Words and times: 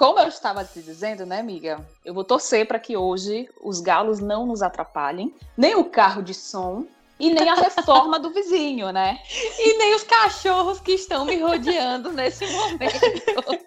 Como 0.00 0.18
eu 0.18 0.28
estava 0.28 0.64
te 0.64 0.80
dizendo, 0.80 1.26
né, 1.26 1.40
amiga? 1.40 1.86
Eu 2.02 2.14
vou 2.14 2.24
torcer 2.24 2.66
para 2.66 2.78
que 2.78 2.96
hoje 2.96 3.46
os 3.62 3.82
galos 3.82 4.18
não 4.18 4.46
nos 4.46 4.62
atrapalhem, 4.62 5.30
nem 5.54 5.74
o 5.74 5.84
carro 5.84 6.22
de 6.22 6.32
som 6.32 6.86
e 7.18 7.28
nem 7.30 7.46
a 7.50 7.54
reforma 7.54 8.18
do 8.18 8.30
vizinho, 8.30 8.90
né? 8.92 9.20
E 9.58 9.76
nem 9.76 9.94
os 9.94 10.02
cachorros 10.02 10.80
que 10.80 10.92
estão 10.92 11.26
me 11.26 11.36
rodeando 11.36 12.10
nesse 12.12 12.46
momento. 12.46 13.60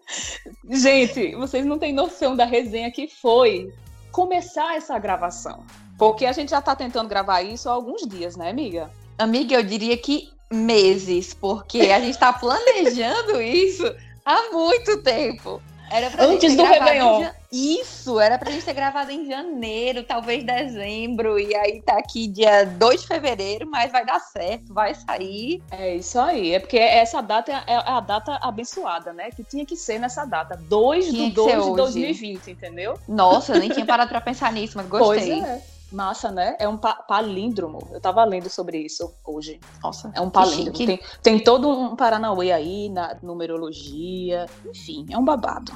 Gente, 0.71 1.35
vocês 1.35 1.63
não 1.67 1.77
têm 1.77 1.93
noção 1.93 2.35
da 2.35 2.45
resenha 2.45 2.91
que 2.91 3.07
foi 3.07 3.71
começar 4.11 4.75
essa 4.75 4.97
gravação. 4.97 5.63
Porque 5.99 6.25
a 6.25 6.31
gente 6.31 6.49
já 6.49 6.63
tá 6.63 6.75
tentando 6.75 7.07
gravar 7.07 7.43
isso 7.43 7.69
há 7.69 7.73
alguns 7.73 8.07
dias, 8.07 8.35
né, 8.35 8.49
amiga? 8.49 8.89
Amiga, 9.19 9.53
eu 9.53 9.61
diria 9.61 9.95
que 9.97 10.31
meses, 10.51 11.31
porque 11.31 11.91
a 11.91 11.99
gente 11.99 12.17
tá 12.17 12.33
planejando 12.33 13.39
isso 13.39 13.85
há 14.25 14.49
muito 14.51 15.03
tempo. 15.03 15.61
Era 15.93 16.09
pra 16.09 16.25
Antes 16.25 16.55
do 16.55 16.63
Réveillon. 16.63 17.23
Isso, 17.51 18.19
era 18.19 18.39
pra 18.39 18.49
gente 18.49 18.65
ter 18.65 18.73
gravado 18.73 19.11
em 19.11 19.27
janeiro, 19.27 20.01
talvez 20.01 20.43
dezembro, 20.43 21.39
e 21.39 21.55
aí 21.55 21.83
tá 21.83 21.99
aqui 21.99 22.27
dia 22.27 22.65
2 22.65 23.01
de 23.01 23.07
fevereiro, 23.07 23.69
mas 23.69 23.91
vai 23.91 24.03
dar 24.03 24.19
certo, 24.19 24.73
vai 24.73 24.95
sair. 24.95 25.61
É 25.69 25.95
isso 25.95 26.19
aí, 26.19 26.55
é 26.55 26.59
porque 26.59 26.79
essa 26.79 27.21
data 27.21 27.51
é, 27.51 27.73
é 27.73 27.75
a 27.75 27.99
data 27.99 28.39
abençoada, 28.41 29.13
né? 29.13 29.29
Que 29.29 29.43
tinha 29.43 29.67
que 29.67 29.77
ser 29.77 29.99
nessa 29.99 30.25
data, 30.25 30.57
2 30.57 31.11
de 31.11 31.29
2 31.29 31.65
de 31.65 31.75
2020, 31.75 32.49
entendeu? 32.49 32.97
Nossa, 33.07 33.53
eu 33.53 33.59
nem 33.59 33.69
tinha 33.69 33.85
parado 33.85 34.09
pra 34.09 34.19
pensar 34.19 34.51
nisso, 34.51 34.73
mas 34.75 34.87
gostei. 34.87 35.41
Pois 35.41 35.43
é. 35.43 35.72
Massa, 35.93 36.31
né? 36.31 36.55
É 36.59 36.67
um 36.67 36.77
palíndromo. 36.77 37.87
Eu 37.91 38.01
tava 38.01 38.23
lendo 38.25 38.49
sobre 38.49 38.79
isso 38.79 39.13
hoje. 39.23 39.59
Nossa. 39.81 40.11
É 40.15 40.21
um 40.21 40.29
palíndromo. 40.29 40.77
Tem, 40.77 40.99
tem 41.21 41.39
todo 41.39 41.69
um 41.69 41.95
Paranauê 41.95 42.51
aí 42.51 42.89
na 42.89 43.17
numerologia. 43.21 44.45
Enfim, 44.65 45.05
é 45.09 45.17
um 45.17 45.23
babado. 45.23 45.71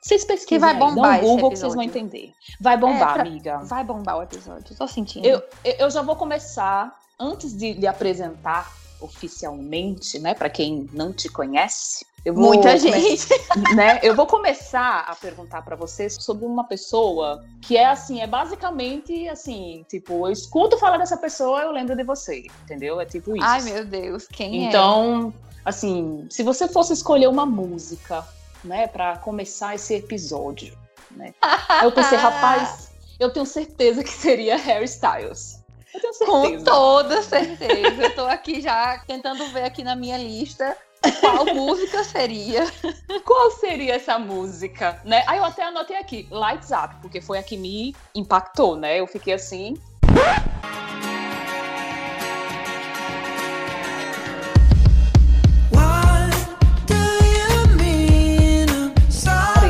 Vocês 0.00 0.24
pesquisem 0.24 0.48
que 0.48 0.58
vai 0.58 0.74
bombar 0.74 1.16
aí, 1.16 1.20
Google 1.20 1.50
que 1.50 1.56
vocês 1.56 1.74
vão 1.74 1.82
entender. 1.82 2.32
Vai 2.58 2.76
bombar, 2.76 3.10
é, 3.10 3.14
pra... 3.14 3.22
amiga. 3.22 3.58
Vai 3.58 3.84
bombar 3.84 4.18
o 4.18 4.22
episódio. 4.22 4.74
Tô 4.74 4.86
sentindo. 4.86 5.26
Eu, 5.26 5.42
eu 5.62 5.90
já 5.90 6.00
vou 6.00 6.16
começar, 6.16 6.98
antes 7.18 7.54
de 7.54 7.74
lhe 7.74 7.86
apresentar 7.86 8.72
oficialmente, 9.00 10.18
né, 10.18 10.34
para 10.34 10.50
quem 10.50 10.88
não 10.92 11.12
te 11.12 11.28
conhece, 11.28 12.04
Muita 12.26 12.76
gente. 12.76 13.28
Né? 13.74 13.98
Eu 14.02 14.14
vou 14.14 14.26
começar 14.26 15.04
a 15.06 15.14
perguntar 15.14 15.62
para 15.62 15.76
vocês 15.76 16.16
sobre 16.18 16.44
uma 16.44 16.64
pessoa 16.64 17.44
que 17.60 17.76
é 17.76 17.86
assim, 17.86 18.20
é 18.20 18.26
basicamente 18.26 19.28
assim, 19.28 19.84
tipo, 19.88 20.26
eu 20.26 20.32
escuto 20.32 20.78
falar 20.78 20.98
dessa 20.98 21.16
pessoa, 21.16 21.62
eu 21.62 21.72
lembro 21.72 21.96
de 21.96 22.02
você, 22.02 22.46
entendeu? 22.64 23.00
É 23.00 23.04
tipo 23.04 23.36
isso. 23.36 23.44
Ai, 23.44 23.62
meu 23.62 23.84
Deus, 23.84 24.26
quem 24.28 24.66
então, 24.66 25.04
é? 25.04 25.06
Então, 25.08 25.34
assim, 25.64 26.26
se 26.30 26.42
você 26.42 26.68
fosse 26.68 26.92
escolher 26.92 27.28
uma 27.28 27.44
música, 27.44 28.24
né, 28.64 28.86
para 28.86 29.18
começar 29.18 29.74
esse 29.74 29.94
episódio, 29.94 30.76
né? 31.10 31.34
eu 31.82 31.92
pensei, 31.92 32.18
rapaz, 32.18 32.92
eu 33.18 33.32
tenho 33.32 33.46
certeza 33.46 34.02
que 34.02 34.12
seria 34.12 34.56
Harry 34.56 34.84
Styles. 34.84 35.62
Eu 35.92 36.00
tenho 36.00 36.14
certeza. 36.14 36.58
Com 36.58 36.64
toda 36.64 37.22
certeza. 37.22 38.02
Eu 38.02 38.14
tô 38.14 38.26
aqui 38.26 38.60
já 38.60 38.98
tentando 39.06 39.46
ver 39.48 39.64
aqui 39.64 39.82
na 39.82 39.96
minha 39.96 40.16
lista 40.16 40.76
qual 41.20 41.46
música 41.54 42.04
seria? 42.04 42.66
Qual 43.24 43.50
seria 43.52 43.94
essa 43.94 44.18
música, 44.18 45.00
né? 45.04 45.22
Aí 45.26 45.38
eu 45.38 45.44
até 45.44 45.62
anotei 45.62 45.96
aqui, 45.96 46.26
Lights 46.30 46.70
Up, 46.70 46.96
porque 47.00 47.20
foi 47.20 47.38
a 47.38 47.42
que 47.42 47.56
me 47.56 47.94
impactou, 48.14 48.76
né? 48.76 48.98
Eu 48.98 49.06
fiquei 49.06 49.34
assim. 49.34 49.76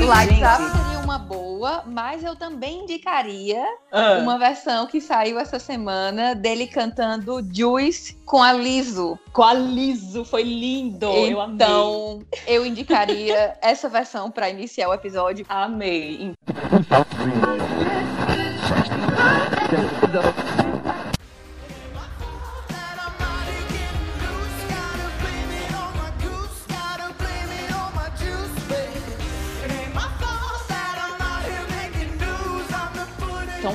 Lights 0.07 0.41
Up 0.43 0.80
boa, 1.19 1.83
mas 1.87 2.25
eu 2.25 2.37
também 2.37 2.83
indicaria 2.83 3.65
ah. 3.93 4.19
uma 4.21 4.39
versão 4.39 4.87
que 4.87 5.01
saiu 5.01 5.39
essa 5.39 5.59
semana 5.59 6.35
dele 6.35 6.67
cantando 6.67 7.41
Juice 7.53 8.15
com 8.25 8.43
a 8.43 8.53
Liso. 8.53 9.19
Com 9.33 9.43
a 9.43 9.55
Liso, 9.55 10.25
foi 10.25 10.43
lindo. 10.43 11.11
Então, 11.55 12.23
eu, 12.47 12.55
eu 12.55 12.67
indicaria 12.67 13.57
essa 13.63 13.89
versão 13.89 14.31
para 14.31 14.49
iniciar 14.49 14.89
o 14.89 14.95
episódio. 14.95 15.45
Amei. 15.49 16.33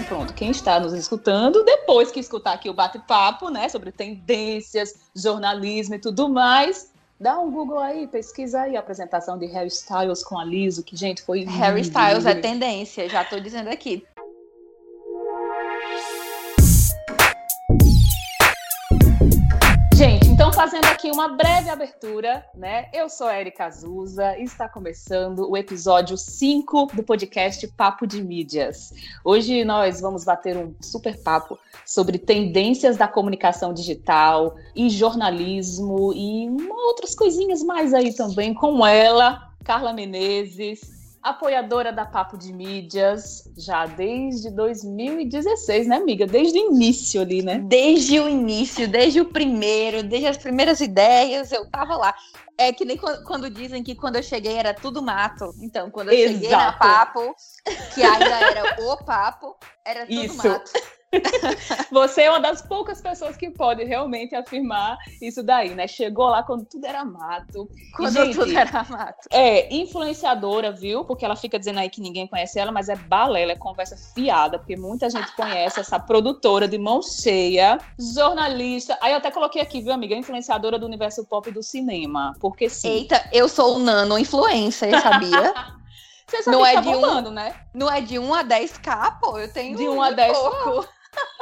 Pronto, 0.05 0.33
quem 0.33 0.51
está 0.51 0.79
nos 0.79 0.93
escutando, 0.93 1.63
depois 1.63 2.11
que 2.11 2.19
escutar 2.19 2.53
aqui 2.53 2.69
o 2.69 2.73
bate-papo, 2.73 3.49
né, 3.49 3.67
sobre 3.69 3.91
tendências, 3.91 4.95
jornalismo 5.16 5.95
e 5.95 5.99
tudo 5.99 6.29
mais, 6.29 6.91
dá 7.19 7.39
um 7.39 7.51
Google 7.51 7.79
aí, 7.79 8.07
pesquisa 8.07 8.61
aí 8.61 8.77
a 8.77 8.79
apresentação 8.79 9.38
de 9.38 9.45
Harry 9.47 9.67
Styles 9.67 10.23
com 10.23 10.38
a 10.38 10.45
Liso, 10.45 10.83
que, 10.83 10.95
gente, 10.95 11.21
foi. 11.21 11.43
Harry 11.43 11.81
Styles 11.81 12.25
é 12.25 12.35
tendência, 12.35 13.09
já 13.09 13.23
tô 13.23 13.39
dizendo 13.39 13.69
aqui. 13.69 14.05
Fazendo 20.55 20.85
aqui 20.85 21.11
uma 21.11 21.27
breve 21.27 21.69
abertura, 21.69 22.45
né? 22.55 22.85
Eu 22.93 23.09
sou 23.09 23.29
Erika 23.29 23.66
Azusa 23.66 24.38
e 24.38 24.43
está 24.43 24.69
começando 24.69 25.51
o 25.51 25.57
episódio 25.57 26.17
5 26.17 26.91
do 26.93 27.03
podcast 27.03 27.67
Papo 27.67 28.07
de 28.07 28.23
Mídias. 28.23 28.93
Hoje 29.21 29.66
nós 29.66 29.99
vamos 29.99 30.23
bater 30.23 30.55
um 30.55 30.73
super 30.79 31.21
papo 31.21 31.59
sobre 31.85 32.17
tendências 32.17 32.95
da 32.95 33.05
comunicação 33.05 33.73
digital 33.73 34.55
e 34.73 34.89
jornalismo 34.89 36.13
e 36.13 36.47
outras 36.72 37.13
coisinhas 37.13 37.61
mais 37.61 37.93
aí 37.93 38.16
também 38.16 38.53
com 38.53 38.87
ela, 38.87 39.51
Carla 39.61 39.91
Menezes, 39.91 40.94
apoiadora 41.25 41.91
da 41.91 42.06
Papo 42.06 42.38
de 42.38 42.53
Mídias 42.53 43.50
já 43.58 43.88
desde 43.88 44.52
2016, 44.52 45.88
né, 45.88 45.96
amiga? 45.96 46.28
Desde 46.28 46.59
o 46.59 46.72
início 46.72 47.19
ali, 47.19 47.41
né? 47.41 47.59
Desde 47.66 48.19
o 48.19 48.30
início, 48.30 48.88
desde 48.88 49.19
o 49.19 49.25
primeiro, 49.25 50.03
desde 50.03 50.28
as 50.28 50.38
primeiras 50.38 50.80
ideias, 50.80 51.52
eu 51.52 51.68
tava 51.69 51.97
lá. 51.97 52.14
É 52.58 52.72
que 52.72 52.85
nem 52.85 52.96
quando, 52.97 53.50
dizem 53.50 53.84
que 53.84 53.96
quando 53.96 54.18
eu 54.18 54.24
cheguei 54.24 54.53
era 54.53 54.72
tudo 54.72 55.02
mato. 55.02 55.52
Então, 55.59 55.90
quando 55.90 56.09
eu 56.09 56.14
Exato. 56.14 56.34
cheguei 56.34 56.52
na 56.52 56.72
Papo, 56.74 57.35
que 57.96 58.03
ainda 58.03 58.40
era 58.40 58.81
o 58.84 59.03
Papo, 59.03 59.56
era 59.84 60.06
tudo 60.06 60.25
Isso. 60.25 60.38
mato. 60.38 60.72
Você 61.92 62.24
é 62.24 62.30
uma 62.30 62.40
das 62.40 62.62
poucas 62.62 63.02
pessoas 63.02 63.38
que 63.38 63.50
pode 63.50 63.84
realmente 63.84 64.36
afirmar 64.36 64.98
isso 65.22 65.44
daí, 65.44 65.74
né? 65.76 65.88
Chegou 65.88 66.28
lá 66.28 66.44
quando 66.44 66.66
tudo 66.66 66.86
era 66.86 67.03
mato. 67.03 67.70
Quando 67.96 68.14
Gente, 68.14 68.38
tudo 68.38 68.58
era 68.58 68.84
mato. 68.90 69.28
É, 69.31 69.74
influenciadora, 69.74 70.72
viu? 70.72 71.06
Porque 71.06 71.26
ela 71.26 71.36
fica 71.36 71.58
dizendo 71.58 71.80
aí 71.80 71.90
que 71.90 72.02
ninguém 72.02 72.28
conhece 72.28 72.59
ela, 72.59 72.72
mas 72.72 72.90
é 72.90 72.96
balela, 72.96 73.52
é 73.52 73.56
conversa 73.56 73.96
fiada, 74.14 74.58
porque 74.58 74.76
muita 74.76 75.09
gente 75.09 75.34
conhece 75.36 75.80
essa 75.80 76.00
produtora 76.00 76.68
de 76.68 76.78
mão 76.78 77.02
cheia, 77.02 77.78
jornalista. 77.97 78.97
Aí 79.02 79.12
eu 79.12 79.18
até 79.18 79.32
coloquei 79.32 79.62
aqui, 79.62 79.82
viu, 79.82 79.94
amiga? 79.94 80.16
Influenciadora 80.16 80.80
do 80.80 80.86
universo 80.86 81.26
pop 81.26 81.50
do 81.52 81.64
cinema. 81.64 82.34
Porque 82.40 82.70
sim. 82.70 82.90
Eita, 82.90 83.30
eu 83.32 83.47
sou 83.47 83.76
o 83.76 83.80
nano 83.80 84.18
influencer, 84.18 85.00
sabia? 85.02 85.53
Você 86.28 86.42
sabe 86.42 86.58
não 86.58 86.66
é 86.66 86.74
tá 86.74 86.82
de 86.82 86.90
bombando, 86.90 87.30
um, 87.30 87.34
né? 87.34 87.56
Não 87.74 87.92
é 87.92 88.02
de 88.02 88.18
1 88.18 88.34
a 88.34 88.44
10k, 88.44 89.20
pô. 89.20 89.38
Eu 89.38 89.52
tenho. 89.52 89.78
De 89.78 89.88
1 89.88 90.02
a 90.02 90.12
10 90.12 90.38
k 90.38 90.88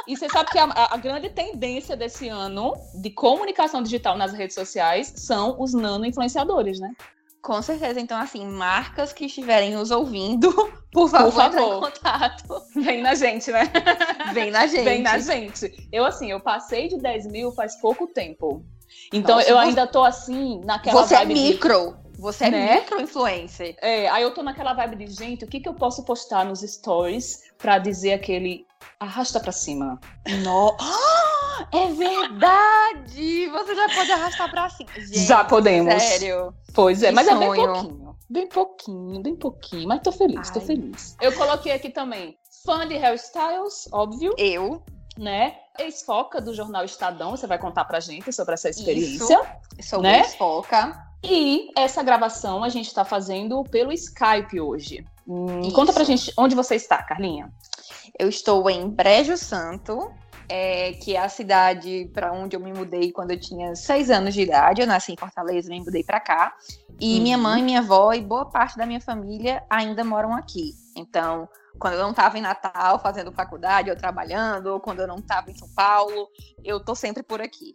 E 0.06 0.16
você 0.16 0.28
sabe 0.28 0.50
que 0.50 0.58
a, 0.58 0.64
a, 0.64 0.96
grande 0.96 1.30
tendência 1.30 1.96
desse 1.96 2.28
ano 2.28 2.74
de 2.94 3.10
comunicação 3.10 3.82
digital 3.82 4.16
nas 4.16 4.32
redes 4.32 4.54
sociais 4.54 5.12
são 5.16 5.60
os 5.60 5.72
nano-influenciadores, 5.72 6.78
né? 6.78 6.92
Com 7.40 7.60
certeza. 7.60 8.00
Então, 8.00 8.18
assim, 8.18 8.46
marcas 8.46 9.12
que 9.12 9.26
estiverem 9.26 9.74
nos 9.74 9.90
ouvindo, 9.90 10.50
por 10.90 11.08
favor, 11.08 11.32
por 11.32 11.32
favor. 11.32 11.76
em 11.76 11.80
contato. 11.80 12.62
Vem 12.74 13.02
na 13.02 13.14
gente, 13.14 13.50
né? 13.50 13.70
Vem 14.32 14.50
na 14.50 14.66
gente. 14.66 14.84
Vem 14.84 15.02
na 15.02 15.18
gente. 15.18 15.88
Eu, 15.92 16.04
assim, 16.04 16.30
eu 16.30 16.40
passei 16.40 16.88
de 16.88 16.98
10 16.98 17.26
mil 17.26 17.52
faz 17.52 17.76
pouco 17.76 18.06
tempo. 18.06 18.64
Então, 19.12 19.36
Nossa, 19.36 19.48
eu 19.48 19.56
você... 19.56 19.66
ainda 19.66 19.86
tô, 19.86 20.04
assim, 20.04 20.60
naquela 20.64 21.02
Você 21.02 21.14
é 21.14 21.24
micro. 21.24 21.96
De... 21.98 22.04
Você 22.18 22.44
é 22.44 22.50
né? 22.50 22.74
micro-influencer. 22.76 23.76
É, 23.82 24.08
aí 24.08 24.22
eu 24.22 24.32
tô 24.32 24.42
naquela 24.42 24.72
vibe 24.72 25.04
de, 25.04 25.12
gente, 25.12 25.44
o 25.44 25.48
que, 25.48 25.60
que 25.60 25.68
eu 25.68 25.74
posso 25.74 26.04
postar 26.04 26.44
nos 26.44 26.60
stories 26.60 27.40
pra 27.58 27.78
dizer 27.78 28.14
aquele 28.14 28.64
arrasta 29.04 29.40
pra 29.40 29.52
cima? 29.52 30.00
No... 30.42 30.76
Ah, 30.80 31.66
é 31.72 31.92
verdade! 31.92 33.48
Você 33.48 33.74
já 33.74 33.88
pode 33.88 34.12
arrastar 34.12 34.50
pra 34.50 34.68
cima. 34.70 34.90
Gente, 34.94 35.18
já 35.20 35.44
podemos. 35.44 36.02
Sério. 36.02 36.54
Pois 36.74 37.02
é, 37.02 37.08
que 37.08 37.14
mas 37.14 37.26
sonho. 37.26 37.42
é 37.42 37.46
bem 37.46 37.54
pouquinho. 37.54 38.16
Bem 38.28 38.48
pouquinho, 38.48 39.22
bem 39.22 39.36
pouquinho. 39.36 39.88
Mas 39.88 40.00
tô 40.02 40.10
feliz, 40.10 40.48
Ai. 40.48 40.54
tô 40.54 40.60
feliz. 40.60 41.16
Eu 41.20 41.32
coloquei 41.34 41.72
aqui 41.72 41.90
também 41.90 42.36
fã 42.64 42.86
de 42.86 42.96
hairstyles, 42.96 43.88
óbvio. 43.92 44.34
Eu. 44.38 44.82
Né? 45.16 45.54
Ex-foca 45.78 46.40
do 46.40 46.52
jornal 46.52 46.84
Estadão, 46.84 47.30
você 47.32 47.46
vai 47.46 47.58
contar 47.58 47.84
pra 47.84 48.00
gente 48.00 48.32
sobre 48.32 48.54
essa 48.54 48.68
experiência. 48.68 49.40
Isso. 49.78 49.90
Sou 49.90 50.02
né? 50.02 50.20
ex-foca 50.20 51.06
E 51.22 51.70
essa 51.76 52.02
gravação 52.02 52.64
a 52.64 52.68
gente 52.68 52.88
está 52.88 53.04
fazendo 53.04 53.62
pelo 53.64 53.92
Skype 53.92 54.60
hoje. 54.60 55.06
Hum, 55.26 55.70
conta 55.70 55.92
pra 55.92 56.02
gente 56.02 56.32
onde 56.36 56.56
você 56.56 56.74
está, 56.74 57.00
Carlinha. 57.02 57.52
Eu 58.18 58.28
estou 58.28 58.68
em 58.70 58.88
Brejo 58.88 59.36
Santo, 59.36 60.10
é, 60.48 60.92
que 60.92 61.16
é 61.16 61.20
a 61.20 61.28
cidade 61.28 62.10
para 62.12 62.32
onde 62.32 62.56
eu 62.56 62.60
me 62.60 62.72
mudei 62.72 63.10
quando 63.12 63.30
eu 63.30 63.40
tinha 63.40 63.74
seis 63.74 64.10
anos 64.10 64.34
de 64.34 64.42
idade. 64.42 64.80
Eu 64.80 64.86
nasci 64.86 65.12
em 65.12 65.16
Fortaleza, 65.16 65.70
me 65.70 65.80
mudei 65.80 66.04
para 66.04 66.20
cá. 66.20 66.54
E 67.00 67.16
uhum. 67.16 67.22
minha 67.22 67.38
mãe, 67.38 67.62
minha 67.62 67.80
avó 67.80 68.12
e 68.12 68.20
boa 68.20 68.46
parte 68.46 68.76
da 68.76 68.86
minha 68.86 69.00
família 69.00 69.62
ainda 69.68 70.04
moram 70.04 70.34
aqui. 70.34 70.72
Então, 70.96 71.48
quando 71.78 71.94
eu 71.94 72.02
não 72.02 72.10
estava 72.10 72.38
em 72.38 72.42
Natal 72.42 72.98
fazendo 73.00 73.32
faculdade 73.32 73.90
ou 73.90 73.96
trabalhando, 73.96 74.68
ou 74.68 74.80
quando 74.80 75.00
eu 75.00 75.08
não 75.08 75.16
estava 75.16 75.50
em 75.50 75.54
São 75.54 75.68
Paulo, 75.74 76.28
eu 76.62 76.78
tô 76.78 76.94
sempre 76.94 77.22
por 77.22 77.40
aqui. 77.40 77.74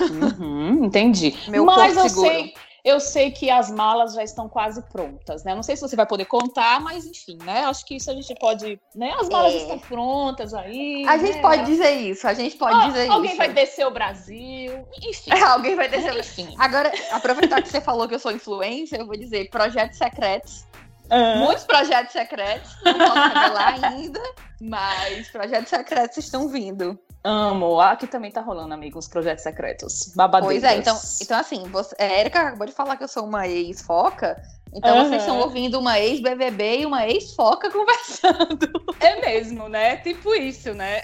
Uhum, 0.00 0.84
entendi. 0.84 1.34
Meu 1.48 1.64
Mas 1.64 1.96
eu 1.96 2.08
seguro. 2.08 2.28
sei, 2.28 2.54
eu 2.86 3.00
sei 3.00 3.32
que 3.32 3.50
as 3.50 3.68
malas 3.68 4.14
já 4.14 4.22
estão 4.22 4.48
quase 4.48 4.80
prontas, 4.80 5.42
né? 5.42 5.56
Não 5.56 5.62
sei 5.62 5.74
se 5.74 5.82
você 5.82 5.96
vai 5.96 6.06
poder 6.06 6.24
contar, 6.26 6.80
mas 6.80 7.04
enfim, 7.04 7.36
né? 7.44 7.64
Acho 7.64 7.84
que 7.84 7.96
isso 7.96 8.08
a 8.08 8.14
gente 8.14 8.32
pode, 8.36 8.80
né? 8.94 9.12
As 9.18 9.28
malas 9.28 9.54
é. 9.54 9.56
estão 9.56 9.76
prontas 9.76 10.54
aí. 10.54 11.04
A 11.04 11.16
né? 11.16 11.26
gente 11.26 11.40
pode 11.40 11.64
dizer 11.64 11.90
isso, 11.90 12.28
a 12.28 12.32
gente 12.32 12.56
pode 12.56 12.76
ah, 12.76 12.86
dizer 12.86 13.10
alguém 13.10 13.32
isso. 13.32 13.32
Alguém 13.32 13.36
vai 13.36 13.48
descer 13.52 13.86
o 13.88 13.90
Brasil, 13.90 14.86
enfim. 15.02 15.32
É, 15.32 15.42
alguém 15.50 15.74
vai 15.74 15.88
descer. 15.88 16.16
enfim. 16.16 16.54
Agora, 16.60 16.92
aproveitar 17.10 17.60
que 17.60 17.68
você 17.68 17.80
falou 17.80 18.06
que 18.06 18.14
eu 18.14 18.20
sou 18.20 18.30
influencer, 18.30 19.00
eu 19.00 19.06
vou 19.06 19.16
dizer 19.16 19.50
projetos 19.50 19.98
secretos. 19.98 20.64
Uhum. 21.10 21.38
Muitos 21.38 21.64
projetos 21.64 22.12
secretos, 22.12 22.70
não 22.84 22.98
posso 22.98 23.14
revelar 23.14 23.84
ainda, 23.84 24.20
mas 24.60 25.28
projetos 25.28 25.70
secretos 25.70 26.18
estão 26.18 26.48
vindo. 26.48 26.96
Amo. 27.26 27.80
Aqui 27.80 28.06
também 28.06 28.30
tá 28.30 28.40
rolando, 28.40 28.72
amigos, 28.72 29.08
projetos 29.08 29.42
secretos. 29.42 30.12
Babadeiras. 30.14 30.62
Pois 30.62 30.72
é, 30.72 30.78
então, 30.78 30.96
então 31.20 31.38
assim, 31.40 31.64
você, 31.64 31.96
a 31.98 32.20
Erika 32.20 32.40
acabou 32.40 32.66
de 32.68 32.72
falar 32.72 32.96
que 32.96 33.02
eu 33.02 33.08
sou 33.08 33.24
uma 33.24 33.48
ex-foca. 33.48 34.40
Então 34.72 34.96
uhum. 34.96 35.08
vocês 35.08 35.22
estão 35.22 35.40
ouvindo 35.40 35.76
uma 35.78 35.98
ex-BBB 35.98 36.82
e 36.82 36.86
uma 36.86 37.04
ex-foca 37.08 37.68
conversando. 37.72 38.70
É 39.00 39.20
mesmo, 39.20 39.68
né? 39.68 39.96
Tipo 39.96 40.36
isso, 40.36 40.72
né? 40.72 41.00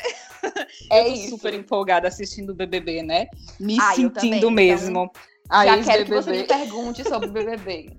É 0.91 1.01
eu 1.01 1.05
tô 1.07 1.13
isso. 1.13 1.31
super 1.31 1.55
empolgada 1.55 2.07
assistindo 2.07 2.51
o 2.51 2.55
BBB, 2.55 3.03
né? 3.03 3.27
Me 3.59 3.77
ah, 3.81 3.93
sentindo 3.95 4.37
então, 4.37 4.51
mesmo. 4.51 5.11
Então, 5.47 5.65
já 5.65 5.83
quero 5.83 6.05
que 6.05 6.15
você 6.15 6.31
me 6.31 6.45
pergunte 6.45 7.03
sobre 7.03 7.29
o 7.31 7.33
BBB. 7.33 7.97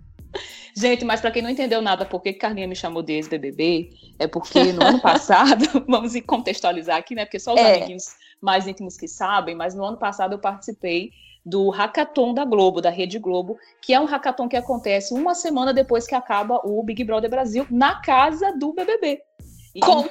Gente, 0.75 1.05
mas 1.05 1.21
para 1.21 1.31
quem 1.31 1.41
não 1.41 1.49
entendeu 1.49 1.81
nada 1.81 2.03
por 2.03 2.21
que 2.21 2.33
Carlinha 2.33 2.67
me 2.67 2.75
chamou 2.75 3.03
de 3.03 3.13
ex-BBB, 3.13 3.91
é 4.17 4.27
porque 4.27 4.73
no 4.73 4.83
ano 4.83 4.99
passado, 4.99 5.65
vamos 5.87 6.13
contextualizar 6.25 6.97
aqui, 6.97 7.13
né? 7.13 7.25
Porque 7.25 7.39
só 7.39 7.53
os 7.53 7.59
é. 7.59 7.75
amiguinhos 7.75 8.05
mais 8.41 8.67
íntimos 8.67 8.97
que 8.97 9.07
sabem, 9.07 9.55
mas 9.55 9.75
no 9.75 9.85
ano 9.85 9.97
passado 9.97 10.33
eu 10.33 10.39
participei 10.39 11.11
do 11.45 11.69
Hackathon 11.69 12.33
da 12.33 12.45
Globo, 12.45 12.81
da 12.81 12.89
Rede 12.89 13.19
Globo, 13.19 13.57
que 13.81 13.93
é 13.93 13.99
um 13.99 14.05
hackathon 14.05 14.47
que 14.47 14.55
acontece 14.55 15.13
uma 15.13 15.35
semana 15.35 15.73
depois 15.73 16.07
que 16.07 16.15
acaba 16.15 16.59
o 16.63 16.81
Big 16.83 17.03
Brother 17.03 17.29
Brasil, 17.29 17.67
na 17.69 18.01
casa 18.01 18.53
do 18.57 18.73
BBB. 18.73 19.21
Então, 19.75 20.07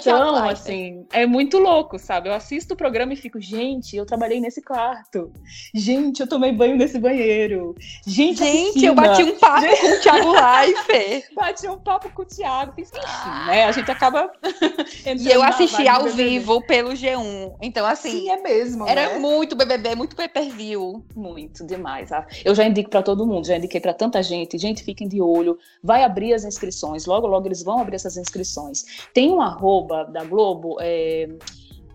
assim, 0.49 1.07
é 1.13 1.25
muito 1.25 1.59
louco, 1.59 1.97
sabe? 1.97 2.29
Eu 2.29 2.35
assisto 2.35 2.75
o 2.75 2.77
programa 2.77 3.13
e 3.13 3.17
fico, 3.17 3.41
gente, 3.41 3.97
eu 3.97 4.05
trabalhei 4.05 4.41
nesse 4.41 4.61
quarto. 4.61 5.33
Gente, 5.73 6.19
eu 6.21 6.27
tomei 6.27 6.51
banho 6.51 6.77
nesse 6.77 6.99
banheiro. 6.99 7.77
Gente, 8.05 8.39
gente 8.39 8.85
eu 8.85 8.93
bati 8.93 9.23
um 9.23 9.39
papo 9.39 9.61
gente... 9.61 9.81
com 9.81 9.87
o 9.87 10.01
Thiago 10.01 10.33
Life. 10.35 11.35
bati 11.35 11.69
um 11.69 11.79
papo 11.79 12.11
com 12.11 12.23
o 12.23 12.25
Thiago. 12.25 12.73
Enfim, 12.77 12.99
ah. 13.05 13.45
né? 13.47 13.65
A 13.67 13.73
gente 13.73 13.89
acaba. 13.89 14.33
e 15.07 15.31
eu 15.31 15.43
assisti 15.45 15.87
ao 15.87 16.07
vivo 16.09 16.61
pelo 16.67 16.91
G1. 16.91 17.55
Então, 17.63 17.87
assim. 17.87 18.11
Sim, 18.11 18.31
é 18.31 18.41
mesmo. 18.41 18.89
Era 18.89 19.11
né? 19.11 19.19
muito 19.21 19.55
BBB, 19.55 19.95
muito 19.95 20.17
pay 20.17 20.29
per 20.29 20.51
view. 20.51 21.05
Muito, 21.15 21.65
demais. 21.65 22.11
Eu 22.45 22.55
já 22.55 22.65
indico 22.65 22.91
para 22.91 23.03
todo 23.03 23.25
mundo, 23.25 23.47
já 23.47 23.57
indiquei 23.57 23.81
para 23.81 23.95
tanta 23.95 24.21
gente. 24.25 24.59
Gente, 24.59 24.83
fiquem 24.83 25.07
de 25.07 25.21
olho. 25.21 25.57
Vai 25.81 26.03
abrir 26.03 26.35
as 26.35 26.43
inscrições. 26.43 27.07
Logo, 27.07 27.29
logo 27.29 27.47
eles 27.47 27.63
vão 27.63 27.79
abrir 27.79 27.95
essas 27.95 28.17
inscrições. 28.17 29.07
Tem 29.15 29.31
uma 29.31 29.52
arroba 29.53 30.05
da 30.05 30.25
Globo, 30.25 30.77
é, 30.81 31.29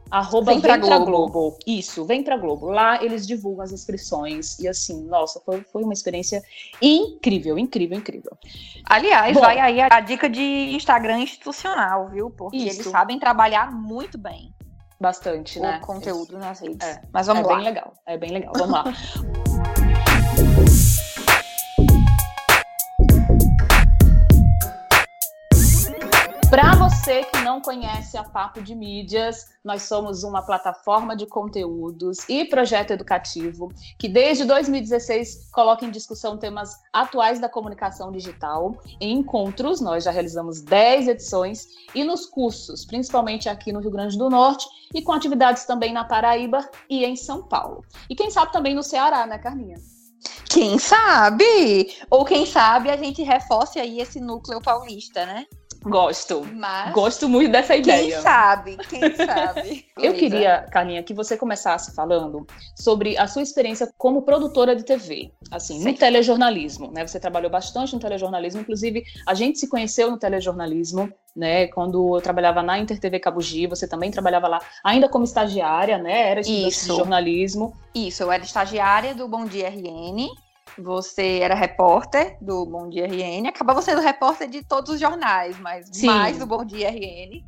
arroba 0.10 0.52
vem, 0.52 0.62
pra, 0.62 0.78
Globo. 0.78 1.06
Globo. 1.06 1.58
Isso, 1.66 2.06
vem 2.06 2.24
pra 2.24 2.38
Globo. 2.38 2.68
Lá 2.68 3.04
eles 3.04 3.28
divulgam 3.28 3.64
as 3.64 3.72
inscrições. 3.72 4.58
E 4.60 4.68
assim, 4.68 5.04
nossa, 5.06 5.40
foi, 5.42 5.62
foi 5.62 5.84
uma 5.84 5.94
experiência 5.94 6.42
incrível, 6.82 7.58
incrível, 7.58 7.98
incrível. 7.98 8.38
Aliás, 8.86 9.34
Bom, 9.34 9.42
vai 9.42 9.60
aí 9.60 9.82
a 9.82 10.00
dica 10.00 10.30
de 10.30 10.42
Instagram 10.42 11.20
institucional, 11.20 12.10
viu? 12.10 12.30
Porque 12.30 12.58
isso. 12.58 12.82
eles 12.82 12.88
sabem 12.88 13.20
trabalhar 13.20 13.72
muito 13.72 14.18
bem. 14.18 14.54
Bastante, 15.00 15.60
o 15.60 15.62
né? 15.62 15.80
Conteúdo 15.80 16.40
nas 16.40 16.60
redes. 16.60 16.88
É, 16.88 17.02
Mas 17.14 17.28
vamos 17.28 17.44
é 17.44 17.48
lá. 17.48 17.54
É 17.54 17.56
bem 17.58 17.66
legal, 17.66 17.94
é 18.06 18.18
bem 18.18 18.32
legal. 18.32 18.54
Vamos 18.56 18.72
lá. 18.72 18.84
Para 26.50 26.76
você 26.76 27.26
que 27.26 27.42
não 27.42 27.60
conhece 27.60 28.16
a 28.16 28.24
Papo 28.24 28.62
de 28.62 28.74
Mídias, 28.74 29.50
nós 29.66 29.82
somos 29.82 30.24
uma 30.24 30.42
plataforma 30.42 31.14
de 31.14 31.26
conteúdos 31.26 32.20
e 32.30 32.46
projeto 32.46 32.92
educativo 32.92 33.70
que 34.00 34.08
desde 34.08 34.46
2016 34.46 35.50
coloca 35.52 35.84
em 35.84 35.92
discussão 35.92 36.38
temas 36.38 36.72
atuais 36.94 37.42
da 37.42 37.50
comunicação 37.50 38.14
digital. 38.14 38.78
Em 39.02 39.20
encontros, 39.20 39.82
nós 39.82 40.06
já 40.06 40.12
realizamos 40.12 40.62
10 40.62 41.10
edições 41.10 41.68
e 41.94 42.06
nos 42.06 42.26
cursos, 42.26 42.86
principalmente 42.86 43.50
aqui 43.50 43.74
no 43.74 43.82
Rio 43.82 43.92
Grande 43.92 44.18
do 44.18 44.30
Norte 44.30 44.66
e 44.94 45.02
com 45.02 45.12
atividades 45.12 45.66
também 45.66 45.92
na 45.92 46.06
Paraíba 46.06 46.66
e 46.90 47.04
em 47.04 47.18
São 47.18 47.44
Paulo. 47.44 47.84
E 48.10 48.16
quem 48.16 48.32
sabe 48.32 48.54
também 48.54 48.74
no 48.74 48.84
Ceará, 48.84 49.28
né, 49.28 49.38
Carminha? 49.38 49.76
Quem 50.50 50.80
sabe? 50.80 51.94
Ou 52.10 52.24
quem 52.24 52.46
sabe 52.46 52.90
a 52.90 52.96
gente 52.96 53.22
reforce 53.22 53.82
aí 53.82 54.00
esse 54.00 54.22
núcleo 54.22 54.62
paulista, 54.62 55.26
né? 55.26 55.46
Gosto. 55.90 56.46
Mas 56.54 56.94
Gosto 56.94 57.28
muito 57.28 57.52
dessa 57.52 57.76
ideia. 57.76 58.14
Quem 58.14 58.22
sabe? 58.22 58.78
Quem 58.90 59.02
sabe? 59.16 59.86
Eu 59.98 60.14
queria, 60.14 60.66
Carlinha, 60.72 61.04
que 61.04 61.14
você 61.14 61.38
começasse 61.38 61.94
falando 61.96 62.46
sobre 62.76 63.18
a 63.18 63.28
sua 63.28 63.42
experiência 63.42 63.92
como 63.98 64.22
produtora 64.22 64.76
de 64.76 64.84
TV, 64.84 65.32
assim, 65.52 65.80
Sim. 65.80 65.92
no 65.92 65.98
telejornalismo, 65.98 66.92
né? 66.92 67.06
Você 67.06 67.20
trabalhou 67.20 67.50
bastante 67.50 67.94
no 67.94 68.00
telejornalismo, 68.00 68.62
inclusive 68.62 69.04
a 69.26 69.34
gente 69.34 69.60
se 69.60 69.68
conheceu 69.68 70.12
no 70.12 70.18
telejornalismo, 70.18 71.12
né? 71.36 71.68
Quando 71.68 72.16
eu 72.16 72.22
trabalhava 72.22 72.62
na 72.62 72.80
Inter 72.80 73.00
TV 73.00 73.20
Cabugi, 73.20 73.68
você 73.68 73.88
também 73.88 74.12
trabalhava 74.12 74.48
lá, 74.48 74.60
ainda 74.84 75.08
como 75.08 75.24
estagiária, 75.24 75.98
né? 75.98 76.30
Era 76.32 76.42
estudante 76.42 76.68
Isso. 76.68 76.92
de 76.92 76.98
jornalismo. 76.98 77.74
Isso, 77.94 78.24
eu 78.24 78.32
era 78.32 78.44
estagiária 78.44 79.14
do 79.14 79.28
Bom 79.28 79.46
Dia 79.46 79.70
RN 79.70 80.28
você 80.82 81.40
era 81.40 81.56
repórter 81.56 82.38
do 82.42 82.66
Bom 82.66 82.90
Dia 82.90 83.08
RN, 83.08 83.48
acabava 83.48 83.82
sendo 83.82 84.02
repórter 84.02 84.50
de 84.50 84.64
todos 84.64 84.92
os 84.92 85.00
jornais, 85.00 85.60
mas 85.60 85.90
Sim. 85.92 86.08
mais 86.08 86.38
do 86.38 86.46
Bom 86.46 86.64
Dia 86.66 86.90
RN. 86.90 87.44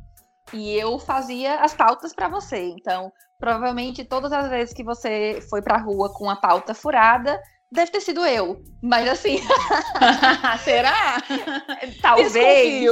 E 0.52 0.74
eu 0.76 0.98
fazia 0.98 1.60
as 1.60 1.74
pautas 1.74 2.12
para 2.12 2.28
você. 2.28 2.74
Então, 2.78 3.12
provavelmente 3.38 4.04
todas 4.04 4.32
as 4.32 4.48
vezes 4.50 4.74
que 4.74 4.82
você 4.82 5.40
foi 5.48 5.62
para 5.62 5.76
a 5.76 5.80
rua 5.80 6.12
com 6.12 6.28
a 6.28 6.36
pauta 6.36 6.74
furada, 6.74 7.40
deve 7.70 7.90
ter 7.90 8.00
sido 8.00 8.24
eu. 8.26 8.62
Mas 8.82 9.08
assim. 9.08 9.38
Será? 10.64 11.18
Talvez. 12.02 12.84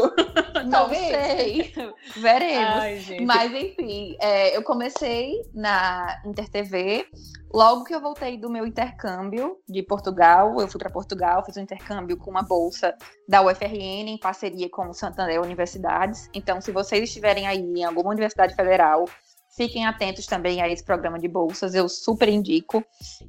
Não 0.64 0.70
Talvez. 0.70 1.08
sei. 1.08 1.74
Veremos. 2.16 2.74
Ai, 2.80 3.20
Mas 3.24 3.52
enfim, 3.52 4.16
é, 4.20 4.56
eu 4.56 4.62
comecei 4.62 5.34
na 5.52 6.20
InterTV 6.24 7.06
Logo 7.52 7.84
que 7.84 7.94
eu 7.94 8.00
voltei 8.00 8.36
do 8.36 8.50
meu 8.50 8.66
intercâmbio 8.66 9.56
de 9.68 9.82
Portugal, 9.82 10.60
eu 10.60 10.68
fui 10.68 10.78
para 10.78 10.90
Portugal, 10.90 11.44
fiz 11.44 11.56
um 11.56 11.62
intercâmbio 11.62 12.16
com 12.16 12.30
uma 12.30 12.42
bolsa 12.42 12.94
da 13.26 13.42
UFRN 13.42 14.08
em 14.08 14.18
parceria 14.18 14.68
com 14.68 14.88
o 14.88 14.92
Santander 14.92 15.40
Universidades. 15.40 16.28
Então, 16.34 16.60
se 16.60 16.70
vocês 16.70 17.02
estiverem 17.02 17.46
aí 17.46 17.58
em 17.58 17.84
alguma 17.84 18.10
universidade 18.10 18.54
federal, 18.54 19.06
fiquem 19.56 19.86
atentos 19.86 20.26
também 20.26 20.60
a 20.60 20.68
esse 20.68 20.84
programa 20.84 21.18
de 21.18 21.26
bolsas, 21.26 21.74
eu 21.74 21.88
super 21.88 22.28
indico. 22.28 22.84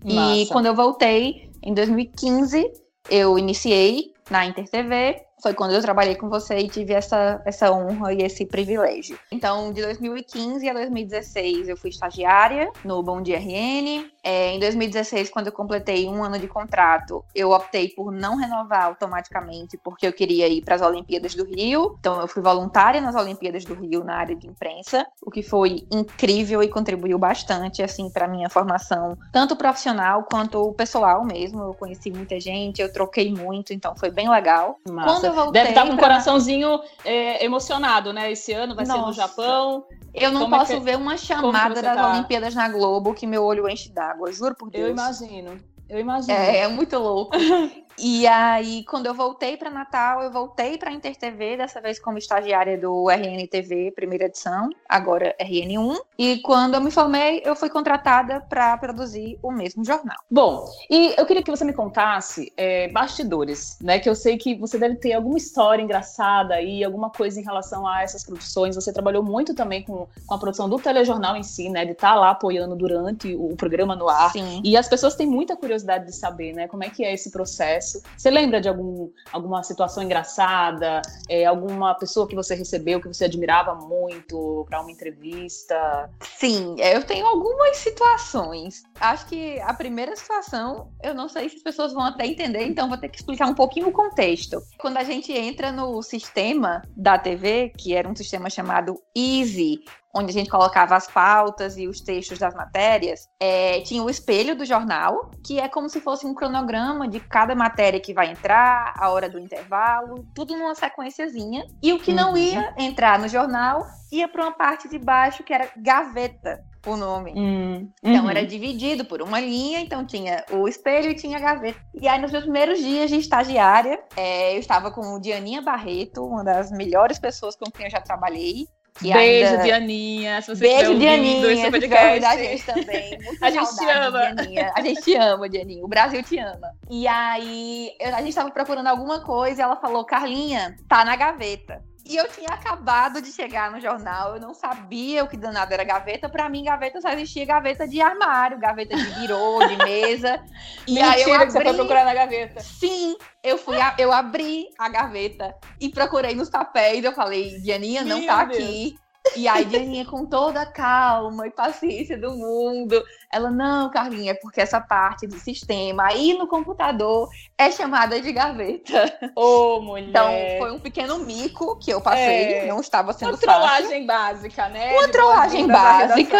E 0.05 0.45
quando 0.51 0.65
eu 0.65 0.75
voltei, 0.75 1.49
em 1.63 1.73
2015, 1.73 2.71
eu 3.09 3.39
iniciei 3.39 4.13
na 4.29 4.45
InterTV 4.45 5.28
foi 5.41 5.53
quando 5.53 5.74
eu 5.74 5.81
trabalhei 5.81 6.15
com 6.15 6.29
você 6.29 6.58
e 6.58 6.69
tive 6.69 6.93
essa, 6.93 7.41
essa 7.46 7.72
honra 7.72 8.13
e 8.13 8.22
esse 8.22 8.46
privilégio. 8.46 9.17
Então, 9.31 9.72
de 9.72 9.81
2015 9.81 10.67
a 10.69 10.74
2016, 10.74 11.69
eu 11.69 11.77
fui 11.77 11.89
estagiária 11.89 12.72
no 12.84 13.01
Bom 13.01 13.22
Dia 13.22 13.38
RN. 13.38 14.10
É, 14.24 14.51
em 14.51 14.60
2016, 14.60 15.29
quando 15.29 15.48
eu 15.48 15.53
completei 15.53 16.08
um 16.08 16.24
ano 16.24 16.38
de 16.38 16.48
contrato, 16.48 17.24
eu 17.34 17.51
optei 17.51 17.89
por 17.89 18.12
não 18.12 18.36
renovar 18.36 18.86
automaticamente, 18.86 19.77
porque 19.77 20.05
eu 20.05 20.13
queria 20.13 20.48
ir 20.48 20.62
para 20.62 20.75
as 20.75 20.81
Olimpíadas 20.81 21.34
do 21.36 21.46
Rio. 21.46 21.96
Então, 22.00 22.19
eu 22.19 22.27
fui 22.27 22.41
voluntária 22.41 23.00
nas 23.00 23.15
Olimpíadas 23.15 23.63
do 23.63 23.74
Rio 23.74 24.03
na 24.03 24.15
área 24.15 24.36
de 24.36 24.48
imprensa, 24.48 25.05
o 25.22 25.31
que 25.31 25.41
foi 25.41 25.88
incrível 25.91 26.62
e 26.62 26.67
contribuiu 26.67 27.17
bastante, 27.17 27.81
assim, 27.81 28.10
para 28.10 28.27
minha 28.27 28.50
formação, 28.50 29.17
tanto 29.31 29.55
profissional 29.55 30.24
quanto 30.29 30.74
pessoal 30.74 31.24
mesmo. 31.24 31.62
Eu 31.63 31.74
conheci 31.74 32.12
muita 32.12 32.39
gente, 32.39 32.81
eu 32.81 32.91
troquei 32.91 33.34
muito, 33.34 33.74
então 33.74 33.96
foi 33.96 34.12
bem 34.12 34.29
legal. 34.29 34.77
Massa. 34.89 35.28
Eu 35.29 35.36
voltei. 35.36 35.62
Deve 35.62 35.69
estar 35.69 35.88
com 35.88 35.93
um 35.93 35.98
coraçãozinho 35.98 36.79
é, 37.03 37.43
emocionado, 37.43 38.12
né? 38.12 38.31
Esse 38.31 38.53
ano 38.53 38.75
vai 38.75 38.86
Nossa. 38.86 39.00
ser 39.00 39.05
no 39.05 39.13
Japão. 39.13 39.86
Eu 40.13 40.31
não 40.31 40.41
Como 40.41 40.55
é 40.55 40.59
posso 40.59 40.74
é 40.74 40.75
que... 40.75 40.81
ver 40.81 40.98
uma 40.98 41.17
chamada 41.17 41.81
das 41.81 41.95
tá? 41.95 42.12
Olimpíadas 42.13 42.55
na 42.55 42.67
Globo 42.69 43.13
que 43.13 43.27
meu 43.27 43.43
olho 43.43 43.69
enche 43.69 43.91
d'água, 43.91 44.31
juro 44.31 44.55
por 44.55 44.69
Deus. 44.69 44.86
Eu 44.86 44.91
imagino. 44.91 45.59
Eu 45.88 46.00
imagino. 46.00 46.33
É, 46.33 46.59
é 46.59 46.67
muito 46.67 46.98
louco. 46.98 47.36
E 48.01 48.25
aí, 48.27 48.84
quando 48.86 49.08
eu 49.08 49.13
voltei 49.13 49.58
para 49.58 49.70
Natal, 49.70 50.22
eu 50.22 50.32
voltei 50.32 50.77
para 50.77 50.91
Inter 50.91 51.15
TV, 51.15 51.58
dessa 51.58 51.82
vez 51.82 52.00
como 52.00 52.18
estagiária 52.18 52.77
do 52.77 53.10
RNTV, 53.10 53.91
primeira 53.91 54.25
edição, 54.25 54.70
agora 54.88 55.36
RN1. 55.39 55.98
E 56.18 56.38
quando 56.38 56.75
eu 56.75 56.82
me 56.82 56.91
formei, 56.91 57.41
eu 57.44 57.56
fui 57.56 57.70
contratada 57.70 58.39
para 58.41 58.77
produzir 58.77 59.38
o 59.41 59.51
mesmo 59.51 59.84
jornal. 59.84 60.18
Bom, 60.32 60.65
e 60.89 61.13
eu 61.18 61.25
queria 61.25 61.44
que 61.44 61.51
você 61.51 61.65
me 61.65 61.74
contasse 61.74 62.53
é, 62.56 62.88
bastidores, 62.89 63.77
né? 63.82 64.00
Que 64.00 64.10
eu 64.10 64.15
sei 64.15 64.38
que 64.38 64.56
você 64.56 64.77
deve 64.77 64.96
ter 64.96 65.13
alguma 65.13 65.38
história 65.38 65.82
engraçada 65.82 66.53
aí, 66.53 66.84
alguma 66.84 67.10
coisa 67.10 67.39
em 67.39 67.44
relação 67.44 67.86
a 67.86 68.01
essas 68.01 68.24
produções. 68.24 68.75
Você 68.75 68.94
trabalhou 68.94 69.24
muito 69.24 69.53
também 69.53 69.84
com, 69.84 70.08
com 70.25 70.34
a 70.34 70.38
produção 70.38 70.70
do 70.70 70.79
telejornal 70.79 71.36
em 71.36 71.44
si, 71.44 71.70
né? 71.70 71.84
De 71.84 71.91
estar 71.91 72.13
tá 72.13 72.15
lá 72.15 72.29
apoiando 72.29 72.75
durante 72.75 73.36
o 73.36 73.56
programa 73.56 73.96
no 73.96 74.08
ar. 74.08 74.32
Sim. 74.32 74.62
E 74.63 74.77
as 74.77 74.88
pessoas 74.88 75.15
têm 75.15 75.27
muita 75.27 75.58
curiosidade 75.58 76.06
de 76.06 76.15
saber, 76.15 76.53
né? 76.53 76.68
Como 76.68 76.84
é 76.84 76.89
que 76.89 77.03
é 77.03 77.13
esse 77.13 77.32
processo. 77.32 77.88
Você 78.17 78.29
lembra 78.29 78.62
de 78.62 78.67
algum, 78.67 79.10
alguma 79.31 79.63
situação 79.63 80.03
engraçada? 80.03 81.01
É, 81.27 81.46
alguma 81.46 81.96
pessoa 81.96 82.27
que 82.27 82.36
você 82.36 82.55
recebeu 82.55 83.01
que 83.01 83.08
você 83.08 83.25
admirava 83.25 83.75
muito 83.75 84.65
para 84.69 84.81
uma 84.81 84.91
entrevista? 84.91 86.10
Sim, 86.38 86.75
eu 86.79 87.03
tenho 87.03 87.25
algumas 87.25 87.77
situações. 87.77 88.84
Acho 89.00 89.25
que 89.27 89.60
a 89.62 89.74
primeira 89.74 90.15
situação, 90.15 90.91
eu 91.03 91.13
não 91.13 91.29
sei 91.29 91.50
se 91.50 91.58
as 91.58 91.63
pessoas 91.63 91.93
vão 91.93 92.03
até 92.03 92.25
entender, 92.25 92.65
então 92.65 92.89
vou 92.89 92.98
ter 92.98 93.10
que 93.10 93.17
explicar 93.17 93.48
um 93.48 93.55
pouquinho 93.55 93.88
o 93.88 93.91
contexto. 93.91 94.62
Quando 94.79 94.95
a 94.95 95.03
gente 95.03 95.33
entra 95.33 95.74
no 95.74 96.01
sistema 96.01 96.81
da 96.95 97.17
TV, 97.17 97.74
que 97.77 97.93
era 97.93 98.07
um 98.07 98.15
sistema 98.15 98.50
chamado 98.50 98.95
Easy, 99.13 99.81
onde 100.15 100.29
a 100.29 100.33
gente 100.33 100.50
colocava 100.50 100.95
as 100.95 101.05
pautas 101.05 101.77
e 101.77 101.86
os 101.86 102.00
textos 102.00 102.39
das 102.39 102.55
matérias, 102.55 103.27
é, 103.41 103.81
tinha 103.81 104.01
o 104.01 104.09
espelho 104.09 104.55
do 104.55 104.63
jornal, 104.63 105.31
que 105.45 105.59
é 105.59 105.67
como 105.67 105.89
se 105.89 106.00
fosse 106.00 106.25
um 106.25 106.33
cronograma 106.33 107.09
de 107.09 107.19
cada 107.19 107.53
matéria 107.53 108.00
que 108.00 108.13
vai 108.13 108.31
entrar, 108.31 108.93
a 108.98 109.09
hora 109.09 109.29
do 109.29 109.38
intervalo, 109.38 110.25
tudo 110.33 110.57
numa 110.57 110.74
sequenciazinha. 110.74 111.65
E 111.83 111.91
o 111.91 112.00
que 112.00 112.12
uhum. 112.12 112.17
não 112.17 112.38
ia 112.38 112.74
entrar 112.77 113.19
no 113.19 113.27
jornal 113.27 113.86
ia 114.09 114.29
para 114.29 114.43
uma 114.43 114.53
parte 114.53 114.88
de 114.88 114.98
baixo 114.98 115.43
que 115.43 115.53
era 115.53 115.69
gaveta, 115.75 116.63
o 116.86 116.95
nome. 116.95 117.31
Uhum. 117.33 117.91
Então 118.03 118.29
era 118.29 118.41
uhum. 118.41 118.48
dividido 118.48 119.05
por 119.05 119.21
uma 119.21 119.39
linha, 119.39 119.79
então 119.79 120.05
tinha 120.05 120.45
o 120.51 120.67
espelho 120.67 121.09
e 121.12 121.15
tinha 121.15 121.38
a 121.38 121.41
gaveta. 121.41 121.79
E 121.93 122.07
aí 122.07 122.21
nos 122.21 122.31
meus 122.31 122.43
primeiros 122.43 122.79
dias 122.79 123.09
de 123.09 123.17
estagiária, 123.17 124.00
é, 124.15 124.55
eu 124.55 124.59
estava 124.59 124.91
com 124.91 125.15
o 125.15 125.19
Dianinha 125.19 125.62
Barreto, 125.62 126.25
uma 126.25 126.43
das 126.43 126.71
melhores 126.71 127.19
pessoas 127.19 127.55
com 127.55 127.69
quem 127.69 127.86
eu 127.86 127.91
já 127.91 128.01
trabalhei. 128.01 128.67
Beijo, 129.01 129.51
ainda... 129.51 129.63
Dianinha. 129.63 130.41
Se 130.41 130.55
você 130.55 130.62
Beijo, 130.62 130.98
Dianinha. 130.98 131.51
Esse 131.51 131.71
podcast. 131.71 132.25
a 132.25 132.38
gente 132.38 132.65
também. 132.65 133.19
A 133.41 133.50
gente 133.50 133.75
te 133.75 133.86
ama. 133.86 134.36
Dianinha. 134.36 134.71
A 134.75 134.81
gente 134.81 135.01
te 135.01 135.15
ama, 135.15 135.50
Dianinha. 135.50 135.86
O 135.86 135.88
Brasil 135.88 136.21
te 136.21 136.38
ama. 136.38 136.71
E 136.89 137.07
aí, 137.07 137.91
a 138.01 138.21
gente 138.21 138.36
tava 138.36 138.51
procurando 138.51 138.88
alguma 138.88 139.21
coisa 139.21 139.62
e 139.62 139.63
ela 139.63 139.77
falou: 139.77 140.03
Carlinha, 140.03 140.75
tá 140.88 141.05
na 141.05 141.15
gaveta. 141.15 141.81
E 142.09 142.15
eu 142.15 142.27
tinha 142.27 142.49
acabado 142.49 143.21
de 143.21 143.31
chegar 143.31 143.69
no 143.69 143.79
jornal, 143.79 144.33
eu 144.33 144.41
não 144.41 144.51
sabia 144.51 145.23
o 145.23 145.27
que 145.27 145.37
danado 145.37 145.71
era 145.71 145.83
gaveta. 145.83 146.27
Para 146.27 146.49
mim, 146.49 146.63
gaveta 146.63 146.99
só 146.99 147.09
existia 147.09 147.45
gaveta 147.45 147.87
de 147.87 148.01
armário, 148.01 148.57
gaveta 148.57 148.97
de 148.97 149.05
birô, 149.11 149.59
de 149.67 149.77
mesa. 149.77 150.43
e 150.87 150.95
Mentira 150.95 151.11
aí 151.11 151.21
eu 151.21 151.33
abri... 151.35 151.45
que 151.45 151.51
você 151.51 151.63
foi 151.63 151.73
procurar 151.75 152.05
na 152.05 152.13
gaveta. 152.15 152.61
Sim, 152.61 153.15
eu 153.43 153.59
fui, 153.59 153.79
a... 153.79 153.93
eu 153.99 154.11
abri 154.11 154.65
a 154.79 154.89
gaveta 154.89 155.55
e 155.79 155.87
procurei 155.89 156.33
nos 156.33 156.49
papéis. 156.49 157.05
Eu 157.05 157.13
falei, 157.13 157.59
Dianinha, 157.59 158.03
não 158.03 158.17
Meu 158.17 158.27
tá 158.27 158.43
Deus. 158.43 158.57
aqui. 158.57 158.95
E 159.36 159.48
aí, 159.48 159.65
Dianinha, 159.65 160.05
com 160.05 160.25
toda 160.25 160.62
a 160.62 160.65
calma 160.65 161.48
e 161.48 161.51
paciência 161.51 162.17
do 162.17 162.31
mundo, 162.36 163.03
ela, 163.31 163.50
não, 163.50 163.89
Carlinha, 163.89 164.31
é 164.31 164.36
porque 164.36 164.62
essa 164.62 164.81
parte 164.81 165.27
do 165.27 165.38
sistema 165.38 166.07
aí 166.07 166.33
no 166.33 166.48
computador 166.48 167.29
é 167.57 167.71
chamada 167.71 168.19
de 168.19 168.31
gaveta. 168.31 169.31
Ô, 169.36 169.77
oh, 169.77 169.81
mulher! 169.81 170.09
Então, 170.09 170.31
foi 170.57 170.71
um 170.71 170.79
pequeno 170.79 171.19
mico 171.19 171.77
que 171.79 171.91
eu 171.91 172.01
passei, 172.01 172.53
é. 172.53 172.67
não 172.67 172.79
estava 172.79 173.13
sendo 173.13 173.29
Uma 173.29 173.38
trollagem 173.38 174.05
básica, 174.05 174.69
né? 174.69 174.93
Uma 174.93 175.07
trollagem 175.09 175.67
básica. 175.67 176.38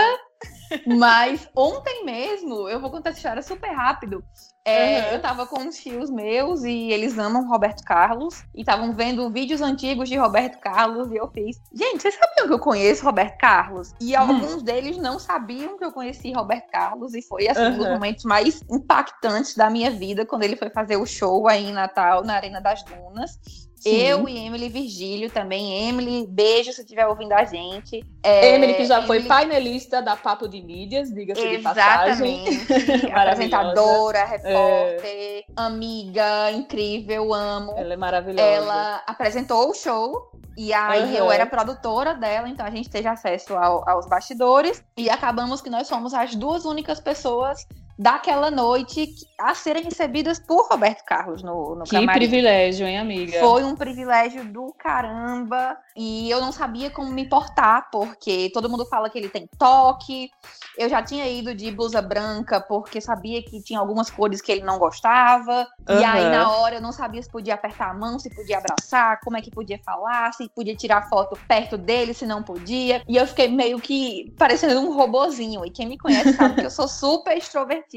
Mas 0.86 1.50
ontem 1.56 2.06
mesmo, 2.06 2.70
eu 2.70 2.80
vou 2.80 2.92
contar 2.92 3.10
essa 3.10 3.20
história 3.20 3.42
super 3.42 3.72
rápido. 3.72 4.24
É, 4.70 5.08
uhum. 5.08 5.14
Eu 5.14 5.22
tava 5.22 5.46
com 5.46 5.60
uns 5.60 5.78
tios 5.78 6.10
meus 6.10 6.64
e 6.64 6.92
eles 6.92 7.18
amam 7.18 7.48
Roberto 7.48 7.84
Carlos 7.84 8.44
e 8.54 8.62
estavam 8.62 8.94
vendo 8.94 9.30
vídeos 9.30 9.62
antigos 9.62 10.08
de 10.08 10.18
Roberto 10.18 10.60
Carlos 10.60 11.12
e 11.12 11.18
eu 11.18 11.28
fiz, 11.28 11.60
gente, 11.74 12.02
vocês 12.02 12.16
sabiam 12.16 12.48
que 12.48 12.54
eu 12.54 12.60
conheço 12.60 13.04
Roberto 13.04 13.38
Carlos? 13.38 13.94
E 14.00 14.16
uhum. 14.16 14.22
alguns 14.22 14.62
deles 14.62 14.98
não 14.98 15.20
sabiam 15.20 15.78
que 15.78 15.86
eu 15.86 15.92
conheci 15.92 16.32
Roberto 16.32 16.70
Carlos 16.72 17.14
e 17.14 17.22
foi 17.22 17.48
assim, 17.48 17.62
um 17.62 17.78
dos 17.78 17.88
momentos 17.88 18.24
mais 18.26 18.62
impactantes 18.70 19.56
da 19.56 19.70
minha 19.70 19.92
vida 19.92 20.26
quando 20.26 20.44
ele 20.44 20.56
foi 20.56 20.70
fazer 20.70 20.98
o 20.98 21.06
show 21.06 21.48
aí 21.48 21.66
em 21.66 21.74
Natal 21.74 22.24
na 22.24 22.36
Arena 22.36 22.62
das 22.62 22.84
Dunas. 22.84 23.69
Sim. 23.80 23.96
Eu 23.96 24.28
e 24.28 24.38
Emily 24.38 24.68
Virgílio 24.70 25.30
também. 25.30 25.88
Emily, 25.88 26.28
beijo 26.28 26.74
se 26.74 26.82
estiver 26.82 27.08
ouvindo 27.08 27.32
a 27.32 27.46
gente. 27.46 28.06
É, 28.22 28.56
Emily, 28.56 28.74
que 28.74 28.86
já 28.86 28.96
Emily... 28.96 29.08
foi 29.08 29.24
painelista 29.24 30.02
da 30.02 30.16
Papo 30.16 30.48
de 30.48 30.62
Mídias, 30.62 31.14
diga-se 31.14 31.48
de 31.48 31.60
passagem. 31.60 32.44
apresentadora, 33.14 34.26
repórter, 34.26 35.02
é... 35.06 35.44
amiga, 35.56 36.52
incrível, 36.52 37.34
amo. 37.34 37.74
Ela 37.78 37.94
é 37.94 37.98
maravilhosa. 37.98 38.42
Ela 38.42 39.04
apresentou 39.08 39.70
o 39.70 39.74
show 39.74 40.32
e 40.58 40.74
aí 40.74 41.04
uhum. 41.04 41.16
eu 41.16 41.32
era 41.32 41.46
produtora 41.46 42.14
dela, 42.14 42.50
então 42.50 42.66
a 42.66 42.70
gente 42.70 42.90
teve 42.90 43.08
acesso 43.08 43.56
ao, 43.56 43.88
aos 43.90 44.06
bastidores 44.06 44.84
e 44.98 45.10
acabamos 45.10 45.62
que 45.62 45.70
nós 45.70 45.88
somos 45.88 46.14
as 46.14 46.36
duas 46.36 46.66
únicas 46.66 47.00
pessoas 47.00 47.66
daquela 48.00 48.50
noite 48.50 49.14
a 49.38 49.54
serem 49.54 49.84
recebidas 49.84 50.40
por 50.40 50.70
Roberto 50.70 51.04
Carlos 51.04 51.44
no, 51.44 51.76
no 51.76 51.84
que 51.84 51.92
camarim. 51.92 52.18
Privilégio, 52.18 52.88
hein, 52.88 52.98
amiga? 52.98 53.38
Foi 53.42 53.62
um 53.66 53.76
privilégio 53.76 54.46
do 54.46 54.74
caramba. 54.78 55.78
E 55.98 56.30
eu 56.30 56.40
não 56.40 56.54
sabia 56.54 56.90
como 56.90 57.12
me 57.12 57.28
portar, 57.28 57.90
porque 57.92 58.50
todo 58.54 58.70
mundo 58.70 58.86
fala 58.86 59.10
que 59.10 59.18
ele 59.18 59.28
tem 59.28 59.50
toque. 59.58 60.32
Eu 60.78 60.88
já 60.88 61.04
tinha 61.04 61.28
ido 61.28 61.54
de 61.54 61.70
blusa 61.72 62.02
branca, 62.02 62.62
porque 62.62 63.02
sabia 63.02 63.44
que 63.44 63.62
tinha 63.62 63.80
algumas 63.80 64.10
cores 64.10 64.42
que 64.42 64.50
ele 64.50 64.64
não 64.64 64.80
gostava. 64.80 65.68
Uhum. 65.90 66.00
E 66.00 66.04
aí, 66.06 66.30
na 66.30 66.52
hora, 66.52 66.76
eu 66.76 66.82
não 66.82 66.94
sabia 66.94 67.22
se 67.22 67.30
podia 67.30 67.56
apertar 67.56 67.90
a 67.90 67.94
mão, 67.94 68.18
se 68.18 68.34
podia 68.34 68.60
abraçar, 68.60 69.20
como 69.20 69.36
é 69.36 69.42
que 69.42 69.52
podia 69.52 69.78
falar, 69.84 70.34
se 70.34 70.48
podia 70.56 70.76
tirar 70.76 71.10
foto 71.10 71.38
perto 71.50 71.78
dele, 71.78 72.14
se 72.14 72.26
não 72.26 72.42
podia. 72.42 73.04
E 73.10 73.18
eu 73.18 73.28
fiquei 73.28 73.50
meio 73.50 73.78
que 73.78 74.34
parecendo 74.38 74.80
um 74.80 74.94
robozinho. 74.94 75.66
E 75.66 75.70
quem 75.70 75.86
me 75.86 75.98
conhece 75.98 76.32
sabe 76.32 76.56
que 76.62 76.66
eu 76.66 76.72
sou 76.72 76.88
super 76.88 77.38
extrovertida 77.38 77.89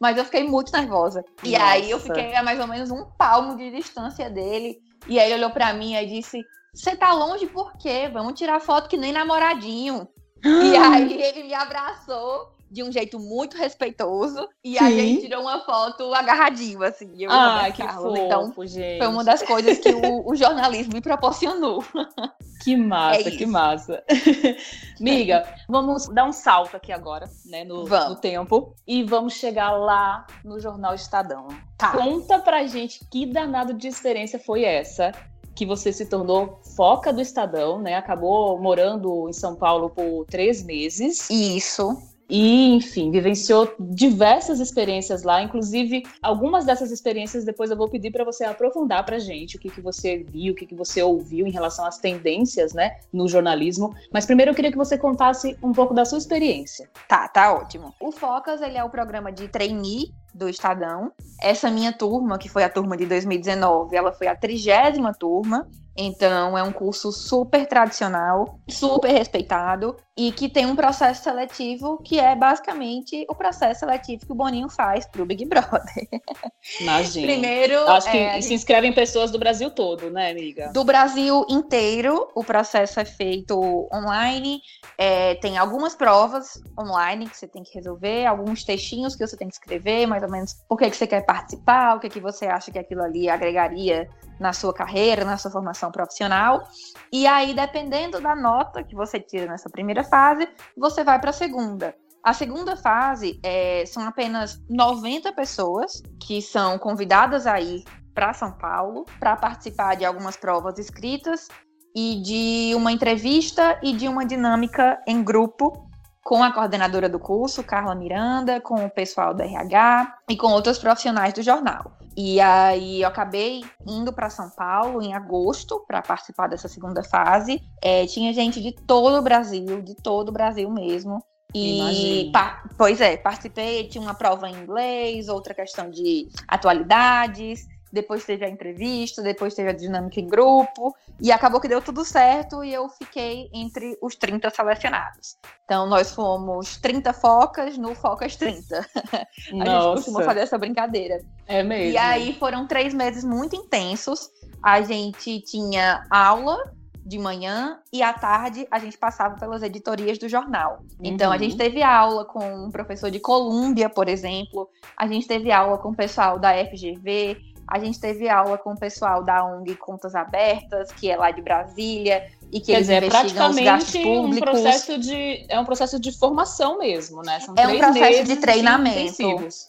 mas 0.00 0.16
eu 0.16 0.24
fiquei 0.24 0.44
muito 0.44 0.72
nervosa. 0.72 1.24
E 1.42 1.52
Nossa. 1.52 1.64
aí 1.64 1.90
eu 1.90 2.00
fiquei 2.00 2.34
a 2.34 2.42
mais 2.42 2.58
ou 2.60 2.66
menos 2.66 2.90
um 2.90 3.04
palmo 3.18 3.56
de 3.56 3.70
distância 3.70 4.30
dele. 4.30 4.78
E 5.06 5.18
aí 5.18 5.26
ele 5.26 5.40
olhou 5.40 5.50
para 5.50 5.72
mim 5.72 5.94
e 5.94 6.06
disse: 6.06 6.44
Você 6.72 6.96
tá 6.96 7.12
longe 7.12 7.46
por 7.46 7.76
quê? 7.76 8.08
Vamos 8.12 8.38
tirar 8.38 8.60
foto 8.60 8.88
que 8.88 8.96
nem 8.96 9.12
namoradinho. 9.12 10.08
e 10.44 10.76
aí 10.76 11.22
ele 11.22 11.44
me 11.44 11.54
abraçou 11.54 12.53
de 12.74 12.82
um 12.82 12.90
jeito 12.90 13.20
muito 13.20 13.56
respeitoso. 13.56 14.48
E 14.62 14.76
Sim. 14.76 14.84
aí 14.84 15.00
a 15.00 15.02
gente 15.04 15.22
tirou 15.22 15.42
uma 15.42 15.60
foto 15.60 16.12
agarradinho, 16.12 16.82
assim. 16.82 17.12
Eu 17.16 17.30
ah, 17.30 17.70
que 17.70 17.84
Carlos. 17.84 18.18
Então, 18.18 18.46
fofo, 18.48 18.64
então, 18.64 18.66
gente. 18.66 18.98
foi 18.98 19.06
uma 19.06 19.22
das 19.22 19.42
coisas 19.42 19.78
que 19.78 19.90
o, 19.90 20.28
o 20.28 20.34
jornalismo 20.34 20.92
me 20.92 21.00
proporcionou. 21.00 21.84
Que 22.62 22.76
massa, 22.78 23.28
é 23.28 23.30
que 23.30 23.44
massa. 23.44 24.02
Miga, 24.98 25.46
vamos 25.68 26.08
dar 26.08 26.24
um 26.24 26.32
salto 26.32 26.74
aqui 26.74 26.92
agora, 26.92 27.28
né, 27.44 27.62
no, 27.62 27.84
no, 27.84 28.16
tempo, 28.16 28.74
e 28.86 29.02
vamos 29.02 29.34
chegar 29.34 29.70
lá 29.72 30.26
no 30.42 30.58
Jornal 30.58 30.94
Estadão. 30.94 31.48
Tá. 31.76 31.92
Conta 31.92 32.38
pra 32.38 32.66
gente 32.66 33.00
que 33.10 33.26
danado 33.26 33.74
de 33.74 33.86
experiência 33.86 34.38
foi 34.38 34.64
essa 34.64 35.12
que 35.54 35.66
você 35.66 35.92
se 35.92 36.06
tornou 36.06 36.58
foca 36.74 37.12
do 37.12 37.20
Estadão, 37.20 37.78
né? 37.82 37.96
Acabou 37.96 38.58
morando 38.58 39.28
em 39.28 39.32
São 39.34 39.54
Paulo 39.54 39.90
por 39.90 40.24
três 40.24 40.62
meses. 40.62 41.28
Isso. 41.28 42.13
E, 42.28 42.74
enfim, 42.74 43.10
vivenciou 43.10 43.74
diversas 43.78 44.60
experiências 44.60 45.22
lá, 45.22 45.42
inclusive 45.42 46.02
algumas 46.22 46.64
dessas 46.64 46.90
experiências 46.90 47.44
depois 47.44 47.70
eu 47.70 47.76
vou 47.76 47.88
pedir 47.88 48.10
para 48.10 48.24
você 48.24 48.44
aprofundar 48.44 49.04
para 49.04 49.18
gente 49.18 49.56
o 49.56 49.60
que, 49.60 49.68
que 49.68 49.80
você 49.80 50.24
viu, 50.28 50.52
o 50.52 50.56
que, 50.56 50.66
que 50.66 50.74
você 50.74 51.02
ouviu 51.02 51.46
em 51.46 51.50
relação 51.50 51.84
às 51.84 51.98
tendências, 51.98 52.72
né, 52.72 52.96
no 53.12 53.28
jornalismo. 53.28 53.94
Mas 54.12 54.24
primeiro 54.24 54.50
eu 54.50 54.54
queria 54.54 54.70
que 54.70 54.76
você 54.76 54.96
contasse 54.96 55.56
um 55.62 55.72
pouco 55.72 55.92
da 55.92 56.04
sua 56.04 56.18
experiência. 56.18 56.88
Tá, 57.08 57.28
tá 57.28 57.52
ótimo. 57.54 57.94
O 58.00 58.10
Focas, 58.10 58.62
ele 58.62 58.78
é 58.78 58.84
o 58.84 58.90
programa 58.90 59.30
de 59.30 59.48
trainee 59.48 60.14
do 60.34 60.48
Estadão. 60.48 61.12
Essa 61.40 61.70
minha 61.70 61.92
turma, 61.92 62.38
que 62.38 62.48
foi 62.48 62.64
a 62.64 62.68
turma 62.68 62.96
de 62.96 63.06
2019, 63.06 63.94
ela 63.94 64.12
foi 64.12 64.26
a 64.26 64.34
trigésima 64.34 65.12
turma. 65.12 65.68
Então, 65.96 66.58
é 66.58 66.62
um 66.62 66.72
curso 66.72 67.12
super 67.12 67.66
tradicional, 67.66 68.58
super 68.68 69.12
respeitado 69.12 69.96
e 70.16 70.32
que 70.32 70.48
tem 70.48 70.66
um 70.66 70.76
processo 70.76 71.24
seletivo 71.24 71.98
que 71.98 72.18
é 72.20 72.34
basicamente 72.34 73.24
o 73.28 73.34
processo 73.34 73.80
seletivo 73.80 74.26
que 74.26 74.32
o 74.32 74.34
Boninho 74.34 74.68
faz 74.68 75.06
para 75.06 75.22
o 75.22 75.26
Big 75.26 75.44
Brother. 75.44 76.08
Imagina. 76.80 77.26
Primeiro, 77.26 77.78
acho 77.88 78.10
que 78.10 78.16
é, 78.16 78.40
se 78.40 78.54
inscrevem 78.54 78.92
pessoas 78.92 79.30
do 79.30 79.38
Brasil 79.38 79.70
todo, 79.70 80.10
né, 80.10 80.30
amiga? 80.30 80.70
Do 80.72 80.84
Brasil 80.84 81.44
inteiro, 81.48 82.28
o 82.34 82.44
processo 82.44 82.98
é 82.98 83.04
feito 83.04 83.88
online. 83.92 84.60
É, 84.98 85.34
tem 85.36 85.58
algumas 85.58 85.94
provas 85.94 86.60
online 86.78 87.28
que 87.28 87.36
você 87.36 87.46
tem 87.46 87.62
que 87.62 87.74
resolver, 87.74 88.26
alguns 88.26 88.64
textinhos 88.64 89.14
que 89.14 89.26
você 89.26 89.36
tem 89.36 89.48
que 89.48 89.54
escrever, 89.54 90.06
mais 90.06 90.22
ou 90.22 90.30
menos 90.30 90.54
por 90.68 90.78
que, 90.78 90.90
que 90.90 90.96
você 90.96 91.06
quer 91.06 91.24
participar, 91.24 91.96
o 91.96 92.00
que, 92.00 92.08
que 92.08 92.20
você 92.20 92.46
acha 92.46 92.70
que 92.70 92.78
aquilo 92.78 93.02
ali 93.02 93.28
agregaria 93.28 94.08
na 94.38 94.52
sua 94.52 94.72
carreira, 94.72 95.24
na 95.24 95.36
sua 95.36 95.50
formação 95.50 95.83
profissional. 95.90 96.64
E 97.12 97.26
aí, 97.26 97.54
dependendo 97.54 98.20
da 98.20 98.34
nota 98.34 98.82
que 98.82 98.94
você 98.94 99.20
tira 99.20 99.46
nessa 99.46 99.68
primeira 99.70 100.04
fase, 100.04 100.48
você 100.76 101.02
vai 101.02 101.18
para 101.20 101.30
a 101.30 101.32
segunda. 101.32 101.94
A 102.22 102.32
segunda 102.32 102.74
fase 102.74 103.38
é, 103.42 103.84
são 103.84 104.06
apenas 104.06 104.58
90 104.70 105.32
pessoas 105.32 106.02
que 106.18 106.40
são 106.40 106.78
convidadas 106.78 107.46
a 107.46 107.60
ir 107.60 107.84
para 108.14 108.32
São 108.32 108.52
Paulo 108.52 109.04
para 109.18 109.36
participar 109.36 109.96
de 109.96 110.04
algumas 110.04 110.36
provas 110.36 110.78
escritas 110.78 111.48
e 111.94 112.22
de 112.22 112.74
uma 112.74 112.90
entrevista 112.90 113.78
e 113.82 113.92
de 113.92 114.08
uma 114.08 114.24
dinâmica 114.24 115.02
em 115.06 115.22
grupo 115.22 115.88
com 116.24 116.42
a 116.42 116.50
coordenadora 116.50 117.06
do 117.06 117.18
curso, 117.18 117.62
Carla 117.62 117.94
Miranda, 117.94 118.58
com 118.58 118.82
o 118.82 118.90
pessoal 118.90 119.34
do 119.34 119.42
RH 119.42 120.16
e 120.30 120.36
com 120.36 120.46
outros 120.46 120.78
profissionais 120.78 121.34
do 121.34 121.42
jornal. 121.42 121.92
E 122.16 122.40
aí 122.40 123.02
eu 123.02 123.08
acabei 123.08 123.62
indo 123.86 124.10
para 124.12 124.30
São 124.30 124.48
Paulo 124.48 125.02
em 125.02 125.12
agosto 125.12 125.84
para 125.86 126.00
participar 126.00 126.46
dessa 126.46 126.66
segunda 126.66 127.02
fase. 127.02 127.60
É, 127.82 128.06
tinha 128.06 128.32
gente 128.32 128.62
de 128.62 128.72
todo 128.72 129.18
o 129.18 129.22
Brasil, 129.22 129.82
de 129.82 129.94
todo 129.96 130.30
o 130.30 130.32
Brasil 130.32 130.70
mesmo. 130.70 131.22
E 131.54 132.32
pois 132.76 133.00
é, 133.00 133.16
participei, 133.16 133.86
tinha 133.86 134.02
uma 134.02 134.14
prova 134.14 134.48
em 134.48 134.56
inglês, 134.56 135.28
outra 135.28 135.54
questão 135.54 135.88
de 135.88 136.28
atualidades, 136.48 137.66
depois 137.94 138.24
teve 138.24 138.44
a 138.44 138.48
entrevista, 138.48 139.22
depois 139.22 139.54
teve 139.54 139.70
a 139.70 139.72
dinâmica 139.72 140.20
em 140.20 140.26
grupo, 140.26 140.94
e 141.20 141.30
acabou 141.30 141.60
que 141.60 141.68
deu 141.68 141.80
tudo 141.80 142.04
certo 142.04 142.64
e 142.64 142.74
eu 142.74 142.88
fiquei 142.88 143.48
entre 143.54 143.96
os 144.02 144.16
30 144.16 144.50
selecionados. 144.50 145.38
Então, 145.64 145.86
nós 145.86 146.12
fomos 146.12 146.76
30 146.78 147.12
focas 147.12 147.78
no 147.78 147.94
Focas 147.94 148.36
30. 148.36 148.78
a 148.82 149.54
Nossa. 149.54 149.70
gente 149.70 149.94
costuma 149.94 150.22
fazer 150.22 150.40
essa 150.40 150.58
brincadeira. 150.58 151.24
É 151.46 151.62
mesmo. 151.62 151.92
E 151.92 151.96
aí 151.96 152.34
foram 152.34 152.66
três 152.66 152.92
meses 152.92 153.24
muito 153.24 153.54
intensos. 153.54 154.28
A 154.62 154.82
gente 154.82 155.40
tinha 155.40 156.04
aula 156.10 156.58
de 157.04 157.18
manhã 157.18 157.78
e 157.92 158.02
à 158.02 158.12
tarde 158.12 158.66
a 158.70 158.78
gente 158.78 158.96
passava 158.96 159.38
pelas 159.38 159.62
editorias 159.62 160.18
do 160.18 160.28
jornal. 160.28 160.78
Uhum. 160.80 161.04
Então 161.04 161.30
a 161.30 161.36
gente 161.36 161.52
uhum. 161.52 161.58
teve 161.58 161.82
aula 161.82 162.24
com 162.24 162.66
um 162.66 162.70
professor 162.70 163.10
de 163.10 163.20
Colômbia, 163.20 163.90
por 163.90 164.08
exemplo, 164.08 164.68
a 164.96 165.06
gente 165.06 165.26
teve 165.26 165.52
aula 165.52 165.76
com 165.76 165.90
o 165.90 165.94
pessoal 165.94 166.38
da 166.38 166.52
FGV, 166.66 167.53
a 167.66 167.78
gente 167.78 167.98
teve 168.00 168.28
aula 168.28 168.58
com 168.58 168.72
o 168.72 168.78
pessoal 168.78 169.22
da 169.22 169.44
ONG 169.44 169.74
Contas 169.76 170.14
Abertas, 170.14 170.92
que 170.92 171.10
é 171.10 171.16
lá 171.16 171.30
de 171.30 171.42
Brasília, 171.42 172.30
e 172.54 172.60
que 172.60 172.66
Quer 172.66 172.74
eles 172.74 172.86
dizer, 172.86 173.02
é 173.02 173.06
investigam 173.06 173.50
os 173.50 173.56
gastos 173.56 174.00
públicos. 174.00 174.36
Um 174.36 174.40
processo 174.40 174.98
de, 175.00 175.44
é 175.48 175.58
um 175.58 175.64
processo 175.64 175.98
de 175.98 176.16
formação 176.16 176.78
mesmo, 176.78 177.20
né? 177.20 177.40
São 177.40 177.52
é 177.58 177.66
um 177.66 177.78
processo 177.78 178.24
de 178.24 178.36
treinamento. 178.36 179.22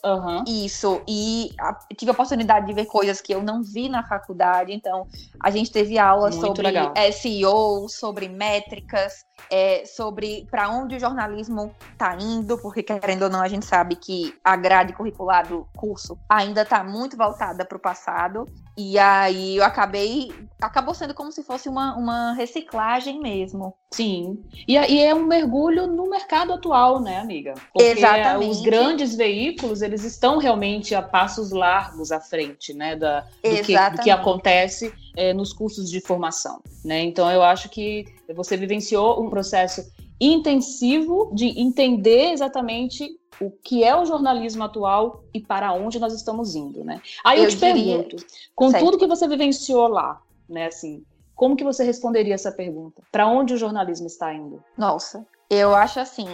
Uhum. 0.05 0.43
Isso. 0.47 1.01
E 1.07 1.49
a, 1.59 1.73
tive 1.97 2.11
a 2.11 2.13
oportunidade 2.13 2.67
de 2.67 2.73
ver 2.73 2.85
coisas 2.85 3.19
que 3.19 3.33
eu 3.33 3.41
não 3.41 3.63
vi 3.63 3.89
na 3.89 4.03
faculdade. 4.03 4.71
Então, 4.71 5.07
a 5.39 5.49
gente 5.49 5.71
teve 5.71 5.97
aula 5.97 6.29
Muito 6.29 6.45
sobre 6.45 6.61
legal. 6.61 6.93
SEO, 7.11 7.89
sobre 7.89 8.29
métricas, 8.29 9.25
é, 9.49 9.83
sobre 9.83 10.47
para 10.51 10.69
onde 10.69 10.95
o 10.95 10.99
jornalismo 10.99 11.73
está 11.91 12.15
indo, 12.15 12.55
porque 12.59 12.83
querendo 12.83 13.23
ou 13.23 13.29
não, 13.31 13.41
a 13.41 13.47
gente 13.47 13.65
sabe 13.65 13.95
que 13.95 14.35
a 14.43 14.55
grade 14.55 14.93
curricular 14.93 15.47
do 15.47 15.67
curso 15.75 16.19
ainda 16.29 16.61
está 16.61 16.83
muito 16.83 17.17
voltada 17.17 17.65
para 17.65 17.77
o 17.77 17.81
passado. 17.81 18.45
E 18.77 18.99
aí 18.99 19.57
eu 19.57 19.63
acabei. 19.63 20.33
Acabou 20.59 20.93
sendo 20.93 21.13
como 21.13 21.31
se 21.31 21.43
fosse 21.43 21.69
uma, 21.69 21.95
uma 21.95 22.33
reciclagem 22.33 23.19
mesmo. 23.19 23.73
Sim. 23.91 24.43
E, 24.67 24.73
e 24.73 25.01
é 25.01 25.15
um 25.15 25.25
mergulho 25.25 25.87
no 25.87 26.09
mercado 26.09 26.51
atual, 26.53 26.99
né, 26.99 27.19
amiga? 27.19 27.53
Porque 27.73 27.87
Exatamente. 27.87 28.49
os 28.49 28.61
grandes 28.61 29.15
veículos, 29.15 29.81
eles 29.81 30.03
estão 30.03 30.37
realmente 30.37 30.93
a 30.93 31.01
passos 31.01 31.51
largos 31.51 32.11
à 32.11 32.19
frente, 32.19 32.73
né? 32.73 32.95
Da, 32.95 33.21
do, 33.21 33.63
que, 33.63 33.89
do 33.91 34.01
que 34.01 34.09
acontece 34.09 34.93
é, 35.15 35.33
nos 35.33 35.53
cursos 35.53 35.89
de 35.89 36.01
formação. 36.01 36.61
Né? 36.83 37.01
Então 37.03 37.31
eu 37.31 37.41
acho 37.41 37.69
que 37.69 38.05
você 38.35 38.57
vivenciou 38.57 39.23
um 39.23 39.29
processo 39.29 39.85
intensivo 40.19 41.31
de 41.33 41.59
entender 41.59 42.31
exatamente 42.31 43.19
o 43.41 43.51
que 43.51 43.83
é 43.83 43.95
o 43.95 44.05
jornalismo 44.05 44.63
atual 44.63 45.23
e 45.33 45.41
para 45.41 45.73
onde 45.73 45.99
nós 45.99 46.13
estamos 46.13 46.55
indo, 46.55 46.83
né? 46.83 47.01
Aí 47.23 47.39
eu, 47.39 47.45
eu 47.45 47.49
te 47.49 47.57
diria... 47.57 47.97
pergunto, 48.03 48.25
com 48.55 48.71
certo. 48.71 48.85
tudo 48.85 48.97
que 48.97 49.07
você 49.07 49.27
vivenciou 49.27 49.87
lá, 49.87 50.21
né, 50.47 50.67
assim, 50.67 51.03
como 51.35 51.55
que 51.55 51.63
você 51.63 51.83
responderia 51.83 52.33
essa 52.33 52.51
pergunta? 52.51 53.01
Para 53.11 53.27
onde 53.27 53.53
o 53.53 53.57
jornalismo 53.57 54.07
está 54.07 54.33
indo? 54.33 54.63
Nossa, 54.77 55.25
eu 55.49 55.75
acho 55.75 55.99
assim, 55.99 56.27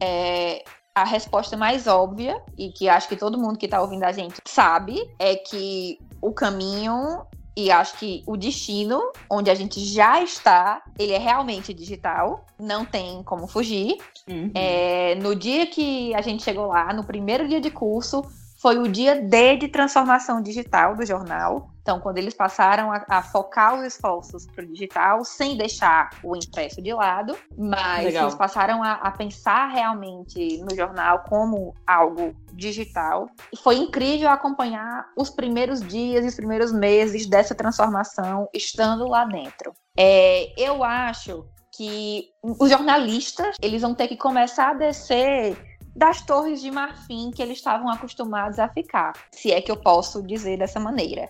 é, 0.00 0.62
a 0.94 1.04
resposta 1.04 1.56
mais 1.56 1.88
óbvia 1.88 2.40
e 2.56 2.70
que 2.70 2.88
acho 2.88 3.08
que 3.08 3.16
todo 3.16 3.38
mundo 3.38 3.58
que 3.58 3.66
está 3.66 3.82
ouvindo 3.82 4.04
a 4.04 4.12
gente 4.12 4.36
sabe 4.46 5.10
é 5.18 5.34
que 5.34 5.98
o 6.22 6.32
caminho 6.32 7.26
e 7.56 7.70
acho 7.70 7.98
que 7.98 8.22
o 8.26 8.36
destino, 8.36 9.00
onde 9.30 9.50
a 9.50 9.54
gente 9.54 9.80
já 9.80 10.20
está, 10.22 10.82
ele 10.98 11.12
é 11.12 11.18
realmente 11.18 11.72
digital, 11.72 12.44
não 12.58 12.84
tem 12.84 13.22
como 13.22 13.46
fugir. 13.46 13.96
Uhum. 14.28 14.50
É, 14.54 15.14
no 15.16 15.36
dia 15.36 15.66
que 15.66 16.12
a 16.14 16.20
gente 16.20 16.42
chegou 16.42 16.66
lá, 16.66 16.92
no 16.92 17.04
primeiro 17.04 17.46
dia 17.46 17.60
de 17.60 17.70
curso, 17.70 18.24
foi 18.64 18.78
o 18.78 18.88
dia 18.88 19.20
D 19.20 19.58
de 19.58 19.68
transformação 19.68 20.40
digital 20.40 20.96
do 20.96 21.04
jornal. 21.04 21.68
Então, 21.82 22.00
quando 22.00 22.16
eles 22.16 22.32
passaram 22.32 22.90
a, 22.90 23.04
a 23.06 23.22
focar 23.22 23.78
os 23.78 23.84
esforços 23.84 24.46
para 24.46 24.64
o 24.64 24.66
digital, 24.66 25.22
sem 25.22 25.54
deixar 25.54 26.08
o 26.24 26.34
impresso 26.34 26.80
de 26.80 26.90
lado, 26.94 27.36
mas 27.58 28.06
Legal. 28.06 28.22
eles 28.22 28.34
passaram 28.34 28.82
a, 28.82 28.92
a, 28.92 29.10
pensar 29.10 29.66
realmente 29.66 30.56
no 30.62 30.74
jornal 30.74 31.24
como 31.28 31.74
algo 31.86 32.34
digital. 32.54 33.28
E 33.52 33.56
foi 33.58 33.76
incrível 33.76 34.30
acompanhar 34.30 35.08
os 35.14 35.28
primeiros 35.28 35.86
dias 35.86 36.24
e 36.24 36.28
os 36.28 36.34
primeiros 36.34 36.72
meses 36.72 37.26
dessa 37.26 37.54
transformação 37.54 38.48
estando 38.54 39.06
lá 39.06 39.26
dentro. 39.26 39.74
É, 39.94 40.54
eu 40.56 40.82
acho 40.82 41.44
que 41.76 42.30
os 42.42 42.70
jornalistas 42.70 43.56
eles 43.60 43.82
vão 43.82 43.94
ter 43.94 44.08
que 44.08 44.16
começar 44.16 44.70
a 44.70 44.74
descer 44.74 45.54
das 45.94 46.20
torres 46.22 46.60
de 46.60 46.70
marfim 46.70 47.30
que 47.30 47.42
eles 47.42 47.58
estavam 47.58 47.88
acostumados 47.88 48.58
a 48.58 48.68
ficar, 48.68 49.12
se 49.30 49.52
é 49.52 49.60
que 49.60 49.70
eu 49.70 49.76
posso 49.76 50.22
dizer 50.22 50.58
dessa 50.58 50.80
maneira. 50.80 51.28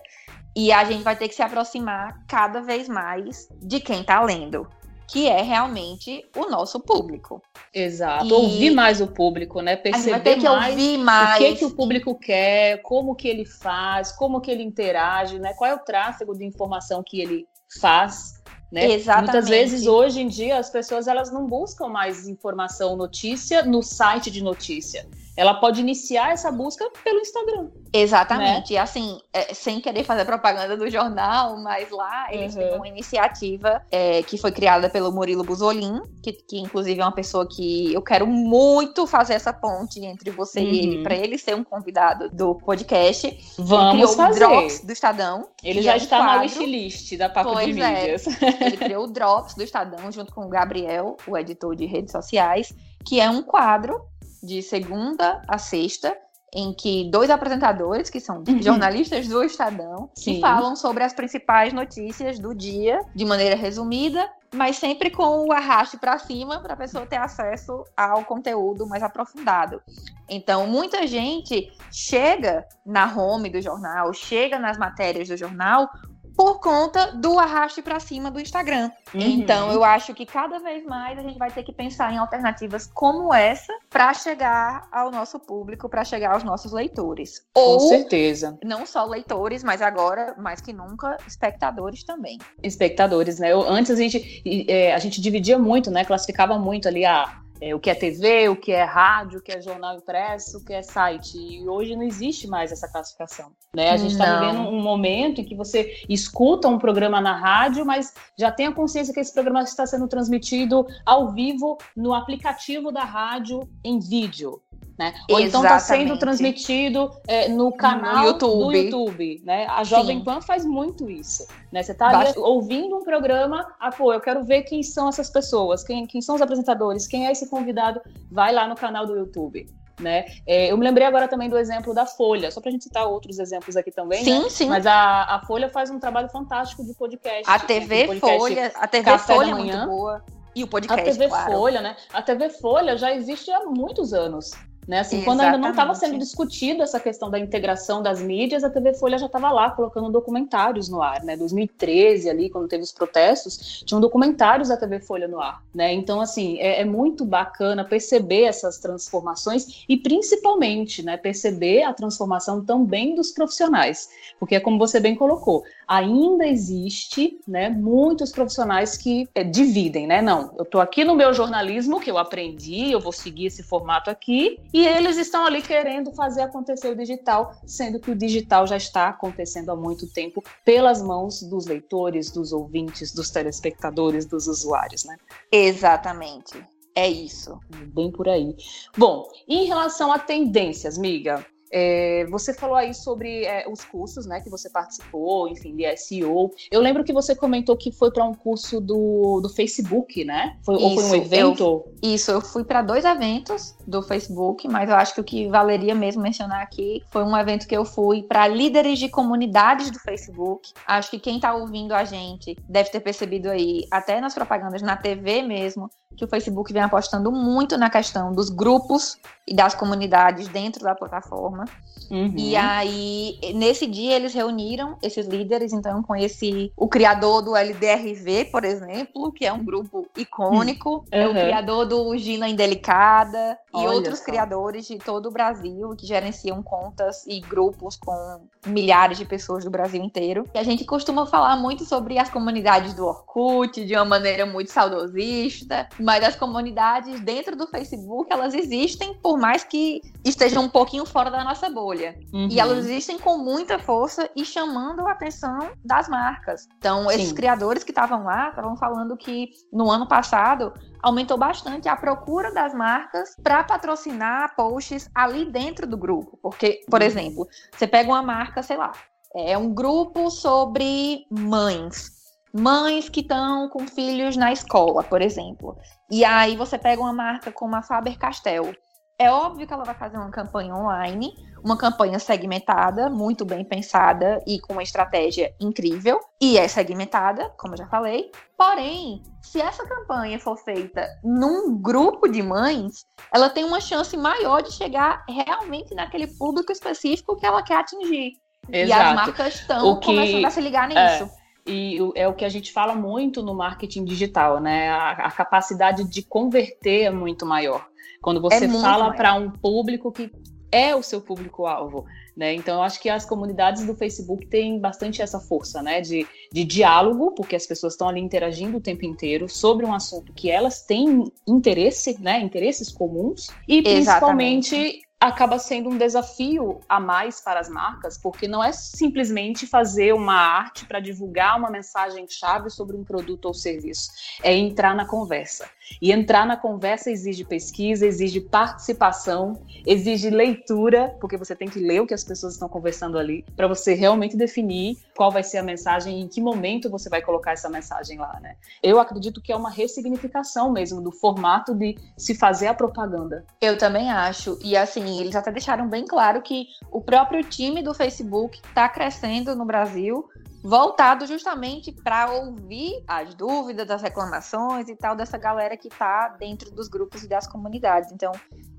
E 0.55 0.71
a 0.71 0.83
gente 0.85 1.03
vai 1.03 1.15
ter 1.15 1.27
que 1.27 1.35
se 1.35 1.41
aproximar 1.41 2.25
cada 2.27 2.61
vez 2.61 2.87
mais 2.87 3.47
de 3.61 3.79
quem 3.79 4.01
está 4.01 4.23
lendo, 4.23 4.67
que 5.07 5.27
é 5.27 5.41
realmente 5.41 6.25
o 6.35 6.49
nosso 6.49 6.79
público. 6.79 7.41
Exato. 7.73 8.25
E 8.25 8.31
ouvir 8.31 8.71
mais 8.71 9.01
o 9.01 9.07
público, 9.07 9.61
né? 9.61 9.75
Perceber 9.75 10.11
vai 10.11 10.19
ter 10.21 10.37
que 10.37 10.49
mais, 10.49 10.69
ouvir 10.71 10.97
mais 10.97 11.35
o 11.35 11.37
que, 11.37 11.55
que 11.57 11.65
o 11.65 11.75
público 11.75 12.17
quer, 12.17 12.81
como 12.81 13.15
que 13.15 13.27
ele 13.27 13.45
faz, 13.45 14.11
como 14.13 14.39
que 14.39 14.49
ele 14.49 14.63
interage, 14.63 15.37
né? 15.39 15.53
Qual 15.53 15.69
é 15.69 15.75
o 15.75 15.79
tráfego 15.79 16.33
de 16.33 16.45
informação 16.45 17.03
que 17.05 17.19
ele 17.19 17.45
faz 17.81 18.34
né? 18.71 18.91
Exatamente. 18.91 19.31
Muitas 19.31 19.49
vezes 19.49 19.87
hoje 19.87 20.21
em 20.21 20.27
dia 20.27 20.57
as 20.57 20.69
pessoas 20.69 21.07
elas 21.07 21.31
não 21.31 21.45
buscam 21.47 21.87
mais 21.87 22.27
informação, 22.27 22.95
notícia 22.95 23.63
no 23.63 23.81
site 23.81 24.29
de 24.31 24.43
notícia 24.43 25.05
ela 25.35 25.53
pode 25.53 25.81
iniciar 25.81 26.31
essa 26.31 26.51
busca 26.51 26.89
pelo 27.03 27.19
Instagram. 27.19 27.69
Exatamente. 27.91 28.71
Né? 28.71 28.75
E 28.75 28.77
assim, 28.77 29.19
é, 29.33 29.53
sem 29.53 29.81
querer 29.81 30.03
fazer 30.03 30.25
propaganda 30.25 30.77
do 30.77 30.89
jornal, 30.89 31.57
mas 31.57 31.89
lá 31.91 32.27
eles 32.31 32.55
uhum. 32.55 32.61
têm 32.61 32.75
uma 32.75 32.87
iniciativa 32.87 33.81
é, 33.91 34.23
que 34.23 34.37
foi 34.37 34.51
criada 34.51 34.89
pelo 34.89 35.11
Murilo 35.11 35.43
Buzolin, 35.43 36.01
que, 36.23 36.33
que 36.33 36.59
inclusive 36.59 36.99
é 36.99 37.03
uma 37.03 37.11
pessoa 37.11 37.47
que 37.47 37.93
eu 37.93 38.01
quero 38.01 38.25
muito 38.25 39.05
fazer 39.05 39.33
essa 39.33 39.51
ponte 39.51 40.03
entre 40.05 40.31
você 40.31 40.59
uhum. 40.59 40.65
e 40.65 40.79
ele, 40.79 40.97
uhum. 40.97 41.03
para 41.03 41.15
ele 41.15 41.37
ser 41.37 41.55
um 41.55 41.63
convidado 41.63 42.29
do 42.29 42.55
podcast. 42.55 43.37
Vamos 43.57 44.15
fazer. 44.15 44.45
o 44.45 44.47
Drops 44.47 44.85
do 44.85 44.91
Estadão. 44.91 45.49
Ele 45.63 45.81
já 45.81 45.93
é 45.93 45.97
está 45.97 46.17
quadro. 46.17 46.35
na 46.35 46.41
wishlist 46.41 47.17
da 47.17 47.29
Papo 47.29 47.53
pois 47.53 47.75
de 47.75 47.81
é. 47.81 47.99
Mídias. 48.01 48.25
Ele 48.61 48.77
criou 48.77 49.03
o 49.05 49.07
Drops 49.07 49.55
do 49.55 49.63
Estadão 49.63 50.11
junto 50.11 50.33
com 50.33 50.45
o 50.45 50.49
Gabriel, 50.49 51.17
o 51.27 51.37
editor 51.37 51.75
de 51.75 51.85
redes 51.85 52.11
sociais, 52.11 52.73
que 53.05 53.19
é 53.19 53.29
um 53.29 53.41
quadro 53.41 54.01
de 54.45 54.61
segunda 54.61 55.41
a 55.47 55.57
sexta, 55.57 56.15
em 56.53 56.73
que 56.73 57.09
dois 57.11 57.29
apresentadores, 57.29 58.09
que 58.09 58.19
são 58.19 58.43
uhum. 58.47 58.61
jornalistas 58.61 59.27
do 59.27 59.43
Estadão, 59.43 60.09
que 60.17 60.39
falam 60.39 60.75
sobre 60.75 61.03
as 61.03 61.11
principais 61.11 61.73
notícias 61.73 62.39
do 62.39 62.55
dia, 62.55 63.01
de 63.13 63.25
maneira 63.25 63.55
resumida, 63.55 64.25
mas 64.53 64.77
sempre 64.77 65.09
com 65.09 65.45
o 65.45 65.51
arraste 65.51 65.97
para 65.97 66.17
cima 66.17 66.61
para 66.61 66.73
a 66.73 66.77
pessoa 66.77 67.05
ter 67.05 67.17
acesso 67.17 67.83
ao 67.95 68.23
conteúdo 68.23 68.87
mais 68.87 69.03
aprofundado. 69.03 69.81
Então, 70.29 70.65
muita 70.65 71.05
gente 71.05 71.71
chega 71.91 72.65
na 72.85 73.13
home 73.13 73.49
do 73.49 73.61
jornal, 73.61 74.13
chega 74.13 74.57
nas 74.57 74.77
matérias 74.77 75.27
do 75.27 75.35
jornal 75.35 75.89
por 76.35 76.59
conta 76.59 77.11
do 77.13 77.39
arraste 77.39 77.81
para 77.81 77.99
cima 77.99 78.29
do 78.29 78.39
Instagram. 78.39 78.91
Uhum. 79.13 79.21
Então, 79.21 79.71
eu 79.71 79.83
acho 79.83 80.13
que 80.13 80.25
cada 80.25 80.59
vez 80.59 80.85
mais 80.85 81.17
a 81.17 81.21
gente 81.21 81.37
vai 81.37 81.49
ter 81.49 81.63
que 81.63 81.71
pensar 81.71 82.11
em 82.11 82.17
alternativas 82.17 82.89
como 82.93 83.33
essa 83.33 83.73
para 83.89 84.13
chegar 84.13 84.87
ao 84.91 85.11
nosso 85.11 85.39
público, 85.39 85.87
para 85.87 86.03
chegar 86.03 86.33
aos 86.33 86.43
nossos 86.43 86.71
leitores. 86.71 87.45
Ou, 87.53 87.79
Com 87.79 87.87
certeza. 87.87 88.57
Não 88.63 88.85
só 88.85 89.05
leitores, 89.05 89.63
mas 89.63 89.81
agora, 89.81 90.35
mais 90.37 90.59
que 90.59 90.73
nunca, 90.73 91.17
espectadores 91.27 92.03
também. 92.03 92.37
Espectadores, 92.61 93.39
né? 93.39 93.53
Eu, 93.53 93.61
antes 93.61 93.91
a 93.91 93.95
gente, 93.95 94.43
é, 94.67 94.93
a 94.93 94.99
gente 94.99 95.21
dividia 95.21 95.57
muito, 95.57 95.89
né? 95.89 96.03
Classificava 96.03 96.59
muito 96.59 96.87
ali 96.87 97.05
a 97.05 97.44
é, 97.61 97.73
o 97.73 97.79
que 97.79 97.89
é 97.89 97.95
TV, 97.95 98.49
o 98.49 98.55
que 98.55 98.71
é 98.71 98.83
rádio, 98.83 99.39
o 99.39 99.41
que 99.41 99.51
é 99.51 99.61
jornal 99.61 99.95
impresso, 99.95 100.57
o 100.57 100.65
que 100.65 100.73
é 100.73 100.81
site. 100.81 101.37
E 101.37 101.67
hoje 101.67 101.95
não 101.95 102.03
existe 102.03 102.47
mais 102.47 102.71
essa 102.71 102.87
classificação. 102.87 103.51
Né? 103.75 103.91
A 103.91 103.97
gente 103.97 104.11
está 104.11 104.39
vivendo 104.39 104.67
um 104.69 104.81
momento 104.81 105.41
em 105.41 105.45
que 105.45 105.55
você 105.55 106.03
escuta 106.07 106.67
um 106.67 106.79
programa 106.79 107.19
na 107.19 107.35
rádio, 107.35 107.85
mas 107.85 108.13
já 108.37 108.51
tem 108.51 108.67
a 108.67 108.71
consciência 108.71 109.13
que 109.13 109.19
esse 109.19 109.33
programa 109.33 109.63
está 109.63 109.85
sendo 109.85 110.07
transmitido 110.07 110.85
ao 111.05 111.31
vivo 111.33 111.77
no 111.95 112.13
aplicativo 112.13 112.91
da 112.91 113.03
rádio 113.03 113.67
em 113.83 113.99
vídeo. 113.99 114.61
Né? 114.97 115.13
Ou 115.29 115.39
então 115.41 115.61
está 115.61 115.77
sendo 115.77 116.17
transmitido 116.17 117.11
é, 117.27 117.49
no 117.49 117.71
canal 117.75 118.23
no 118.23 118.27
YouTube. 118.29 118.63
do 118.63 118.71
YouTube. 118.71 119.41
Né? 119.43 119.67
A 119.67 119.83
Jovem 119.83 120.19
Sim. 120.19 120.23
Pan 120.23 120.39
faz 120.39 120.65
muito 120.65 121.09
isso. 121.09 121.45
Né? 121.71 121.83
Você 121.83 121.91
está 121.91 122.33
ouvindo 122.37 122.95
um 122.95 123.03
programa, 123.03 123.67
ah, 123.77 123.91
pô, 123.91 124.13
eu 124.13 124.21
quero 124.21 124.43
ver 124.45 124.63
quem 124.63 124.81
são 124.81 125.09
essas 125.09 125.29
pessoas, 125.29 125.83
quem, 125.83 126.05
quem 126.05 126.21
são 126.21 126.35
os 126.35 126.41
apresentadores, 126.41 127.07
quem 127.07 127.27
é 127.27 127.31
esse 127.31 127.49
convidado, 127.49 127.99
vai 128.31 128.53
lá 128.53 128.67
no 128.67 128.75
canal 128.75 129.05
do 129.05 129.17
YouTube. 129.17 129.67
Né? 129.99 130.25
É, 130.45 130.71
eu 130.71 130.77
me 130.77 130.83
lembrei 130.83 131.07
agora 131.07 131.27
também 131.27 131.49
do 131.49 131.57
exemplo 131.57 131.93
da 131.93 132.05
Folha, 132.05 132.51
só 132.51 132.59
para 132.59 132.69
a 132.69 132.71
gente 132.71 132.83
citar 132.83 133.05
outros 133.07 133.39
exemplos 133.39 133.75
aqui 133.77 133.91
também. 133.91 134.23
Sim, 134.23 134.43
né? 134.43 134.49
sim. 134.49 134.69
Mas 134.69 134.85
a, 134.85 135.35
a 135.35 135.41
Folha 135.45 135.69
faz 135.69 135.89
um 135.89 135.99
trabalho 135.99 136.29
fantástico 136.29 136.85
de 136.85 136.93
podcast. 136.93 137.43
A 137.47 137.59
TV 137.59 137.99
né? 137.99 138.07
podcast 138.07 138.37
Folha, 138.37 138.71
a 138.75 138.87
TV 138.87 139.17
Folha 139.17 139.51
é 139.51 139.55
muito 139.55 139.85
boa. 139.85 140.23
E 140.55 140.63
o 140.63 140.67
podcast. 140.67 141.01
A 141.01 141.11
TV 141.11 141.27
claro. 141.27 141.51
Folha, 141.51 141.81
né? 141.81 141.97
A 142.13 142.21
TV 142.21 142.49
Folha 142.49 142.97
já 142.97 143.13
existe 143.13 143.51
há 143.51 143.65
muitos 143.65 144.13
anos. 144.13 144.51
Né? 144.87 144.99
Assim, 144.99 145.23
quando 145.23 145.41
ainda 145.41 145.57
não 145.57 145.71
estava 145.71 145.95
sendo 145.95 146.17
discutido 146.17 146.83
essa 146.83 146.99
questão 146.99 147.29
da 147.29 147.39
integração 147.39 148.03
das 148.03 148.21
mídias, 148.21 148.63
a 148.63 148.69
TV 148.69 148.93
Folha 148.93 149.17
já 149.17 149.25
estava 149.25 149.51
lá 149.51 149.71
colocando 149.71 150.11
documentários 150.11 150.87
no 150.87 151.01
ar, 151.01 151.23
né? 151.23 151.35
2013 151.35 152.29
ali, 152.29 152.49
quando 152.49 152.67
teve 152.67 152.83
os 152.83 152.91
protestos, 152.91 153.83
tinham 153.85 153.99
documentários 153.99 154.69
da 154.69 154.77
TV 154.77 154.99
Folha 154.99 155.27
no 155.27 155.39
ar, 155.39 155.63
né? 155.73 155.91
Então, 155.91 156.21
assim, 156.21 156.59
é, 156.59 156.81
é 156.81 156.85
muito 156.85 157.25
bacana 157.25 157.83
perceber 157.83 158.43
essas 158.43 158.77
transformações 158.77 159.83
e 159.89 159.97
principalmente, 159.97 161.03
né, 161.03 161.17
perceber 161.17 161.83
a 161.83 161.93
transformação 161.93 162.63
também 162.63 163.15
dos 163.15 163.31
profissionais, 163.31 164.09
porque 164.39 164.55
é 164.55 164.59
como 164.59 164.77
você 164.77 164.99
bem 164.99 165.15
colocou, 165.15 165.63
ainda 165.87 166.45
existe, 166.45 167.39
né, 167.47 167.69
muitos 167.69 168.31
profissionais 168.31 168.97
que 168.97 169.27
é, 169.35 169.43
dividem, 169.43 170.07
né? 170.07 170.21
Não, 170.21 170.53
eu 170.57 170.63
estou 170.63 170.81
aqui 170.81 171.03
no 171.03 171.15
meu 171.15 171.33
jornalismo 171.33 171.99
que 171.99 172.09
eu 172.09 172.17
aprendi, 172.17 172.91
eu 172.91 172.99
vou 172.99 173.11
seguir 173.11 173.47
esse 173.47 173.63
formato 173.63 174.09
aqui 174.09 174.59
e 174.73 174.85
eles 174.85 175.17
estão 175.17 175.45
ali 175.45 175.61
querendo 175.61 176.11
fazer 176.11 176.41
acontecer 176.41 176.89
o 176.89 176.95
digital, 176.95 177.55
sendo 177.65 177.99
que 177.99 178.11
o 178.11 178.15
digital 178.15 178.67
já 178.67 178.77
está 178.77 179.09
acontecendo 179.09 179.71
há 179.71 179.75
muito 179.75 180.11
tempo 180.11 180.43
pelas 180.63 181.01
mãos 181.01 181.41
dos 181.41 181.65
leitores, 181.65 182.31
dos 182.31 182.51
ouvintes, 182.51 183.13
dos 183.13 183.29
telespectadores, 183.29 184.25
dos 184.25 184.47
usuários, 184.47 185.03
né? 185.05 185.17
Exatamente. 185.51 186.53
É 186.95 187.09
isso. 187.09 187.59
Bem 187.93 188.09
por 188.09 188.29
aí. 188.29 188.55
Bom, 188.97 189.27
em 189.47 189.65
relação 189.65 190.13
a 190.13 190.17
tendências, 190.17 190.97
miga, 190.97 191.45
é, 191.71 192.25
você 192.29 192.53
falou 192.53 192.75
aí 192.75 192.93
sobre 192.93 193.45
é, 193.45 193.67
os 193.69 193.83
cursos, 193.83 194.25
né, 194.25 194.41
que 194.41 194.49
você 194.49 194.69
participou, 194.69 195.47
enfim, 195.47 195.75
de 195.75 195.95
SEO. 195.97 196.51
Eu 196.71 196.81
lembro 196.81 197.03
que 197.03 197.13
você 197.13 197.35
comentou 197.35 197.75
que 197.75 197.91
foi 197.91 198.11
para 198.11 198.23
um 198.23 198.33
curso 198.33 198.79
do, 198.79 199.39
do 199.41 199.49
Facebook, 199.49 200.23
né? 200.23 200.57
Foi, 200.63 200.75
isso, 200.75 200.83
ou 200.83 200.97
foi 200.97 201.03
um 201.03 201.15
evento? 201.15 201.63
Eu, 201.63 201.93
isso, 202.01 202.31
eu 202.31 202.41
fui 202.41 202.63
para 202.63 202.81
dois 202.81 203.05
eventos 203.05 203.75
do 203.85 204.01
Facebook, 204.01 204.67
mas 204.67 204.89
eu 204.89 204.95
acho 204.95 205.13
que 205.13 205.21
o 205.21 205.23
que 205.23 205.47
valeria 205.47 205.95
mesmo 205.95 206.21
mencionar 206.21 206.61
aqui 206.61 207.03
foi 207.11 207.23
um 207.23 207.35
evento 207.35 207.67
que 207.67 207.75
eu 207.75 207.85
fui 207.85 208.23
para 208.23 208.47
líderes 208.47 208.99
de 208.99 209.09
comunidades 209.09 209.89
do 209.91 209.99
Facebook. 209.99 210.71
Acho 210.87 211.11
que 211.11 211.19
quem 211.19 211.35
está 211.35 211.53
ouvindo 211.53 211.93
a 211.93 212.03
gente 212.03 212.55
deve 212.67 212.89
ter 212.89 212.99
percebido 212.99 213.49
aí, 213.49 213.85
até 213.91 214.19
nas 214.21 214.33
propagandas 214.33 214.81
na 214.81 214.95
TV 214.95 215.41
mesmo, 215.41 215.89
que 216.15 216.25
o 216.25 216.27
Facebook 216.27 216.71
vem 216.71 216.81
apostando 216.81 217.31
muito 217.31 217.77
na 217.77 217.89
questão 217.89 218.33
dos 218.33 218.49
grupos 218.49 219.17
e 219.47 219.53
das 219.53 219.75
comunidades 219.75 220.47
dentro 220.47 220.83
da 220.83 220.95
plataforma. 220.95 221.65
Uhum. 222.09 222.33
E 222.37 222.55
aí, 222.55 223.39
nesse 223.55 223.87
dia, 223.87 224.15
eles 224.15 224.33
reuniram 224.33 224.97
esses 225.01 225.27
líderes. 225.27 225.73
Então, 225.73 225.97
eu 225.97 226.03
conheci 226.03 226.71
o 226.75 226.87
criador 226.87 227.41
do 227.41 227.55
LDRV, 227.55 228.45
por 228.51 228.63
exemplo, 228.63 229.31
que 229.31 229.45
é 229.45 229.51
um 229.51 229.63
grupo 229.63 230.07
icônico, 230.15 230.97
uhum. 230.97 231.05
é 231.11 231.27
o 231.27 231.31
criador 231.31 231.85
do 231.85 232.15
Gina 232.17 232.47
Indelicada 232.47 233.57
Olha 233.73 233.83
e 233.83 233.87
outros 233.87 234.19
só. 234.19 234.25
criadores 234.25 234.87
de 234.87 234.97
todo 234.97 235.27
o 235.27 235.31
Brasil 235.31 235.95
que 235.97 236.05
gerenciam 236.05 236.61
contas 236.61 237.25
e 237.25 237.39
grupos 237.39 237.95
com 237.97 238.41
milhares 238.65 239.17
de 239.17 239.25
pessoas 239.25 239.63
do 239.63 239.69
Brasil 239.69 240.03
inteiro. 240.03 240.47
E 240.53 240.57
a 240.57 240.63
gente 240.63 240.85
costuma 240.85 241.25
falar 241.25 241.55
muito 241.55 241.85
sobre 241.85 242.17
as 242.17 242.29
comunidades 242.29 242.93
do 242.93 243.05
Orkut 243.05 243.85
de 243.85 243.95
uma 243.95 244.05
maneira 244.05 244.45
muito 244.45 244.71
saudosista, 244.71 245.87
mas 245.99 246.23
as 246.23 246.35
comunidades 246.35 247.19
dentro 247.19 247.55
do 247.55 247.67
Facebook, 247.67 248.31
elas 248.31 248.53
existem 248.53 249.13
por 249.15 249.37
mais 249.37 249.63
que 249.63 250.01
estejam 250.23 250.63
um 250.63 250.69
pouquinho 250.69 251.05
fora 251.05 251.29
da 251.29 251.43
nossa 251.43 251.69
bolha. 251.69 252.17
Uhum. 252.33 252.47
E 252.49 252.59
elas 252.59 252.79
existem 252.79 253.17
com 253.17 253.37
muita 253.37 253.79
força 253.79 254.29
e 254.35 254.45
chamando 254.45 255.07
a 255.07 255.11
atenção 255.11 255.69
das 255.83 256.07
marcas. 256.07 256.67
Então, 256.77 257.09
esses 257.11 257.29
Sim. 257.29 257.35
criadores 257.35 257.83
que 257.83 257.91
estavam 257.91 258.23
lá 258.23 258.49
estavam 258.49 258.75
falando 258.77 259.15
que 259.17 259.49
no 259.71 259.89
ano 259.89 260.07
passado 260.07 260.73
aumentou 261.05 261.37
bastante 261.37 261.87
a 261.87 261.95
procura 261.95 262.51
das 262.51 262.73
marcas 262.73 263.35
para 263.43 263.63
patrocinar 263.63 264.55
posts 264.55 265.07
ali 265.13 265.45
dentro 265.45 265.85
do 265.85 265.95
grupo. 265.95 266.39
Porque, 266.41 266.83
por 266.89 267.01
uhum. 267.01 267.07
exemplo, 267.07 267.47
você 267.71 267.85
pega 267.85 268.09
uma 268.09 268.23
marca, 268.23 268.63
sei 268.63 268.75
lá, 268.75 268.91
é 269.35 269.55
um 269.55 269.71
grupo 269.71 270.31
sobre 270.31 271.27
mães. 271.29 272.11
Mães 272.51 273.07
que 273.07 273.19
estão 273.19 273.69
com 273.69 273.87
filhos 273.87 274.35
na 274.35 274.51
escola, 274.51 275.03
por 275.03 275.21
exemplo. 275.21 275.77
E 276.09 276.25
aí 276.25 276.57
você 276.57 276.77
pega 276.77 277.01
uma 277.01 277.13
marca 277.13 277.51
como 277.51 277.75
a 277.75 277.83
Faber 277.83 278.17
Castell. 278.17 278.73
É 279.17 279.31
óbvio 279.31 279.65
que 279.65 279.73
ela 279.73 279.85
vai 279.85 279.95
fazer 279.95 280.17
uma 280.17 280.29
campanha 280.29 280.75
online, 280.75 281.33
uma 281.63 281.77
campanha 281.77 282.19
segmentada, 282.19 283.09
muito 283.09 283.45
bem 283.45 283.63
pensada 283.63 284.43
e 284.45 284.59
com 284.59 284.73
uma 284.73 284.83
estratégia 284.83 285.55
incrível. 285.59 286.19
E 286.41 286.57
é 286.57 286.67
segmentada, 286.67 287.49
como 287.57 287.73
eu 287.73 287.77
já 287.77 287.87
falei. 287.87 288.29
Porém, 288.57 289.23
se 289.41 289.61
essa 289.61 289.87
campanha 289.87 290.37
for 290.37 290.57
feita 290.57 291.07
num 291.23 291.81
grupo 291.81 292.27
de 292.27 292.43
mães, 292.43 293.05
ela 293.33 293.49
tem 293.49 293.63
uma 293.63 293.79
chance 293.79 294.17
maior 294.17 294.61
de 294.61 294.73
chegar 294.73 295.23
realmente 295.29 295.95
naquele 295.95 296.27
público 296.27 296.73
específico 296.73 297.37
que 297.37 297.45
ela 297.45 297.63
quer 297.63 297.77
atingir. 297.77 298.33
Exato. 298.69 298.89
E 298.89 298.91
as 298.91 299.15
marcas 299.15 299.55
estão 299.55 299.99
que... 299.99 300.07
começando 300.07 300.45
a 300.45 300.49
se 300.51 300.59
ligar 300.59 300.89
nisso. 300.89 300.99
É 301.41 301.45
e 301.67 301.97
é 302.13 302.27
o 302.27 302.33
que 302.33 302.45
a 302.45 302.49
gente 302.49 302.71
fala 302.71 302.93
muito 302.93 303.41
no 303.41 303.55
marketing 303.55 304.05
digital, 304.05 304.59
né? 304.59 304.89
A, 304.89 305.11
a 305.11 305.31
capacidade 305.31 306.03
de 306.03 306.21
converter 306.21 307.05
é 307.05 307.09
muito 307.09 307.45
maior. 307.45 307.87
Quando 308.25 308.41
você 308.41 308.65
é 308.65 308.67
fala 308.67 309.13
para 309.13 309.35
um 309.35 309.51
público 309.51 310.11
que 310.11 310.31
é 310.71 310.95
o 310.95 311.03
seu 311.03 311.21
público-alvo. 311.21 312.05
Né? 312.35 312.55
Então, 312.55 312.77
eu 312.77 312.81
acho 312.81 312.99
que 312.99 313.07
as 313.07 313.23
comunidades 313.23 313.85
do 313.85 313.95
Facebook 313.95 314.47
têm 314.47 314.79
bastante 314.79 315.21
essa 315.21 315.39
força 315.39 315.79
né? 315.83 316.01
de, 316.01 316.25
de 316.51 316.63
diálogo, 316.63 317.35
porque 317.35 317.55
as 317.55 317.67
pessoas 317.67 317.93
estão 317.93 318.09
ali 318.09 318.19
interagindo 318.19 318.77
o 318.77 318.81
tempo 318.81 319.05
inteiro 319.05 319.47
sobre 319.47 319.85
um 319.85 319.93
assunto 319.93 320.33
que 320.33 320.49
elas 320.49 320.81
têm 320.81 321.31
interesse, 321.47 322.19
né? 322.19 322.41
interesses 322.41 322.91
comuns, 322.91 323.51
e 323.67 323.83
principalmente 323.83 324.75
Exatamente 324.75 325.05
acaba 325.19 325.57
sendo 325.57 325.89
um 325.89 325.97
desafio 325.97 326.79
a 326.87 326.99
mais 326.99 327.41
para 327.41 327.59
as 327.59 327.69
marcas, 327.69 328.17
porque 328.17 328.47
não 328.47 328.63
é 328.63 328.71
simplesmente 328.71 329.65
fazer 329.65 330.13
uma 330.13 330.35
arte 330.35 330.85
para 330.85 330.99
divulgar 330.99 331.57
uma 331.57 331.69
mensagem-chave 331.69 332.69
sobre 332.69 332.95
um 332.95 333.03
produto 333.03 333.45
ou 333.45 333.53
serviço, 333.53 334.09
é 334.43 334.55
entrar 334.55 334.95
na 334.95 335.05
conversa. 335.05 335.69
E 336.01 336.11
entrar 336.11 336.45
na 336.45 336.57
conversa 336.57 337.11
exige 337.11 337.43
pesquisa, 337.43 338.05
exige 338.05 338.41
participação, 338.41 339.61
exige 339.85 340.29
leitura, 340.29 341.15
porque 341.19 341.37
você 341.37 341.55
tem 341.55 341.67
que 341.67 341.79
ler 341.79 342.01
o 342.01 342.07
que 342.07 342.13
as 342.13 342.23
pessoas 342.23 342.53
estão 342.53 342.67
conversando 342.67 343.17
ali, 343.17 343.45
para 343.55 343.67
você 343.67 343.93
realmente 343.93 344.35
definir 344.35 344.97
qual 345.15 345.31
vai 345.31 345.43
ser 345.43 345.57
a 345.57 345.63
mensagem 345.63 346.19
e 346.19 346.23
em 346.23 346.27
que 346.27 346.41
momento 346.41 346.89
você 346.89 347.09
vai 347.09 347.21
colocar 347.21 347.51
essa 347.51 347.69
mensagem 347.69 348.17
lá, 348.17 348.39
né? 348.41 348.55
Eu 348.81 348.99
acredito 348.99 349.41
que 349.41 349.51
é 349.51 349.55
uma 349.55 349.69
ressignificação 349.69 350.71
mesmo 350.71 351.01
do 351.01 351.11
formato 351.11 351.73
de 351.73 351.95
se 352.17 352.35
fazer 352.35 352.67
a 352.67 352.73
propaganda. 352.73 353.45
Eu 353.61 353.77
também 353.77 354.11
acho. 354.11 354.57
E 354.63 354.75
assim, 354.75 355.19
eles 355.19 355.35
até 355.35 355.51
deixaram 355.51 355.89
bem 355.89 356.05
claro 356.05 356.41
que 356.41 356.67
o 356.91 357.01
próprio 357.01 357.43
time 357.43 357.81
do 357.81 357.93
Facebook 357.93 358.59
está 358.67 358.89
crescendo 358.89 359.55
no 359.55 359.65
Brasil 359.65 360.25
voltado 360.65 361.27
justamente 361.27 361.91
para 361.91 362.31
ouvir 362.31 363.03
as 363.07 363.35
dúvidas, 363.35 363.91
as 363.91 364.01
reclamações 364.01 364.89
e 364.89 364.95
tal 364.95 365.15
dessa 365.15 365.37
galera 365.37 365.77
que 365.77 365.87
está 365.87 366.29
dentro 366.39 366.71
dos 366.71 366.87
grupos 366.87 367.23
e 367.23 367.27
das 367.27 367.45
comunidades. 367.45 368.11
Então, 368.11 368.31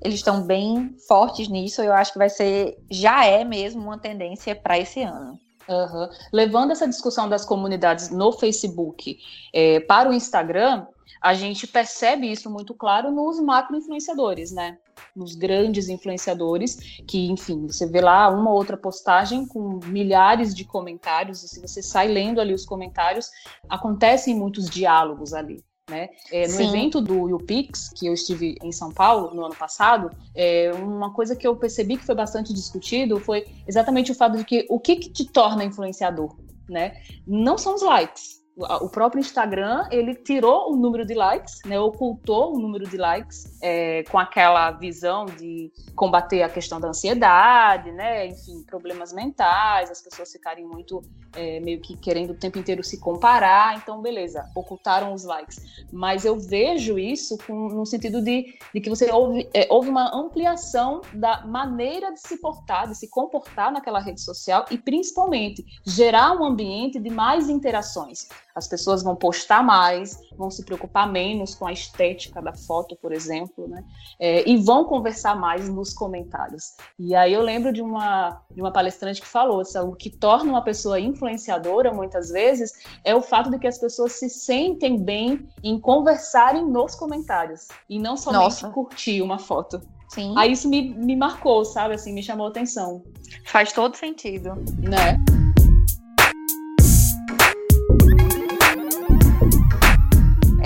eles 0.02 0.16
estão 0.16 0.42
bem 0.42 0.96
fortes 1.06 1.46
nisso. 1.46 1.80
Eu 1.80 1.92
acho 1.92 2.12
que 2.12 2.18
vai 2.18 2.28
ser, 2.28 2.76
já 2.90 3.24
é 3.24 3.44
mesmo 3.44 3.82
uma 3.82 3.98
tendência 3.98 4.52
para 4.56 4.76
esse 4.76 5.00
ano. 5.00 5.38
Uhum. 5.68 6.08
Levando 6.32 6.72
essa 6.72 6.88
discussão 6.88 7.28
das 7.28 7.44
comunidades 7.44 8.10
no 8.10 8.32
Facebook 8.32 9.18
é, 9.54 9.78
para 9.78 10.08
o 10.08 10.12
Instagram, 10.12 10.86
a 11.20 11.34
gente 11.34 11.66
percebe 11.66 12.30
isso 12.30 12.50
muito 12.50 12.74
claro 12.74 13.10
nos 13.10 13.40
macro-influenciadores, 13.40 14.52
né? 14.52 14.78
Nos 15.14 15.34
grandes 15.34 15.88
influenciadores, 15.88 17.00
que, 17.06 17.26
enfim, 17.30 17.66
você 17.66 17.86
vê 17.86 18.00
lá 18.00 18.28
uma 18.28 18.50
ou 18.50 18.56
outra 18.56 18.76
postagem 18.76 19.46
com 19.46 19.80
milhares 19.86 20.54
de 20.54 20.64
comentários, 20.64 21.42
e 21.42 21.48
se 21.48 21.60
você 21.60 21.82
sai 21.82 22.08
lendo 22.08 22.40
ali 22.40 22.54
os 22.54 22.64
comentários, 22.64 23.30
acontecem 23.68 24.34
muitos 24.34 24.68
diálogos 24.68 25.32
ali. 25.32 25.62
Né? 25.88 26.08
É, 26.32 26.48
no 26.48 26.54
Sim. 26.54 26.68
evento 26.68 27.00
do 27.00 27.36
UPix, 27.36 27.90
que 27.90 28.08
eu 28.08 28.14
estive 28.14 28.56
em 28.60 28.72
São 28.72 28.90
Paulo 28.90 29.32
no 29.32 29.44
ano 29.44 29.54
passado, 29.54 30.10
é, 30.34 30.72
uma 30.72 31.12
coisa 31.12 31.36
que 31.36 31.46
eu 31.46 31.54
percebi 31.54 31.96
que 31.96 32.04
foi 32.04 32.14
bastante 32.14 32.52
discutido 32.52 33.20
foi 33.20 33.46
exatamente 33.68 34.10
o 34.10 34.14
fato 34.14 34.36
de 34.36 34.44
que 34.44 34.66
o 34.68 34.80
que, 34.80 34.96
que 34.96 35.10
te 35.10 35.24
torna 35.24 35.64
influenciador? 35.64 36.36
Né? 36.68 37.00
Não 37.24 37.56
são 37.56 37.76
os 37.76 37.82
likes, 37.82 38.42
o 38.56 38.88
próprio 38.88 39.20
Instagram 39.20 39.86
ele 39.90 40.14
tirou 40.14 40.72
o 40.72 40.76
número 40.76 41.04
de 41.04 41.12
likes, 41.12 41.58
né, 41.66 41.78
ocultou 41.78 42.56
o 42.56 42.58
número 42.58 42.88
de 42.88 42.96
likes 42.96 43.58
é, 43.60 44.02
com 44.04 44.18
aquela 44.18 44.70
visão 44.70 45.26
de 45.26 45.70
combater 45.94 46.42
a 46.42 46.48
questão 46.48 46.80
da 46.80 46.88
ansiedade, 46.88 47.92
né, 47.92 48.26
enfim, 48.26 48.62
problemas 48.62 49.12
mentais, 49.12 49.90
as 49.90 50.00
pessoas 50.00 50.32
ficarem 50.32 50.64
muito 50.64 51.02
é, 51.34 51.60
meio 51.60 51.80
que 51.82 51.96
querendo 51.98 52.30
o 52.30 52.34
tempo 52.34 52.58
inteiro 52.58 52.82
se 52.82 52.98
comparar, 52.98 53.76
então 53.76 54.00
beleza, 54.00 54.50
ocultaram 54.54 55.12
os 55.12 55.24
likes. 55.24 55.84
Mas 55.92 56.24
eu 56.24 56.38
vejo 56.38 56.98
isso 56.98 57.36
com, 57.46 57.68
no 57.68 57.84
sentido 57.84 58.22
de, 58.22 58.54
de 58.72 58.80
que 58.80 58.88
você 58.88 59.12
houve, 59.12 59.48
é, 59.52 59.66
houve 59.70 59.90
uma 59.90 60.14
ampliação 60.16 61.02
da 61.12 61.46
maneira 61.46 62.10
de 62.10 62.20
se 62.20 62.38
portar, 62.38 62.88
de 62.88 62.94
se 62.94 63.10
comportar 63.10 63.70
naquela 63.70 64.00
rede 64.00 64.22
social 64.22 64.64
e 64.70 64.78
principalmente 64.78 65.62
gerar 65.84 66.32
um 66.32 66.42
ambiente 66.42 66.98
de 66.98 67.10
mais 67.10 67.50
interações. 67.50 68.28
As 68.56 68.66
pessoas 68.66 69.02
vão 69.02 69.14
postar 69.14 69.62
mais, 69.62 70.18
vão 70.34 70.50
se 70.50 70.64
preocupar 70.64 71.06
menos 71.06 71.54
com 71.54 71.66
a 71.66 71.72
estética 71.72 72.40
da 72.40 72.54
foto, 72.54 72.96
por 72.96 73.12
exemplo, 73.12 73.68
né? 73.68 73.84
É, 74.18 74.48
e 74.48 74.56
vão 74.56 74.86
conversar 74.86 75.36
mais 75.38 75.68
nos 75.68 75.92
comentários. 75.92 76.74
E 76.98 77.14
aí 77.14 77.34
eu 77.34 77.42
lembro 77.42 77.70
de 77.70 77.82
uma, 77.82 78.40
de 78.50 78.62
uma 78.62 78.72
palestrante 78.72 79.20
que 79.20 79.26
falou: 79.26 79.62
o 79.62 79.94
que 79.94 80.08
torna 80.08 80.50
uma 80.50 80.62
pessoa 80.62 80.98
influenciadora, 80.98 81.92
muitas 81.92 82.30
vezes, 82.30 82.72
é 83.04 83.14
o 83.14 83.20
fato 83.20 83.50
de 83.50 83.58
que 83.58 83.66
as 83.66 83.76
pessoas 83.76 84.12
se 84.12 84.30
sentem 84.30 84.96
bem 84.98 85.46
em 85.62 85.78
conversarem 85.78 86.64
nos 86.64 86.94
comentários 86.94 87.68
e 87.90 87.98
não 87.98 88.16
somente 88.16 88.42
Nossa. 88.42 88.70
curtir 88.70 89.20
uma 89.20 89.38
foto. 89.38 89.82
Sim. 90.08 90.32
Aí 90.34 90.52
isso 90.52 90.66
me, 90.66 90.94
me 90.94 91.14
marcou, 91.14 91.62
sabe? 91.62 91.94
Assim, 91.94 92.14
me 92.14 92.22
chamou 92.22 92.46
a 92.46 92.48
atenção. 92.48 93.04
Faz 93.44 93.70
todo 93.72 93.96
sentido. 93.96 94.54
Né? 94.78 95.16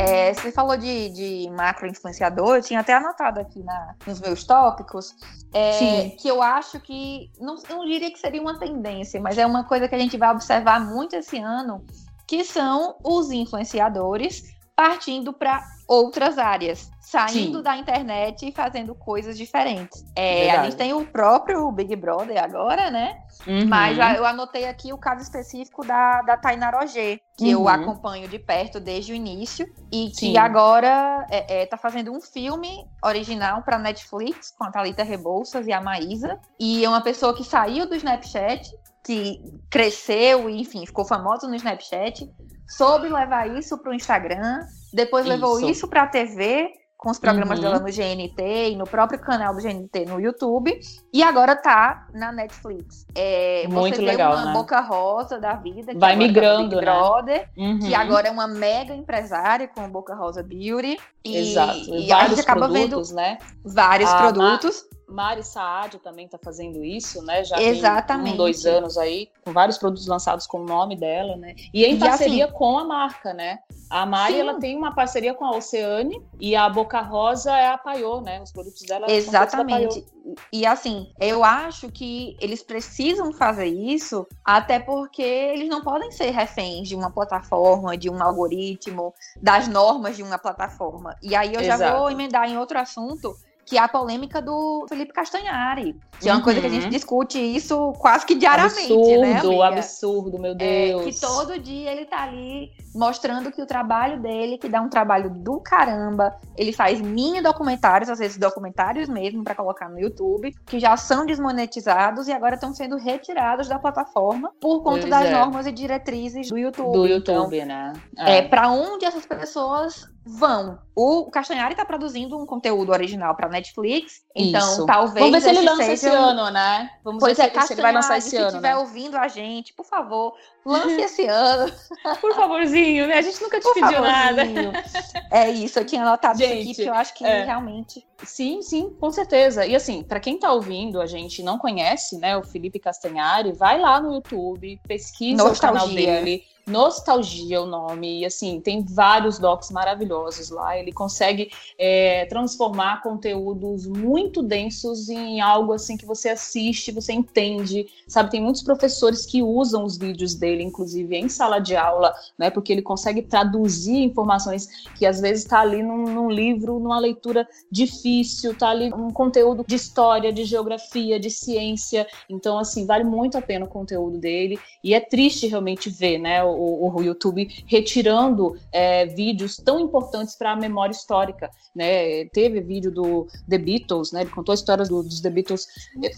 É, 0.01 0.33
você 0.33 0.51
falou 0.51 0.79
de, 0.79 1.11
de 1.11 1.51
macro 1.51 1.87
influenciador, 1.87 2.57
eu 2.57 2.63
tinha 2.63 2.81
até 2.81 2.95
anotado 2.95 3.39
aqui 3.39 3.63
na, 3.63 3.95
nos 4.07 4.19
meus 4.19 4.45
tópicos, 4.45 5.15
é, 5.53 6.09
que 6.11 6.27
eu 6.27 6.41
acho 6.41 6.81
que, 6.81 7.31
não, 7.39 7.57
não 7.69 7.85
diria 7.85 8.11
que 8.11 8.19
seria 8.19 8.41
uma 8.41 8.59
tendência, 8.59 9.21
mas 9.21 9.37
é 9.37 9.45
uma 9.45 9.65
coisa 9.65 9.87
que 9.87 9.95
a 9.95 9.99
gente 9.99 10.17
vai 10.17 10.31
observar 10.31 10.81
muito 10.81 11.15
esse 11.17 11.39
ano, 11.39 11.85
que 12.27 12.45
são 12.45 12.97
os 13.05 13.31
influenciadores 13.31 14.43
partindo 14.81 15.31
para 15.31 15.63
outras 15.87 16.39
áreas, 16.39 16.91
saindo 17.03 17.59
Sim. 17.59 17.63
da 17.63 17.77
internet 17.77 18.49
e 18.49 18.53
fazendo 18.53 18.95
coisas 18.95 19.37
diferentes. 19.37 20.03
É, 20.17 20.51
a 20.53 20.63
gente 20.63 20.77
tem 20.77 20.95
o 20.95 21.05
próprio 21.05 21.71
Big 21.71 21.95
Brother 21.97 22.43
agora, 22.43 22.91
né? 22.91 23.19
Uhum. 23.47 23.67
Mas 23.67 23.99
eu 24.17 24.25
anotei 24.25 24.67
aqui 24.67 24.91
o 24.91 24.97
caso 24.97 25.23
específico 25.23 25.85
da, 25.85 26.23
da 26.23 26.39
Taina 26.39 26.71
Roger, 26.71 27.21
que 27.37 27.55
uhum. 27.55 27.63
eu 27.63 27.69
acompanho 27.69 28.27
de 28.27 28.39
perto 28.39 28.81
desde 28.81 29.13
o 29.13 29.15
início 29.15 29.67
e 29.93 30.09
que 30.09 30.29
Sim. 30.29 30.39
agora 30.39 31.27
é, 31.31 31.61
é, 31.61 31.67
tá 31.67 31.77
fazendo 31.77 32.11
um 32.11 32.23
filme 32.23 32.87
original 33.05 33.61
para 33.63 33.79
Netflix 33.79 34.55
com 34.57 34.65
a 34.65 34.71
Thalita 34.71 35.03
Rebouças 35.03 35.67
e 35.67 35.73
a 35.75 35.81
Maísa. 35.83 36.41
E 36.59 36.83
é 36.83 36.89
uma 36.89 37.03
pessoa 37.03 37.37
que 37.37 37.45
saiu 37.45 37.87
do 37.87 37.95
Snapchat, 37.95 38.71
que 39.05 39.41
cresceu 39.71 40.49
e, 40.49 40.61
enfim, 40.61 40.85
ficou 40.87 41.05
famosa 41.05 41.49
no 41.49 41.55
Snapchat, 41.55 42.29
soube 42.69 43.09
levar 43.09 43.49
isso 43.59 43.79
para 43.79 43.91
o 43.91 43.95
Instagram, 43.95 44.61
depois 44.93 45.25
isso. 45.25 45.35
levou 45.35 45.61
isso 45.61 45.89
para 45.89 46.03
a 46.03 46.07
TV, 46.07 46.73
com 47.01 47.11
os 47.11 47.19
programas 47.19 47.59
uhum. 47.59 47.65
dela 47.65 47.79
no 47.79 47.87
GNT 47.87 48.73
e 48.73 48.77
no 48.77 48.85
próprio 48.85 49.19
canal 49.19 49.55
do 49.55 49.63
GNT 49.63 50.05
no 50.05 50.21
YouTube. 50.21 50.79
E 51.13 51.23
agora 51.23 51.57
tá 51.57 52.07
na 52.13 52.31
Netflix. 52.31 53.07
É, 53.15 53.67
Muito 53.69 53.97
você 53.97 54.03
legal, 54.03 54.35
uma 54.35 54.45
né? 54.45 54.53
Boca 54.53 54.81
Rosa 54.81 55.41
da 55.41 55.55
vida. 55.55 55.95
Vai 55.97 56.13
tá 56.13 56.19
migrando, 56.19 56.77
tá 56.77 56.83
Brother, 56.83 57.49
né? 57.57 57.65
Uhum. 57.65 57.79
Que 57.79 57.95
agora 57.95 58.29
é 58.29 58.31
uma 58.31 58.47
mega 58.47 58.95
empresária 58.95 59.67
com 59.67 59.89
Boca 59.89 60.15
Rosa 60.15 60.43
Beauty. 60.43 60.99
E, 61.25 61.37
Exato. 61.39 61.79
E 61.79 62.07
vários 62.07 62.13
a 62.13 62.27
gente 62.27 62.41
acaba 62.41 62.69
produtos, 62.69 63.09
vendo 63.09 63.17
né? 63.17 63.39
Vários 63.65 64.11
a 64.11 64.19
produtos. 64.19 64.85
Mari 65.11 65.43
Saad 65.43 65.99
também 65.99 66.27
está 66.27 66.39
fazendo 66.39 66.85
isso, 66.85 67.23
né? 67.23 67.45
Já 67.45 67.61
Exatamente. 67.61 68.25
tem 68.25 68.35
um, 68.35 68.37
dois 68.37 68.65
anos 68.65 68.97
aí, 68.97 69.29
com 69.45 69.53
vários 69.53 69.79
produtos 69.79 70.07
lançados 70.07 70.47
com 70.47 70.61
o 70.61 70.65
nome 70.65 70.97
dela, 70.97 71.37
né? 71.37 71.55
E 71.75 71.85
em 71.85 71.99
parceria 71.99 72.47
assim, 72.47 72.55
com 72.55 72.79
a 72.79 72.85
marca, 72.85 73.35
né? 73.35 73.59
A 73.91 74.07
Mari, 74.07 74.39
ela 74.39 74.55
tem 74.55 74.77
uma 74.77 74.95
parceria 74.95 75.35
com 75.35 75.45
a 75.45 75.51
Oceane 75.51 76.23
e 76.39 76.55
a 76.55 76.69
Boca 76.69 77.01
Rosa 77.01 77.51
é 77.51 77.67
a 77.67 77.77
Paiô, 77.77 78.21
né? 78.21 78.41
Os 78.41 78.53
produtos 78.53 78.83
dela 78.83 79.11
Exatamente. 79.11 80.07
E 80.53 80.65
assim, 80.65 81.13
eu 81.19 81.43
acho 81.43 81.91
que 81.91 82.37
eles 82.41 82.63
precisam 82.63 83.33
fazer 83.33 83.67
isso, 83.67 84.27
até 84.45 84.79
porque 84.79 85.23
eles 85.23 85.69
não 85.69 85.83
podem 85.83 86.13
ser 86.13 86.31
reféns 86.31 86.89
de 86.89 86.95
uma 86.95 87.11
plataforma, 87.11 87.97
de 87.97 88.09
um 88.09 88.23
algoritmo, 88.23 89.13
das 89.43 89.67
normas 89.67 90.17
de 90.17 90.23
uma 90.23 90.39
plataforma. 90.39 91.17
E 91.21 91.35
aí 91.35 91.53
eu 91.53 91.61
Exato. 91.61 91.81
já 91.81 91.99
vou 91.99 92.11
emendar 92.11 92.49
em 92.49 92.57
outro 92.57 92.79
assunto, 92.79 93.35
que 93.71 93.79
é 93.79 93.81
a 93.81 93.87
polêmica 93.87 94.43
do 94.43 94.85
Felipe 94.89 95.13
Castanhari. 95.13 95.95
Que 96.19 96.29
é 96.29 96.33
uma 96.33 96.39
uhum. 96.39 96.45
coisa 96.45 96.61
que 96.61 96.67
a 96.67 96.71
gente 96.71 96.85
uhum. 96.87 96.91
discute 96.91 97.39
isso 97.39 97.93
quase 98.01 98.27
que 98.27 98.35
diariamente, 98.35 98.93
absurdo, 98.93 99.21
né? 99.21 99.35
Absurdo, 99.37 99.63
absurdo, 99.63 100.39
meu 100.41 100.55
Deus. 100.57 101.03
É, 101.03 101.11
que 101.11 101.21
todo 101.21 101.57
dia 101.61 101.93
ele 101.93 102.05
tá 102.05 102.25
ali 102.25 102.73
mostrando 102.93 103.53
que 103.53 103.63
o 103.63 103.67
trabalho 103.67 104.21
dele, 104.21 104.59
que 104.59 104.69
dá 104.69 104.81
um 104.81 104.89
trabalho 104.89 105.31
do 105.31 105.61
caramba, 105.61 106.37
ele 106.57 106.73
faz 106.73 107.01
mini 107.01 107.41
documentários, 107.41 108.11
às 108.11 108.19
vezes 108.19 108.37
documentários 108.37 109.09
mesmo, 109.09 109.45
para 109.45 109.55
colocar 109.55 109.89
no 109.89 110.01
YouTube, 110.01 110.53
que 110.67 110.81
já 110.81 110.97
são 110.97 111.25
desmonetizados 111.25 112.27
e 112.27 112.33
agora 112.33 112.57
estão 112.57 112.75
sendo 112.75 112.97
retirados 112.97 113.69
da 113.69 113.79
plataforma 113.79 114.51
por 114.61 114.83
conta 114.83 115.03
pois 115.03 115.11
das 115.11 115.27
é. 115.27 115.31
normas 115.31 115.65
e 115.69 115.71
diretrizes 115.71 116.49
do 116.49 116.59
YouTube. 116.59 116.93
Do 116.93 117.07
YouTube, 117.07 117.57
então, 117.57 117.67
né? 117.69 117.93
É, 118.19 118.39
é 118.39 118.43
para 118.43 118.69
onde 118.69 119.05
essas 119.05 119.25
pessoas 119.25 120.11
vão. 120.31 120.79
O 120.95 121.31
Castanhari 121.31 121.73
está 121.73 121.85
produzindo 121.85 122.39
um 122.39 122.47
conteúdo 122.47 122.93
original 122.93 123.35
para 123.35 123.49
Netflix, 123.49 124.23
então 124.35 124.73
Isso. 124.73 124.87
talvez. 124.87 125.27
Vamos 125.27 125.33
ver 125.33 125.41
se 125.41 125.49
ele 125.49 125.69
lança 125.69 125.93
esse 125.93 126.07
ano, 126.09 126.51
né? 126.51 126.91
Vamos 127.03 127.21
pois 127.21 127.37
ver 127.37 127.51
é, 127.55 127.61
se, 127.63 127.73
ele 127.73 127.83
vai 127.83 127.93
lançar 127.93 128.19
esse 128.19 128.31
se 128.31 128.37
ano. 128.37 128.51
Se 128.51 128.57
estiver 128.57 128.75
né? 128.75 128.81
ouvindo 128.81 129.17
a 129.17 129.27
gente, 129.27 129.73
por 129.73 129.85
favor, 129.85 130.35
lance 130.65 131.01
esse 131.01 131.27
ano. 131.27 131.73
Por 132.21 132.35
favorzinho, 132.35 133.07
né? 133.07 133.19
A 133.19 133.23
gente 133.23 133.41
nunca 133.41 133.59
te 133.59 133.63
por 133.63 133.75
pediu 133.75 134.03
favorzinho. 134.03 134.73
nada. 134.73 134.85
É 135.31 135.51
isso, 135.51 135.79
eu 135.79 135.87
tinha 135.87 136.03
anotado 136.03 136.39
gente, 136.39 136.53
isso 136.53 136.61
aqui, 136.61 136.75
porque 136.75 136.89
eu 136.91 136.95
acho 136.95 137.15
que 137.15 137.25
é. 137.25 137.45
realmente. 137.45 138.07
Sim, 138.25 138.61
sim, 138.63 138.95
com 139.01 139.11
certeza. 139.11 139.65
E 139.65 139.75
assim, 139.75 140.03
para 140.03 140.21
quem 140.21 140.35
está 140.35 140.53
ouvindo, 140.53 141.01
a 141.01 141.07
gente 141.07 141.43
não 141.43 141.59
conhece, 141.59 142.19
né, 142.19 142.37
o 142.37 142.43
Felipe 142.43 142.79
Castanhari, 142.79 143.53
vai 143.53 143.81
lá 143.81 144.01
no 144.01 144.13
YouTube, 144.15 144.81
pesquisa 144.87 145.43
Nostalgia. 145.43 145.83
o 145.83 145.83
canal 145.83 145.95
dele 145.95 146.45
Nostalgia 146.71 147.61
o 147.61 147.67
nome, 147.67 148.21
e 148.21 148.25
assim, 148.25 148.61
tem 148.61 148.85
vários 148.85 149.39
docs 149.39 149.71
maravilhosos 149.71 150.51
lá. 150.51 150.79
Ele 150.79 150.93
consegue 150.93 151.51
é, 151.79 152.25
transformar 152.27 153.03
conteúdos 153.03 153.87
muito 153.87 154.43
densos 154.43 155.09
em 155.09 155.41
algo 155.41 155.73
assim 155.73 155.97
que 155.97 156.07
você 156.07 156.31
assiste, 156.31 156.93
você 156.93 157.13
entende, 157.13 157.87
sabe? 158.07 158.31
Tem 158.31 158.41
muitos 158.41 158.63
professores 158.63 159.27
que 159.27 159.43
usam 159.43 159.85
os 159.85 159.99
vídeos 159.99 160.35
dele, 160.35 160.63
inclusive 160.63 161.17
em 161.17 161.29
sala 161.29 161.59
de 161.59 161.77
aula, 161.77 162.15
né? 162.39 162.51
Porque 162.51 162.73
ele 162.73 162.83
consegue 162.83 163.23
traduzir 163.23 164.03
informações 164.03 164.69
que 164.97 165.05
às 165.05 165.21
vezes 165.21 165.45
está 165.45 165.61
ali 165.61 165.83
num, 165.83 166.05
num, 166.05 166.31
livro, 166.31 166.79
numa 166.79 166.99
leitura 166.99 167.49
difícil, 167.71 168.57
tá 168.57 168.71
ali 168.71 168.93
um 168.93 169.11
conteúdo 169.11 169.65
de 169.67 169.75
história, 169.75 170.33
de 170.33 170.45
geografia, 170.45 171.19
de 171.19 171.31
ciência. 171.31 172.07
Então, 172.29 172.59
assim, 172.59 172.87
vale 172.87 173.05
muito 173.05 173.37
a 173.37 173.43
pena 173.43 173.65
o 173.65 173.69
conteúdo 173.69 174.19
dele. 174.19 174.59
E 174.83 174.95
é 174.95 175.01
triste 175.01 175.47
realmente 175.47 175.91
ver, 175.91 176.19
né? 176.19 176.43
O 176.61 177.03
YouTube 177.03 177.49
retirando 177.67 178.57
é, 178.73 179.07
vídeos 179.07 179.57
tão 179.57 179.81
importantes 179.81 180.37
para 180.37 180.53
a 180.53 180.57
memória 180.57 180.93
histórica. 180.93 181.51
Né? 181.75 182.25
Teve 182.27 182.61
vídeo 182.61 182.91
do 182.91 183.27
The 183.49 183.59
Beatles, 183.59 184.13
né? 184.13 184.23
ele 184.23 184.31
contou 184.31 184.53
a 184.53 184.55
história 184.55 184.85
do, 184.85 185.03
dos 185.03 185.21
The 185.21 185.31
Beatles, 185.31 185.67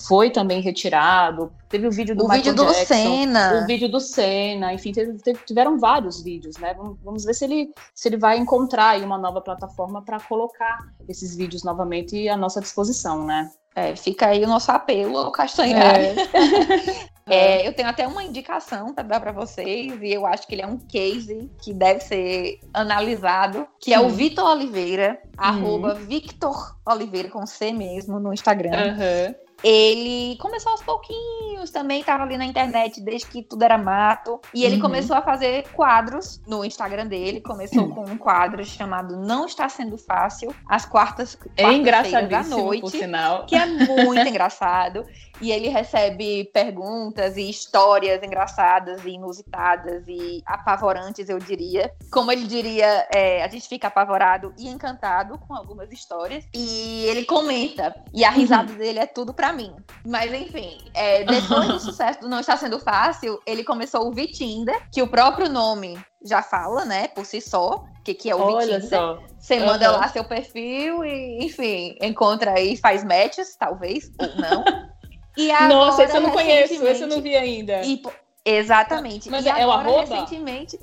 foi 0.06 0.30
também 0.30 0.60
retirado. 0.60 1.52
Teve 1.68 1.86
o 1.86 1.90
vídeo 1.90 2.16
do 2.16 2.24
o 2.24 2.28
Michael 2.28 2.54
vídeo 2.54 2.66
Jackson, 2.66 2.80
do 2.82 2.86
Senna. 2.86 3.62
o 3.62 3.66
vídeo 3.66 3.88
do 3.90 4.00
Senna, 4.00 4.74
enfim, 4.74 4.92
teve, 4.92 5.12
teve, 5.18 5.40
tiveram 5.44 5.78
vários 5.78 6.22
vídeos. 6.22 6.56
Né? 6.58 6.74
Vamos, 6.74 6.98
vamos 7.02 7.24
ver 7.24 7.34
se 7.34 7.44
ele, 7.44 7.70
se 7.94 8.08
ele 8.08 8.16
vai 8.16 8.38
encontrar 8.38 9.00
uma 9.02 9.18
nova 9.18 9.40
plataforma 9.40 10.02
para 10.02 10.20
colocar 10.20 10.78
esses 11.08 11.36
vídeos 11.36 11.62
novamente 11.62 12.28
à 12.28 12.36
nossa 12.36 12.60
disposição, 12.60 13.24
né? 13.24 13.50
É, 13.74 13.96
fica 13.96 14.26
aí 14.26 14.44
o 14.44 14.48
nosso 14.48 14.70
apelo 14.70 15.16
ao 15.16 15.32
Castanhari. 15.32 16.08
É. 16.08 17.08
É, 17.26 17.66
eu 17.66 17.72
tenho 17.72 17.88
até 17.88 18.06
uma 18.06 18.22
indicação 18.22 18.92
para 18.92 19.04
dar 19.04 19.20
para 19.20 19.32
vocês, 19.32 20.00
e 20.02 20.12
eu 20.12 20.26
acho 20.26 20.46
que 20.46 20.54
ele 20.54 20.62
é 20.62 20.66
um 20.66 20.78
case 20.78 21.50
que 21.62 21.72
deve 21.72 22.00
ser 22.00 22.60
analisado, 22.74 23.66
que 23.78 23.94
é 23.94 24.00
o 24.00 24.08
Vitor 24.08 24.44
Oliveira, 24.44 25.20
hum. 25.26 25.30
arroba 25.36 25.94
Victor 25.94 26.76
Oliveira 26.84 27.28
com 27.28 27.46
C 27.46 27.72
mesmo 27.72 28.18
no 28.18 28.32
Instagram. 28.32 28.70
Uhum 28.70 29.42
ele 29.62 30.36
começou 30.38 30.72
aos 30.72 30.82
pouquinhos 30.82 31.70
também, 31.70 32.00
estava 32.00 32.24
ali 32.24 32.36
na 32.36 32.44
internet 32.44 33.00
desde 33.00 33.28
que 33.28 33.42
tudo 33.42 33.62
era 33.62 33.78
mato. 33.78 34.40
E 34.52 34.64
ele 34.64 34.76
uhum. 34.76 34.82
começou 34.82 35.14
a 35.14 35.22
fazer 35.22 35.68
quadros 35.72 36.40
no 36.46 36.64
Instagram 36.64 37.06
dele. 37.06 37.40
Começou 37.40 37.88
com 37.94 38.02
um 38.02 38.18
quadro 38.18 38.64
chamado 38.64 39.16
Não 39.16 39.46
Está 39.46 39.68
Sendo 39.68 39.96
Fácil, 39.96 40.54
às 40.66 40.84
quartas, 40.84 41.36
quartas 41.36 41.52
é 41.56 41.72
engraçadíssimo, 41.72 42.28
da 42.28 42.42
noite. 42.42 42.98
Que 43.46 43.54
é 43.54 43.66
muito 43.66 44.26
engraçado. 44.28 45.06
E 45.42 45.50
ele 45.50 45.68
recebe 45.68 46.44
perguntas 46.54 47.36
e 47.36 47.50
histórias 47.50 48.22
engraçadas 48.22 49.04
e 49.04 49.10
inusitadas 49.10 50.04
e 50.06 50.40
apavorantes, 50.46 51.28
eu 51.28 51.38
diria. 51.40 51.92
Como 52.12 52.30
ele 52.30 52.46
diria, 52.46 53.08
é, 53.12 53.42
a 53.42 53.48
gente 53.48 53.68
fica 53.68 53.88
apavorado 53.88 54.54
e 54.56 54.68
encantado 54.68 55.36
com 55.40 55.52
algumas 55.52 55.90
histórias. 55.90 56.44
E 56.54 57.04
ele 57.06 57.24
comenta. 57.24 57.92
E 58.14 58.24
a 58.24 58.30
risada 58.30 58.70
uhum. 58.70 58.78
dele 58.78 59.00
é 59.00 59.06
tudo 59.06 59.34
pra 59.34 59.52
mim. 59.52 59.74
Mas 60.06 60.32
enfim, 60.32 60.78
é, 60.94 61.24
depois 61.24 61.66
do 61.66 61.80
sucesso 61.80 62.20
do 62.20 62.28
Não 62.28 62.38
Está 62.38 62.56
Sendo 62.56 62.78
Fácil, 62.78 63.40
ele 63.44 63.64
começou 63.64 64.06
o 64.06 64.12
Vitinder, 64.12 64.80
que 64.92 65.02
o 65.02 65.08
próprio 65.08 65.48
nome 65.48 65.98
já 66.24 66.40
fala, 66.40 66.84
né, 66.84 67.08
por 67.08 67.26
si 67.26 67.40
só, 67.40 67.84
o 67.98 68.02
que, 68.04 68.14
que 68.14 68.30
é 68.30 68.36
o 68.36 68.40
Olha 68.40 68.78
Vitinder. 68.78 68.88
Só. 68.88 69.18
Você 69.40 69.58
uhum. 69.58 69.66
manda 69.66 69.90
lá 69.90 70.06
seu 70.06 70.22
perfil 70.22 71.04
e, 71.04 71.44
enfim, 71.44 71.96
encontra 72.00 72.52
aí, 72.52 72.76
faz 72.76 73.02
matches, 73.02 73.56
talvez, 73.56 74.08
ou 74.20 74.36
não. 74.36 74.64
E 75.36 75.50
agora, 75.50 75.68
Nossa, 75.68 76.04
esse 76.04 76.16
eu 76.16 76.20
não 76.20 76.30
conheço, 76.30 76.86
esse 76.86 77.02
eu 77.02 77.08
não 77.08 77.22
vi 77.22 77.34
ainda. 77.36 77.82
E, 77.82 78.02
exatamente. 78.44 79.30
Mas 79.30 79.46
e 79.46 79.48
é 79.48 79.62
agora, 79.62 79.68
o 79.68 79.72
arroba? 79.72 80.14
recentemente. 80.14 80.78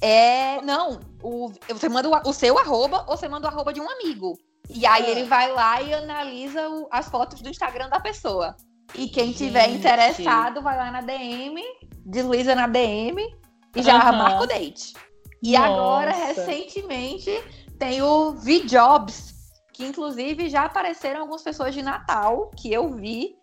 É. 0.00 0.60
Não, 0.62 0.98
o, 1.22 1.52
você 1.68 1.88
manda 1.88 2.08
o, 2.08 2.28
o, 2.28 2.32
seu 2.32 2.58
arroba 2.58 3.04
ou 3.08 3.16
você 3.16 3.28
manda 3.28 3.46
o 3.46 3.50
arroba 3.50 3.72
de 3.72 3.80
um 3.80 3.88
amigo. 3.88 4.36
E 4.68 4.84
aí 4.84 5.04
ah. 5.06 5.10
ele 5.10 5.24
vai 5.24 5.52
lá 5.52 5.80
e 5.80 5.94
analisa 5.94 6.68
o, 6.68 6.88
as 6.90 7.08
fotos 7.08 7.40
do 7.40 7.48
Instagram 7.48 7.88
da 7.88 8.00
pessoa. 8.00 8.56
E 8.94 9.08
quem 9.08 9.32
tiver 9.32 9.66
Gente. 9.66 9.78
interessado 9.78 10.60
vai 10.60 10.76
lá 10.76 10.90
na 10.90 11.00
DM, 11.00 11.62
desliza 12.04 12.54
na 12.54 12.66
DM 12.66 13.22
e 13.74 13.82
já 13.82 14.10
uhum. 14.10 14.18
marca 14.18 14.42
o 14.42 14.46
date. 14.46 14.92
E 15.42 15.52
Nossa. 15.52 15.66
agora, 15.66 16.12
recentemente, 16.12 17.30
tem 17.78 18.02
o 18.02 18.32
V-Jobs, 18.32 19.34
que 19.72 19.84
inclusive 19.84 20.48
já 20.48 20.64
apareceram 20.64 21.20
algumas 21.20 21.42
pessoas 21.42 21.74
de 21.74 21.82
Natal 21.82 22.50
que 22.56 22.72
eu 22.72 22.90
vi 22.90 23.36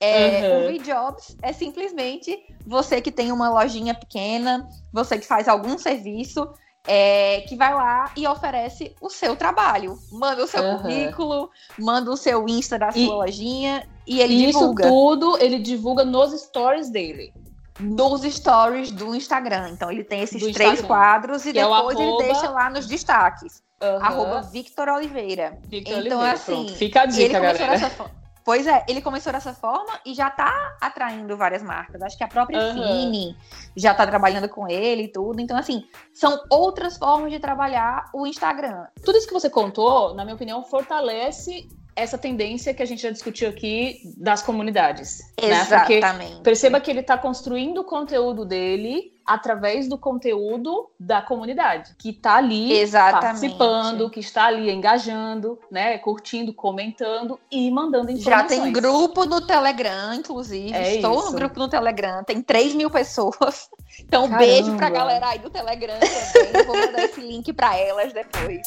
é, 0.00 0.48
uhum. 0.48 0.64
O 0.64 0.66
V-Jobs 0.68 1.36
é 1.42 1.52
simplesmente 1.52 2.38
você 2.66 3.00
que 3.00 3.10
tem 3.10 3.32
uma 3.32 3.48
lojinha 3.48 3.94
pequena, 3.94 4.68
você 4.92 5.18
que 5.18 5.26
faz 5.26 5.48
algum 5.48 5.78
serviço, 5.78 6.46
é, 6.86 7.40
que 7.42 7.56
vai 7.56 7.74
lá 7.74 8.12
e 8.16 8.26
oferece 8.26 8.94
o 9.00 9.08
seu 9.08 9.34
trabalho. 9.36 9.98
Manda 10.12 10.44
o 10.44 10.46
seu 10.46 10.62
uhum. 10.62 10.78
currículo, 10.78 11.50
manda 11.78 12.10
o 12.10 12.16
seu 12.16 12.46
Insta 12.48 12.78
da 12.78 12.92
sua 12.92 13.00
e, 13.00 13.06
lojinha 13.06 13.88
e 14.06 14.20
ele 14.20 14.34
e 14.34 14.46
divulga. 14.46 14.84
Isso 14.84 14.92
tudo 14.92 15.38
ele 15.38 15.58
divulga 15.58 16.04
nos 16.04 16.38
stories 16.40 16.90
dele. 16.90 17.32
Nos 17.80 18.22
stories 18.22 18.90
do 18.90 19.14
Instagram. 19.14 19.70
Então 19.70 19.90
ele 19.90 20.04
tem 20.04 20.22
esses 20.22 20.52
três 20.52 20.80
quadros 20.82 21.44
e 21.44 21.52
que 21.52 21.60
depois 21.60 21.98
é 21.98 22.02
arroba... 22.02 22.02
ele 22.02 22.32
deixa 22.32 22.50
lá 22.50 22.70
nos 22.70 22.86
destaques. 22.86 23.62
Uhum. 23.82 24.04
Arroba 24.04 24.42
Victor 24.42 24.88
Oliveira. 24.88 25.58
Victor 25.66 25.98
então, 25.98 26.18
Oliveira, 26.18 26.32
assim, 26.32 26.52
pronto. 26.52 26.74
fica 26.76 27.02
a 27.02 27.06
dica, 27.06 27.40
galera. 27.40 27.78
Dessa, 27.78 28.10
Pois 28.46 28.64
é, 28.64 28.84
ele 28.88 29.02
começou 29.02 29.32
dessa 29.32 29.52
forma 29.52 29.98
e 30.06 30.14
já 30.14 30.30
tá 30.30 30.76
atraindo 30.80 31.36
várias 31.36 31.64
marcas. 31.64 32.00
Acho 32.00 32.16
que 32.16 32.22
a 32.22 32.28
própria 32.28 32.60
uhum. 32.60 32.74
Cine 32.74 33.36
já 33.74 33.92
tá 33.92 34.06
trabalhando 34.06 34.48
com 34.48 34.68
ele 34.68 35.02
e 35.02 35.08
tudo. 35.08 35.40
Então, 35.40 35.56
assim, 35.56 35.84
são 36.14 36.44
outras 36.48 36.96
formas 36.96 37.32
de 37.32 37.40
trabalhar 37.40 38.08
o 38.14 38.24
Instagram. 38.24 38.86
Tudo 39.04 39.18
isso 39.18 39.26
que 39.26 39.32
você 39.32 39.50
contou, 39.50 40.14
na 40.14 40.24
minha 40.24 40.36
opinião, 40.36 40.62
fortalece 40.62 41.68
essa 41.96 42.18
tendência 42.18 42.74
que 42.74 42.82
a 42.82 42.86
gente 42.86 43.02
já 43.02 43.10
discutiu 43.10 43.48
aqui 43.48 44.00
das 44.18 44.42
comunidades. 44.42 45.22
Exatamente. 45.40 46.34
Né? 46.34 46.40
Perceba 46.44 46.78
que 46.78 46.90
ele 46.90 47.00
está 47.00 47.16
construindo 47.16 47.78
o 47.78 47.84
conteúdo 47.84 48.44
dele 48.44 49.16
através 49.24 49.88
do 49.88 49.98
conteúdo 49.98 50.88
da 51.00 51.20
comunidade, 51.20 51.96
que 51.98 52.10
está 52.10 52.36
ali 52.36 52.72
Exatamente. 52.72 53.22
participando, 53.22 54.10
que 54.10 54.20
está 54.20 54.44
ali 54.44 54.70
engajando, 54.70 55.58
né, 55.68 55.98
curtindo, 55.98 56.52
comentando 56.52 57.40
e 57.50 57.68
mandando 57.68 58.12
informações. 58.12 58.56
Já 58.56 58.62
tem 58.62 58.72
grupo 58.72 59.24
no 59.24 59.44
Telegram, 59.44 60.14
inclusive. 60.14 60.72
É 60.72 60.96
Estou 60.96 61.18
isso. 61.18 61.32
no 61.32 61.38
grupo 61.38 61.58
no 61.58 61.68
Telegram, 61.68 62.22
tem 62.22 62.40
3 62.40 62.74
mil 62.74 62.90
pessoas. 62.90 63.68
Então, 63.98 64.28
Caramba. 64.28 64.38
beijo 64.38 64.76
pra 64.76 64.90
galera 64.90 65.28
aí 65.28 65.38
do 65.38 65.48
Telegram 65.48 65.94
também. 65.98 66.64
Vou 66.64 66.76
mandar 66.76 67.04
esse 67.04 67.20
link 67.20 67.52
para 67.52 67.76
elas 67.76 68.12
depois. 68.12 68.60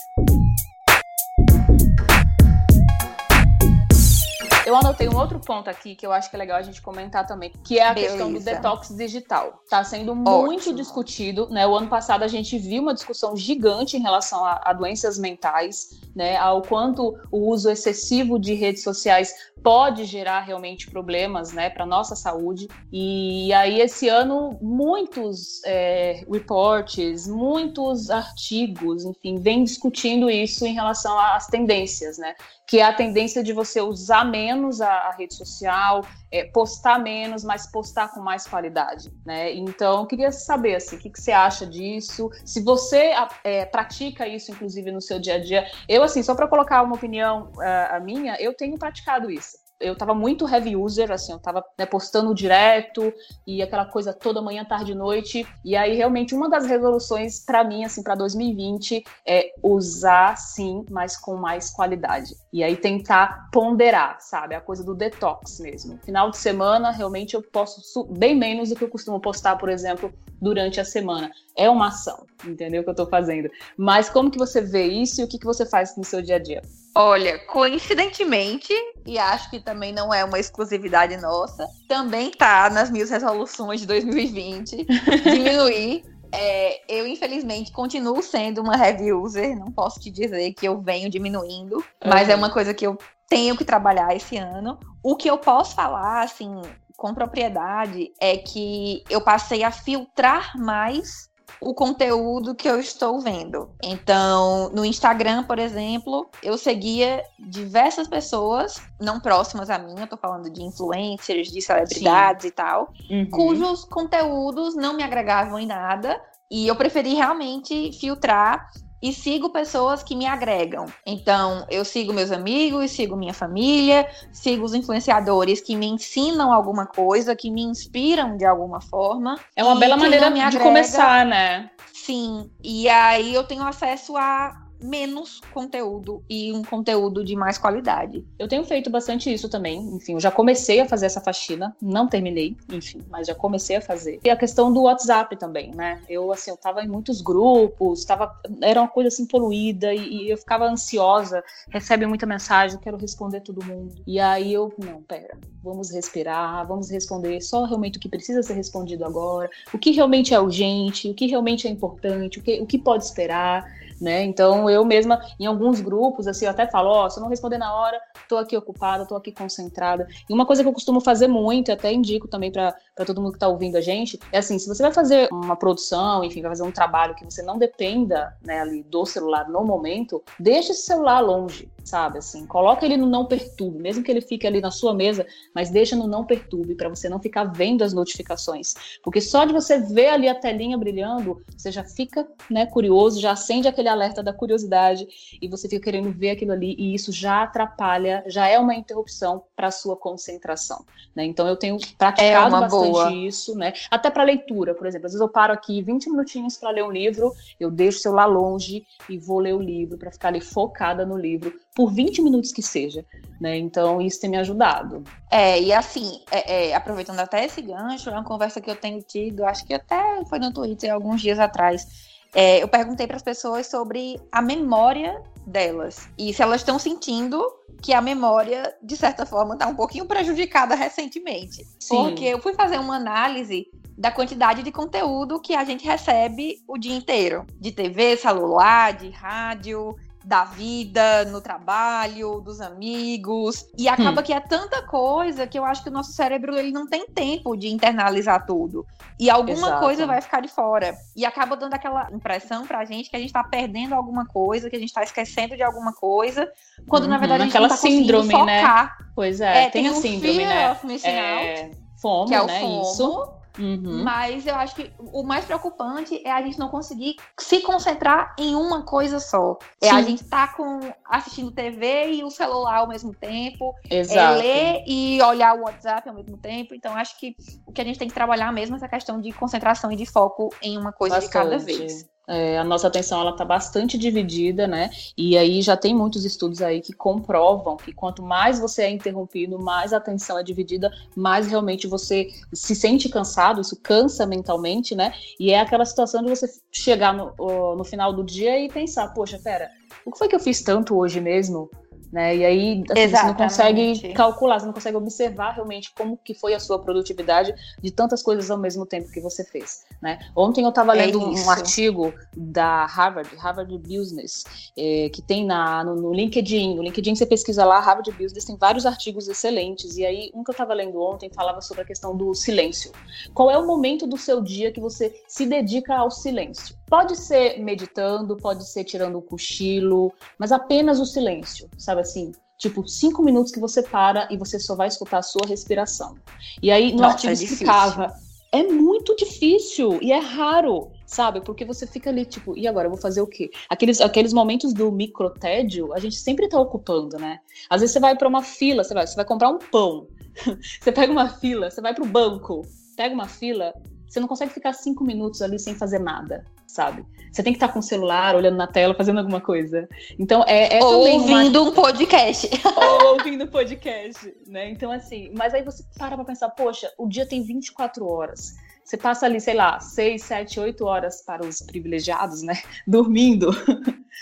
Eu 4.69 4.75
anotei 4.75 5.09
um 5.09 5.17
outro 5.17 5.39
ponto 5.39 5.67
aqui 5.67 5.95
que 5.95 6.05
eu 6.05 6.11
acho 6.11 6.29
que 6.29 6.35
é 6.35 6.39
legal 6.39 6.55
a 6.55 6.61
gente 6.61 6.79
comentar 6.79 7.25
também, 7.25 7.51
que 7.63 7.79
é 7.79 7.87
a 7.87 7.91
Beleza. 7.91 8.13
questão 8.13 8.31
do 8.31 8.39
detox 8.39 8.89
digital. 8.89 9.63
Está 9.63 9.83
sendo 9.83 10.13
muito 10.13 10.53
Ótimo. 10.53 10.75
discutido, 10.75 11.49
né? 11.49 11.65
O 11.65 11.75
ano 11.75 11.87
passado 11.87 12.21
a 12.21 12.27
gente 12.27 12.55
viu 12.59 12.83
uma 12.83 12.93
discussão 12.93 13.35
gigante 13.35 13.97
em 13.97 13.99
relação 13.99 14.45
a, 14.45 14.61
a 14.63 14.71
doenças 14.71 15.17
mentais, 15.17 15.99
né? 16.15 16.37
Ao 16.37 16.61
quanto 16.61 17.17
o 17.31 17.49
uso 17.49 17.67
excessivo 17.67 18.37
de 18.37 18.53
redes 18.53 18.83
sociais 18.83 19.33
pode 19.63 20.05
gerar 20.05 20.41
realmente 20.41 20.89
problemas, 20.89 21.51
né, 21.51 21.69
para 21.69 21.85
nossa 21.85 22.15
saúde. 22.15 22.67
E 22.91 23.51
aí 23.53 23.79
esse 23.79 24.07
ano 24.07 24.57
muitos 24.61 25.63
é, 25.65 26.23
reports, 26.31 27.27
muitos 27.27 28.09
artigos, 28.09 29.05
enfim, 29.05 29.35
vem 29.39 29.63
discutindo 29.63 30.29
isso 30.29 30.65
em 30.65 30.73
relação 30.73 31.17
às 31.17 31.47
tendências, 31.47 32.17
né? 32.17 32.35
Que 32.67 32.79
é 32.79 32.83
a 32.83 32.93
tendência 32.93 33.43
de 33.43 33.53
você 33.53 33.81
usar 33.81 34.23
menos 34.23 34.81
a, 34.81 34.91
a 34.91 35.11
rede 35.11 35.33
social, 35.33 36.01
é, 36.31 36.45
postar 36.45 36.99
menos, 36.99 37.43
mas 37.43 37.71
postar 37.71 38.09
com 38.09 38.19
mais 38.19 38.45
qualidade, 38.45 39.11
né? 39.25 39.53
Então, 39.53 40.05
queria 40.05 40.31
saber 40.31 40.75
assim, 40.75 40.95
o 40.95 40.99
que, 40.99 41.09
que 41.09 41.21
você 41.21 41.31
acha 41.31 41.65
disso? 41.65 42.29
Se 42.45 42.61
você 42.63 43.13
é, 43.43 43.65
pratica 43.65 44.27
isso, 44.27 44.51
inclusive 44.51 44.91
no 44.91 45.01
seu 45.01 45.19
dia 45.19 45.35
a 45.35 45.39
dia, 45.39 45.65
eu 45.87 46.03
assim, 46.03 46.21
só 46.23 46.35
para 46.35 46.47
colocar 46.47 46.81
uma 46.83 46.95
opinião 46.95 47.51
uh, 47.55 47.95
a 47.95 47.99
minha, 47.99 48.35
eu 48.39 48.53
tenho 48.53 48.77
praticado 48.77 49.31
isso 49.31 49.68
eu 49.79 49.95
tava 49.95 50.13
muito 50.13 50.47
heavy 50.47 50.75
user, 50.75 51.11
assim, 51.11 51.31
eu 51.31 51.39
tava 51.39 51.63
né, 51.77 51.85
postando 51.85 52.33
direto 52.35 53.13
e 53.47 53.61
aquela 53.61 53.85
coisa 53.85 54.13
toda 54.13 54.41
manhã, 54.41 54.65
tarde 54.65 54.91
e 54.91 54.95
noite. 54.95 55.47
E 55.63 55.75
aí, 55.75 55.95
realmente, 55.95 56.35
uma 56.35 56.49
das 56.49 56.65
resoluções 56.65 57.39
para 57.39 57.63
mim, 57.63 57.85
assim, 57.85 58.03
para 58.03 58.15
2020 58.15 59.03
é 59.25 59.53
usar, 59.63 60.37
sim, 60.37 60.85
mas 60.89 61.15
com 61.15 61.35
mais 61.35 61.69
qualidade. 61.69 62.35
E 62.51 62.63
aí 62.63 62.75
tentar 62.75 63.49
ponderar, 63.51 64.17
sabe? 64.19 64.53
A 64.53 64.61
coisa 64.61 64.83
do 64.83 64.93
detox 64.93 65.59
mesmo. 65.59 65.97
Final 66.03 66.29
de 66.29 66.37
semana, 66.37 66.91
realmente, 66.91 67.35
eu 67.35 67.41
posto 67.41 68.05
bem 68.05 68.35
menos 68.35 68.69
do 68.69 68.75
que 68.75 68.83
eu 68.83 68.89
costumo 68.89 69.19
postar, 69.19 69.55
por 69.55 69.69
exemplo, 69.69 70.13
durante 70.41 70.79
a 70.79 70.85
semana. 70.85 71.31
É 71.55 71.69
uma 71.69 71.87
ação, 71.87 72.25
entendeu? 72.45 72.83
Que 72.83 72.89
eu 72.89 72.95
tô 72.95 73.05
fazendo. 73.05 73.49
Mas 73.77 74.09
como 74.09 74.31
que 74.31 74.37
você 74.37 74.61
vê 74.61 74.87
isso 74.87 75.21
e 75.21 75.23
o 75.23 75.27
que, 75.27 75.39
que 75.39 75.45
você 75.45 75.65
faz 75.65 75.95
no 75.95 76.03
seu 76.03 76.21
dia 76.21 76.35
a 76.35 76.39
dia? 76.39 76.61
Olha, 77.01 77.39
coincidentemente, 77.39 78.73
e 79.05 79.17
acho 79.17 79.49
que 79.49 79.61
também 79.61 79.93
não 79.93 80.13
é 80.13 80.25
uma 80.25 80.37
exclusividade 80.37 81.15
nossa, 81.15 81.65
também 81.87 82.29
tá 82.29 82.69
nas 82.69 82.91
minhas 82.91 83.09
resoluções 83.09 83.79
de 83.79 83.87
2020 83.87 84.85
diminuir. 85.23 86.03
É, 86.31 86.81
eu, 86.87 87.07
infelizmente, 87.07 87.71
continuo 87.71 88.21
sendo 88.21 88.61
uma 88.61 88.77
heavy 88.77 89.11
user, 89.11 89.57
não 89.57 89.71
posso 89.71 89.99
te 89.99 90.11
dizer 90.11 90.53
que 90.53 90.67
eu 90.67 90.79
venho 90.79 91.09
diminuindo, 91.09 91.77
uhum. 91.77 91.83
mas 92.05 92.29
é 92.29 92.35
uma 92.35 92.51
coisa 92.51 92.71
que 92.71 92.85
eu 92.85 92.99
tenho 93.27 93.57
que 93.57 93.65
trabalhar 93.65 94.15
esse 94.15 94.37
ano. 94.37 94.77
O 95.01 95.15
que 95.15 95.27
eu 95.27 95.39
posso 95.39 95.73
falar, 95.73 96.21
assim, 96.21 96.61
com 96.95 97.15
propriedade, 97.15 98.13
é 98.21 98.37
que 98.37 99.03
eu 99.09 99.21
passei 99.21 99.63
a 99.63 99.71
filtrar 99.71 100.55
mais 100.55 101.28
o 101.61 101.73
conteúdo 101.73 102.55
que 102.55 102.67
eu 102.67 102.79
estou 102.79 103.19
vendo. 103.19 103.69
Então, 103.83 104.69
no 104.73 104.85
Instagram, 104.85 105.43
por 105.43 105.59
exemplo, 105.59 106.29
eu 106.43 106.57
seguia 106.57 107.23
diversas 107.37 108.07
pessoas, 108.07 108.81
não 108.99 109.19
próximas 109.19 109.69
a 109.69 109.77
mim, 109.77 109.95
eu 109.97 110.07
tô 110.07 110.17
falando 110.17 110.49
de 110.49 110.63
influencers, 110.63 111.51
de 111.51 111.61
celebridades 111.61 112.43
Sim. 112.43 112.47
e 112.47 112.51
tal, 112.51 112.93
uhum. 113.09 113.29
cujos 113.29 113.85
conteúdos 113.85 114.75
não 114.75 114.93
me 114.93 115.03
agregavam 115.03 115.59
em 115.59 115.65
nada. 115.65 116.21
E 116.51 116.67
eu 116.67 116.75
preferi 116.75 117.13
realmente 117.13 117.91
filtrar 117.93 118.71
e 119.01 119.13
sigo 119.13 119.49
pessoas 119.49 120.03
que 120.03 120.15
me 120.15 120.25
agregam. 120.25 120.85
Então, 121.05 121.65
eu 121.69 121.85
sigo 121.85 122.13
meus 122.13 122.31
amigos, 122.31 122.91
sigo 122.91 123.15
minha 123.15 123.33
família, 123.33 124.07
sigo 124.31 124.65
os 124.65 124.73
influenciadores 124.73 125.61
que 125.61 125.75
me 125.75 125.87
ensinam 125.87 126.51
alguma 126.51 126.85
coisa, 126.85 127.35
que 127.35 127.49
me 127.49 127.61
inspiram 127.61 128.37
de 128.37 128.45
alguma 128.45 128.81
forma. 128.81 129.39
É 129.55 129.63
uma 129.63 129.75
bela 129.75 129.97
maneira 129.97 130.29
de 130.29 130.39
agrega, 130.41 130.63
começar, 130.63 131.25
né? 131.25 131.69
Sim. 131.93 132.49
E 132.63 132.89
aí 132.89 133.33
eu 133.33 133.43
tenho 133.43 133.63
acesso 133.63 134.17
a 134.17 134.68
menos 134.81 135.41
conteúdo 135.53 136.23
e 136.29 136.51
um 136.53 136.63
conteúdo 136.63 137.23
de 137.23 137.35
mais 137.35 137.57
qualidade. 137.57 138.25
Eu 138.37 138.47
tenho 138.47 138.63
feito 138.63 138.89
bastante 138.89 139.31
isso 139.31 139.49
também. 139.49 139.79
Enfim, 139.95 140.13
eu 140.13 140.19
já 140.19 140.31
comecei 140.31 140.79
a 140.79 140.87
fazer 140.87 141.05
essa 141.05 141.21
faxina, 141.21 141.75
não 141.81 142.07
terminei, 142.07 142.55
enfim, 142.71 143.01
mas 143.09 143.27
já 143.27 143.35
comecei 143.35 143.75
a 143.75 143.81
fazer. 143.81 144.19
E 144.23 144.29
a 144.29 144.35
questão 144.35 144.71
do 144.71 144.83
WhatsApp 144.83 145.35
também, 145.37 145.71
né? 145.73 146.01
Eu, 146.09 146.31
assim, 146.31 146.51
eu 146.51 146.57
tava 146.57 146.81
em 146.83 146.87
muitos 146.87 147.21
grupos, 147.21 148.05
tava, 148.05 148.33
era 148.61 148.81
uma 148.81 148.87
coisa 148.87 149.09
assim 149.09 149.25
poluída 149.25 149.93
e, 149.93 150.25
e 150.25 150.29
eu 150.29 150.37
ficava 150.37 150.65
ansiosa, 150.65 151.43
recebe 151.69 152.05
muita 152.05 152.25
mensagem, 152.25 152.79
quero 152.79 152.97
responder 152.97 153.41
todo 153.41 153.63
mundo. 153.63 153.95
E 154.07 154.19
aí 154.19 154.53
eu, 154.53 154.73
não, 154.77 155.01
pera, 155.01 155.37
vamos 155.63 155.91
respirar, 155.91 156.65
vamos 156.67 156.89
responder 156.89 157.41
só 157.41 157.65
realmente 157.65 157.97
o 157.97 158.01
que 158.01 158.09
precisa 158.09 158.41
ser 158.41 158.53
respondido 158.53 159.05
agora, 159.05 159.49
o 159.73 159.77
que 159.77 159.91
realmente 159.91 160.33
é 160.33 160.39
urgente, 160.39 161.09
o 161.09 161.13
que 161.13 161.27
realmente 161.27 161.67
é 161.67 161.69
importante, 161.69 162.39
o 162.39 162.41
que, 162.41 162.61
o 162.61 162.65
que 162.65 162.77
pode 162.77 163.03
esperar 163.03 163.65
né? 163.99 164.23
Então 164.23 164.69
eu 164.69 164.83
mesma, 164.85 165.21
em 165.39 165.45
alguns 165.45 165.81
grupos, 165.81 166.27
assim, 166.27 166.45
eu 166.45 166.51
até 166.51 166.67
falo, 166.67 166.89
ó, 166.89 167.05
oh, 167.05 167.09
se 167.09 167.19
eu 167.19 167.21
não 167.21 167.29
responder 167.29 167.57
na 167.57 167.73
hora, 167.73 167.99
tô 168.27 168.37
aqui 168.37 168.55
ocupada, 168.55 169.05
tô 169.05 169.15
aqui 169.15 169.31
concentrada. 169.31 170.07
E 170.29 170.33
uma 170.33 170.45
coisa 170.45 170.61
que 170.63 170.69
eu 170.69 170.73
costumo 170.73 171.01
fazer 171.01 171.27
muito, 171.27 171.71
até 171.71 171.91
indico 171.91 172.27
também 172.27 172.51
para 172.51 172.75
todo 173.05 173.21
mundo 173.21 173.33
que 173.33 173.39
tá 173.39 173.47
ouvindo 173.47 173.77
a 173.77 173.81
gente, 173.81 174.19
é 174.31 174.39
assim, 174.39 174.57
se 174.59 174.67
você 174.67 174.81
vai 174.81 174.93
fazer 174.93 175.29
uma 175.31 175.55
produção, 175.55 176.23
enfim, 176.23 176.41
vai 176.41 176.51
fazer 176.51 176.63
um 176.63 176.71
trabalho 176.71 177.15
que 177.15 177.25
você 177.25 177.41
não 177.41 177.57
dependa, 177.57 178.35
né, 178.43 178.61
ali 178.61 178.83
do 178.83 179.05
celular 179.05 179.49
no 179.49 179.63
momento, 179.63 180.21
deixe 180.39 180.71
esse 180.71 180.83
celular 180.83 181.19
longe, 181.19 181.69
sabe? 181.83 182.19
Assim, 182.19 182.45
coloca 182.45 182.85
ele 182.85 182.97
no 182.97 183.05
não 183.05 183.25
perturbe, 183.25 183.79
mesmo 183.79 184.03
que 184.03 184.11
ele 184.11 184.21
fique 184.21 184.45
ali 184.45 184.61
na 184.61 184.71
sua 184.71 184.93
mesa, 184.93 185.25
mas 185.53 185.69
deixa 185.69 185.95
no 185.95 186.07
não 186.07 186.25
perturbe 186.25 186.75
para 186.75 186.89
você 186.89 187.09
não 187.09 187.19
ficar 187.19 187.45
vendo 187.45 187.83
as 187.83 187.93
notificações, 187.93 188.73
porque 189.03 189.21
só 189.21 189.45
de 189.45 189.53
você 189.53 189.79
ver 189.79 190.09
ali 190.09 190.27
a 190.27 190.35
telinha 190.35 190.77
brilhando, 190.77 191.41
você 191.57 191.71
já 191.71 191.83
fica, 191.83 192.27
né, 192.49 192.65
curioso, 192.65 193.19
já 193.19 193.31
acende 193.31 193.67
aquele 193.67 193.89
alerta 193.89 194.21
da 194.21 194.33
curiosidade 194.33 195.07
e 195.41 195.47
você 195.47 195.67
fica 195.67 195.83
querendo 195.83 196.11
ver 196.11 196.31
aquilo 196.31 196.51
ali 196.51 196.75
e 196.77 196.93
isso 196.93 197.11
já 197.11 197.43
atrapalha, 197.43 198.23
já 198.27 198.47
é 198.47 198.59
uma 198.59 198.75
interrupção 198.75 199.43
para 199.55 199.67
a 199.67 199.71
sua 199.71 199.95
concentração, 199.95 200.85
né? 201.15 201.25
Então 201.25 201.47
eu 201.47 201.55
tenho 201.55 201.77
praticado 201.97 202.55
é 202.55 202.59
bastante 202.59 202.71
boa. 202.71 202.88
Isso, 203.11 203.55
né? 203.55 203.73
Até 203.89 204.09
para 204.09 204.23
leitura, 204.23 204.73
por 204.73 204.87
exemplo, 204.87 205.07
às 205.07 205.13
vezes 205.13 205.21
eu 205.21 205.29
paro 205.29 205.53
aqui 205.53 205.81
20 205.81 206.09
minutinhos 206.09 206.57
para 206.57 206.71
ler 206.71 206.83
um 206.83 206.91
livro, 206.91 207.33
eu 207.59 207.69
deixo 207.69 207.99
o 207.99 208.01
celular 208.01 208.25
longe 208.25 208.85
e 209.09 209.17
vou 209.17 209.39
ler 209.39 209.53
o 209.53 209.61
livro 209.61 209.97
para 209.97 210.11
ficar 210.11 210.29
ali 210.29 210.41
focada 210.41 211.05
no 211.05 211.17
livro 211.17 211.53
por 211.75 211.91
20 211.91 212.21
minutos 212.21 212.51
que 212.51 212.61
seja, 212.61 213.05
né? 213.39 213.57
Então 213.57 214.01
isso 214.01 214.19
tem 214.19 214.29
me 214.29 214.37
ajudado. 214.37 215.03
É, 215.31 215.61
e 215.61 215.71
assim, 215.71 216.21
é, 216.31 216.69
é, 216.69 216.75
aproveitando 216.75 217.19
até 217.19 217.45
esse 217.45 217.61
gancho, 217.61 218.09
é 218.09 218.13
uma 218.13 218.23
conversa 218.23 218.59
que 218.59 218.69
eu 218.69 218.75
tenho 218.75 219.01
tido, 219.01 219.45
acho 219.45 219.65
que 219.65 219.73
até 219.73 220.23
foi 220.25 220.39
no 220.39 220.51
Twitter 220.51 220.93
alguns 220.93 221.21
dias 221.21 221.39
atrás 221.39 222.08
é, 222.33 222.61
eu 222.61 222.67
perguntei 222.67 223.07
para 223.07 223.15
as 223.15 223.23
pessoas 223.23 223.67
sobre 223.67 224.19
a 224.31 224.41
memória 224.41 225.21
delas 225.45 226.07
e 226.17 226.33
se 226.33 226.41
elas 226.41 226.61
estão 226.61 226.77
sentindo 226.77 227.43
que 227.81 227.93
a 227.93 228.01
memória, 228.01 228.75
de 228.83 228.95
certa 228.97 229.25
forma, 229.25 229.53
está 229.53 229.67
um 229.67 229.75
pouquinho 229.75 230.05
prejudicada 230.05 230.75
recentemente. 230.75 231.65
Sim. 231.79 231.95
Porque 231.95 232.25
eu 232.25 232.41
fui 232.41 232.53
fazer 232.53 232.77
uma 232.77 232.97
análise 232.97 233.67
da 233.97 234.11
quantidade 234.11 234.63
de 234.63 234.71
conteúdo 234.71 235.41
que 235.41 235.53
a 235.53 235.63
gente 235.63 235.85
recebe 235.85 236.61
o 236.67 236.77
dia 236.77 236.95
inteiro, 236.95 237.45
de 237.59 237.71
TV, 237.71 238.15
celular, 238.15 238.93
de 238.93 239.09
rádio, 239.09 239.95
da 240.29 240.45
vida, 240.45 241.25
no 241.25 241.41
trabalho, 241.41 242.39
dos 242.39 242.61
amigos. 242.61 243.65
E 243.75 243.89
acaba 243.89 244.21
hum. 244.21 244.23
que 244.23 244.31
é 244.31 244.39
tanta 244.39 244.79
coisa 244.83 245.47
que 245.47 245.57
eu 245.57 245.65
acho 245.65 245.81
que 245.81 245.89
o 245.89 245.91
nosso 245.91 246.11
cérebro 246.11 246.55
ele 246.55 246.71
não 246.71 246.85
tem 246.85 247.07
tempo 247.07 247.57
de 247.57 247.67
internalizar 247.67 248.45
tudo. 248.45 248.85
E 249.19 249.27
alguma 249.27 249.69
Exato. 249.69 249.79
coisa 249.81 250.05
vai 250.05 250.21
ficar 250.21 250.39
de 250.41 250.47
fora. 250.47 250.95
E 251.15 251.25
acaba 251.25 251.57
dando 251.57 251.73
aquela 251.73 252.07
impressão 252.11 252.67
pra 252.67 252.85
gente 252.85 253.09
que 253.09 253.15
a 253.15 253.19
gente 253.19 253.33
tá 253.33 253.43
perdendo 253.43 253.95
alguma 253.95 254.23
coisa, 254.23 254.69
que 254.69 254.75
a 254.75 254.79
gente 254.79 254.93
tá 254.93 255.01
esquecendo 255.01 255.57
de 255.57 255.63
alguma 255.63 255.93
coisa, 255.93 256.47
quando 256.87 257.05
uhum, 257.05 257.09
na 257.09 257.17
verdade 257.17 257.41
a 257.41 257.45
gente 257.45 257.53
aquela 257.53 257.67
não 257.67 257.75
tá 257.75 257.81
síndrome, 257.81 258.45
né? 258.45 258.61
focar. 258.61 258.97
Pois 259.15 259.41
é, 259.41 259.63
é 259.63 259.69
tem, 259.71 259.83
tem 259.83 259.87
a 259.87 259.95
síndrome, 259.95 260.45
né? 260.45 260.77
é, 261.05 261.71
FOMO, 261.99 262.27
que 262.27 262.35
é 262.35 262.41
o 262.41 262.45
né? 262.45 262.59
FOMO, 262.59 262.81
Isso 262.83 263.33
Uhum. 263.59 264.03
Mas 264.03 264.47
eu 264.47 264.55
acho 264.55 264.75
que 264.75 264.91
o 265.11 265.21
mais 265.21 265.45
preocupante 265.45 266.21
é 266.25 266.31
a 266.31 266.41
gente 266.41 266.57
não 266.57 266.69
conseguir 266.69 267.17
se 267.37 267.59
concentrar 267.61 268.33
em 268.37 268.55
uma 268.55 268.83
coisa 268.83 269.19
só. 269.19 269.57
É 269.81 269.89
Sim. 269.89 269.95
a 269.95 270.01
gente 270.01 270.23
estar 270.23 270.47
tá 270.47 270.53
com 270.55 270.79
assistindo 271.05 271.51
TV 271.51 272.13
e 272.13 272.23
o 272.23 272.29
celular 272.29 272.77
ao 272.77 272.87
mesmo 272.87 273.13
tempo. 273.13 273.75
É 273.89 273.99
Exato. 273.99 274.19
É 274.19 274.41
ler 274.41 274.83
e 274.87 275.21
olhar 275.21 275.55
o 275.55 275.63
WhatsApp 275.63 276.07
ao 276.07 276.15
mesmo 276.15 276.37
tempo. 276.37 276.73
Então, 276.73 276.95
acho 276.95 277.19
que 277.19 277.35
o 277.65 277.71
que 277.71 277.81
a 277.81 277.83
gente 277.83 277.99
tem 277.99 278.07
que 278.07 278.13
trabalhar 278.13 278.51
mesmo 278.53 278.75
é 278.75 278.77
essa 278.77 278.87
questão 278.87 279.19
de 279.19 279.31
concentração 279.33 279.91
e 279.91 279.95
de 279.95 280.05
foco 280.05 280.49
em 280.61 280.77
uma 280.77 280.93
coisa 280.93 281.15
Bastante. 281.15 281.31
de 281.31 281.33
cada 281.33 281.57
vez. 281.57 282.09
É, 282.29 282.59
a 282.59 282.63
nossa 282.63 282.87
atenção 282.87 283.19
ela 283.19 283.31
está 283.31 283.43
bastante 283.43 283.97
dividida, 283.97 284.67
né? 284.67 284.91
E 285.17 285.35
aí 285.35 285.63
já 285.63 285.75
tem 285.75 285.95
muitos 285.95 286.23
estudos 286.23 286.61
aí 286.61 286.79
que 286.79 286.93
comprovam 286.93 287.75
que 287.75 287.91
quanto 287.91 288.21
mais 288.21 288.59
você 288.59 288.83
é 288.83 288.89
interrompido, 288.91 289.57
mais 289.57 289.93
a 289.93 289.97
atenção 289.97 290.37
é 290.37 290.43
dividida, 290.43 290.91
mais 291.15 291.47
realmente 291.47 291.87
você 291.87 292.27
se 292.53 292.75
sente 292.75 293.09
cansado, 293.09 293.61
isso 293.61 293.75
cansa 293.81 294.27
mentalmente, 294.27 294.93
né? 294.93 295.11
E 295.39 295.51
é 295.51 295.59
aquela 295.59 295.85
situação 295.85 296.21
de 296.21 296.29
você 296.29 296.45
chegar 296.71 297.13
no, 297.13 297.75
no 297.75 297.83
final 297.83 298.13
do 298.13 298.23
dia 298.23 298.63
e 298.63 298.69
pensar, 298.69 299.07
poxa, 299.13 299.39
pera, 299.43 299.71
o 300.05 300.11
que 300.11 300.17
foi 300.19 300.27
que 300.27 300.35
eu 300.35 300.39
fiz 300.39 300.61
tanto 300.61 300.95
hoje 300.95 301.19
mesmo? 301.19 301.67
Né? 302.11 302.35
E 302.35 302.45
aí 302.45 302.83
assim, 302.89 303.07
você 303.07 303.23
não 303.23 303.33
consegue 303.33 304.13
calcular, 304.13 304.59
você 304.59 304.65
não 304.65 304.73
consegue 304.73 304.97
observar 304.97 305.51
realmente 305.51 305.91
como 305.93 306.17
que 306.17 306.33
foi 306.33 306.53
a 306.53 306.59
sua 306.59 306.79
produtividade 306.79 307.53
de 307.81 307.91
tantas 307.91 308.23
coisas 308.23 308.49
ao 308.49 308.57
mesmo 308.57 308.85
tempo 308.85 309.11
que 309.11 309.21
você 309.21 309.43
fez, 309.43 309.85
né? 310.01 310.19
Ontem 310.35 310.63
eu 310.63 310.69
estava 310.69 310.93
é 310.95 311.05
lendo 311.05 311.21
é 311.21 311.39
um 311.41 311.49
artigo 311.49 312.13
da 312.35 312.85
Harvard, 312.85 313.35
Harvard 313.35 313.77
Business, 313.77 314.43
é, 314.77 315.09
que 315.09 315.21
tem 315.21 315.45
na, 315.45 315.83
no, 315.83 315.95
no, 315.95 316.13
LinkedIn. 316.13 316.75
No 316.75 316.83
LinkedIn 316.83 317.15
você 317.15 317.25
pesquisa 317.25 317.63
lá, 317.63 317.79
Harvard 317.79 318.11
Business 318.11 318.45
tem 318.45 318.57
vários 318.57 318.85
artigos 318.85 319.27
excelentes. 319.27 319.97
E 319.97 320.05
aí 320.05 320.31
um 320.33 320.43
que 320.43 320.49
eu 320.49 320.53
estava 320.53 320.73
lendo 320.73 320.99
ontem 321.01 321.29
falava 321.33 321.61
sobre 321.61 321.83
a 321.83 321.85
questão 321.85 322.15
do 322.15 322.33
silêncio. 322.33 322.91
Qual 323.33 323.51
é 323.51 323.57
o 323.57 323.67
momento 323.67 324.07
do 324.07 324.17
seu 324.17 324.41
dia 324.41 324.71
que 324.71 324.79
você 324.79 325.13
se 325.27 325.45
dedica 325.45 325.95
ao 325.95 326.09
silêncio? 326.09 326.75
Pode 326.87 327.15
ser 327.15 327.59
meditando, 327.59 328.35
pode 328.35 328.67
ser 328.67 328.83
tirando 328.83 329.19
um 329.19 329.21
cochilo, 329.21 330.11
mas 330.39 330.51
apenas 330.51 330.99
o 330.99 331.05
silêncio, 331.05 331.69
sabe 331.77 331.98
assim? 331.99 332.31
Tipo, 332.57 332.87
cinco 332.87 333.23
minutos 333.23 333.51
que 333.51 333.59
você 333.59 333.81
para 333.81 334.27
e 334.29 334.37
você 334.37 334.59
só 334.59 334.75
vai 334.75 334.87
escutar 334.87 335.19
a 335.19 335.23
sua 335.23 335.47
respiração. 335.47 336.15
E 336.61 336.69
aí, 336.69 336.91
no 336.91 336.97
Nossa, 336.97 337.13
artigo 337.13 337.31
é 337.31 337.33
explicava, 337.33 338.13
é 338.51 338.63
muito 338.63 339.15
difícil 339.15 339.99
e 340.01 340.11
é 340.11 340.17
raro, 340.17 340.91
sabe? 341.05 341.39
Porque 341.41 341.63
você 341.63 341.85
fica 341.85 342.09
ali, 342.09 342.25
tipo, 342.25 342.57
e 342.57 342.67
agora 342.67 342.87
eu 342.87 342.91
vou 342.91 342.99
fazer 342.99 343.21
o 343.21 343.27
quê? 343.27 343.49
Aqueles, 343.69 344.01
aqueles 344.01 344.33
momentos 344.33 344.73
do 344.73 344.91
microtédio, 344.91 345.93
a 345.93 345.99
gente 345.99 346.15
sempre 346.15 346.49
tá 346.49 346.59
ocupando, 346.59 347.17
né? 347.17 347.39
Às 347.69 347.81
vezes 347.81 347.93
você 347.93 347.99
vai 347.99 348.17
para 348.17 348.27
uma 348.27 348.41
fila, 348.41 348.83
você 348.83 348.93
vai, 348.93 349.05
você 349.05 349.15
vai 349.15 349.25
comprar 349.25 349.49
um 349.49 349.59
pão, 349.59 350.07
você 350.81 350.91
pega 350.91 351.11
uma 351.11 351.29
fila, 351.29 351.69
você 351.69 351.79
vai 351.79 351.93
pro 351.93 352.05
banco, 352.05 352.63
pega 352.97 353.13
uma 353.13 353.27
fila, 353.27 353.73
você 354.07 354.19
não 354.19 354.27
consegue 354.27 354.51
ficar 354.51 354.73
cinco 354.73 355.03
minutos 355.03 355.41
ali 355.41 355.59
sem 355.59 355.75
fazer 355.75 355.99
nada, 355.99 356.43
sabe? 356.69 357.03
Você 357.31 357.43
tem 357.43 357.51
que 357.51 357.57
estar 357.57 357.69
com 357.69 357.79
o 357.79 357.83
celular, 357.83 358.35
olhando 358.35 358.57
na 358.57 358.67
tela, 358.67 358.93
fazendo 358.93 359.19
alguma 359.19 359.41
coisa. 359.41 359.87
Então, 360.17 360.43
é, 360.47 360.77
é 360.77 360.83
Ou 360.83 361.07
ouvindo 361.07 361.61
uma... 361.61 361.71
um 361.71 361.73
podcast. 361.73 362.49
Ou 362.75 363.13
ouvindo 363.13 363.43
um 363.43 363.47
podcast, 363.47 364.33
né? 364.47 364.69
Então, 364.69 364.91
assim, 364.91 365.31
mas 365.35 365.53
aí 365.53 365.63
você 365.63 365.83
para 365.97 366.15
pra 366.15 366.25
pensar, 366.25 366.49
poxa, 366.49 366.91
o 366.97 367.07
dia 367.07 367.25
tem 367.25 367.43
24 367.43 368.07
horas. 368.07 368.53
Você 368.89 368.97
passa 368.97 369.27
ali, 369.27 369.39
sei 369.39 369.53
lá, 369.53 369.79
6, 369.79 370.23
7, 370.23 370.59
8 370.59 370.83
horas 370.83 371.21
para 371.21 371.45
os 371.45 371.61
privilegiados, 371.61 372.41
né? 372.41 372.55
Dormindo. 372.87 373.51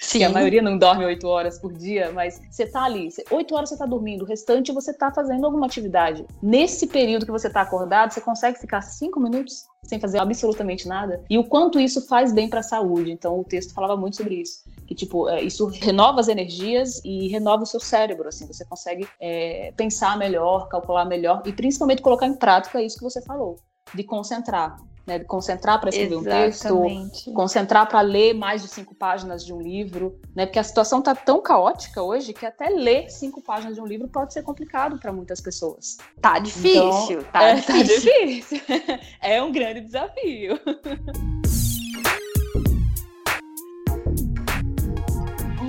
Sim. 0.01 0.17
Que 0.17 0.23
a 0.25 0.29
maioria 0.29 0.61
não 0.61 0.77
dorme 0.77 1.05
8 1.05 1.25
horas 1.25 1.57
por 1.57 1.71
dia, 1.71 2.11
mas 2.11 2.41
você 2.51 2.65
tá 2.65 2.83
ali, 2.83 3.07
8 3.31 3.55
horas 3.55 3.69
você 3.69 3.77
tá 3.77 3.85
dormindo, 3.85 4.23
o 4.23 4.27
restante 4.27 4.73
você 4.73 4.93
tá 4.93 5.09
fazendo 5.09 5.45
alguma 5.45 5.67
atividade. 5.67 6.25
Nesse 6.43 6.85
período 6.85 7.25
que 7.25 7.31
você 7.31 7.49
tá 7.49 7.61
acordado, 7.61 8.11
você 8.11 8.19
consegue 8.19 8.59
ficar 8.59 8.81
5 8.81 9.17
minutos 9.21 9.67
sem 9.83 10.01
fazer 10.01 10.19
absolutamente 10.19 10.85
nada? 10.85 11.23
E 11.29 11.37
o 11.37 11.45
quanto 11.45 11.79
isso 11.79 12.05
faz 12.05 12.33
bem 12.33 12.49
para 12.49 12.59
a 12.59 12.63
saúde. 12.63 13.09
Então 13.09 13.39
o 13.39 13.45
texto 13.45 13.73
falava 13.73 13.95
muito 13.95 14.17
sobre 14.17 14.35
isso. 14.35 14.65
Que, 14.85 14.93
tipo, 14.93 15.29
é, 15.29 15.41
isso 15.41 15.67
renova 15.67 16.19
as 16.19 16.27
energias 16.27 17.01
e 17.05 17.29
renova 17.29 17.63
o 17.63 17.65
seu 17.65 17.79
cérebro, 17.79 18.27
assim. 18.27 18.45
Você 18.47 18.65
consegue 18.65 19.07
é, 19.17 19.71
pensar 19.77 20.17
melhor, 20.17 20.67
calcular 20.67 21.05
melhor 21.05 21.41
e 21.45 21.53
principalmente 21.53 22.01
colocar 22.01 22.27
em 22.27 22.35
prática 22.35 22.81
isso 22.81 22.97
que 22.97 23.03
você 23.05 23.21
falou 23.21 23.57
de 23.93 24.03
concentrar. 24.03 24.77
Né, 25.05 25.19
de 25.19 25.25
concentrar 25.25 25.79
para 25.79 25.89
escrever 25.89 26.15
Exatamente. 26.15 26.73
um 26.73 27.09
texto, 27.09 27.31
concentrar 27.31 27.87
para 27.87 28.01
ler 28.01 28.33
mais 28.33 28.61
de 28.61 28.67
cinco 28.67 28.93
páginas 28.93 29.45
de 29.45 29.53
um 29.53 29.61
livro, 29.61 30.19
né? 30.35 30.45
Porque 30.45 30.59
a 30.59 30.63
situação 30.63 30.99
está 30.99 31.15
tão 31.15 31.41
caótica 31.41 32.03
hoje 32.03 32.33
que 32.33 32.45
até 32.45 32.67
ler 32.67 33.09
cinco 33.09 33.41
páginas 33.41 33.75
de 33.75 33.81
um 33.81 33.85
livro 33.85 34.09
pode 34.09 34.33
ser 34.33 34.43
complicado 34.43 34.99
para 34.99 35.13
muitas 35.13 35.39
pessoas. 35.39 35.95
Tá 36.19 36.39
difícil, 36.39 37.19
então, 37.21 37.31
tá, 37.31 37.41
é, 37.41 37.55
tá 37.63 37.81
difícil. 37.81 38.59
tá 38.59 38.75
difícil. 38.75 39.07
é 39.21 39.41
um 39.41 39.49
grande 39.49 39.79
desafio. 39.79 40.59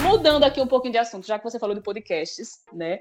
Mudando 0.03 0.45
aqui 0.45 0.61
um 0.61 0.67
pouquinho 0.67 0.93
de 0.93 0.99
assunto, 0.99 1.27
já 1.27 1.39
que 1.39 1.45
você 1.45 1.59
falou 1.59 1.75
de 1.75 1.83
podcasts, 1.83 2.63
né? 2.73 2.99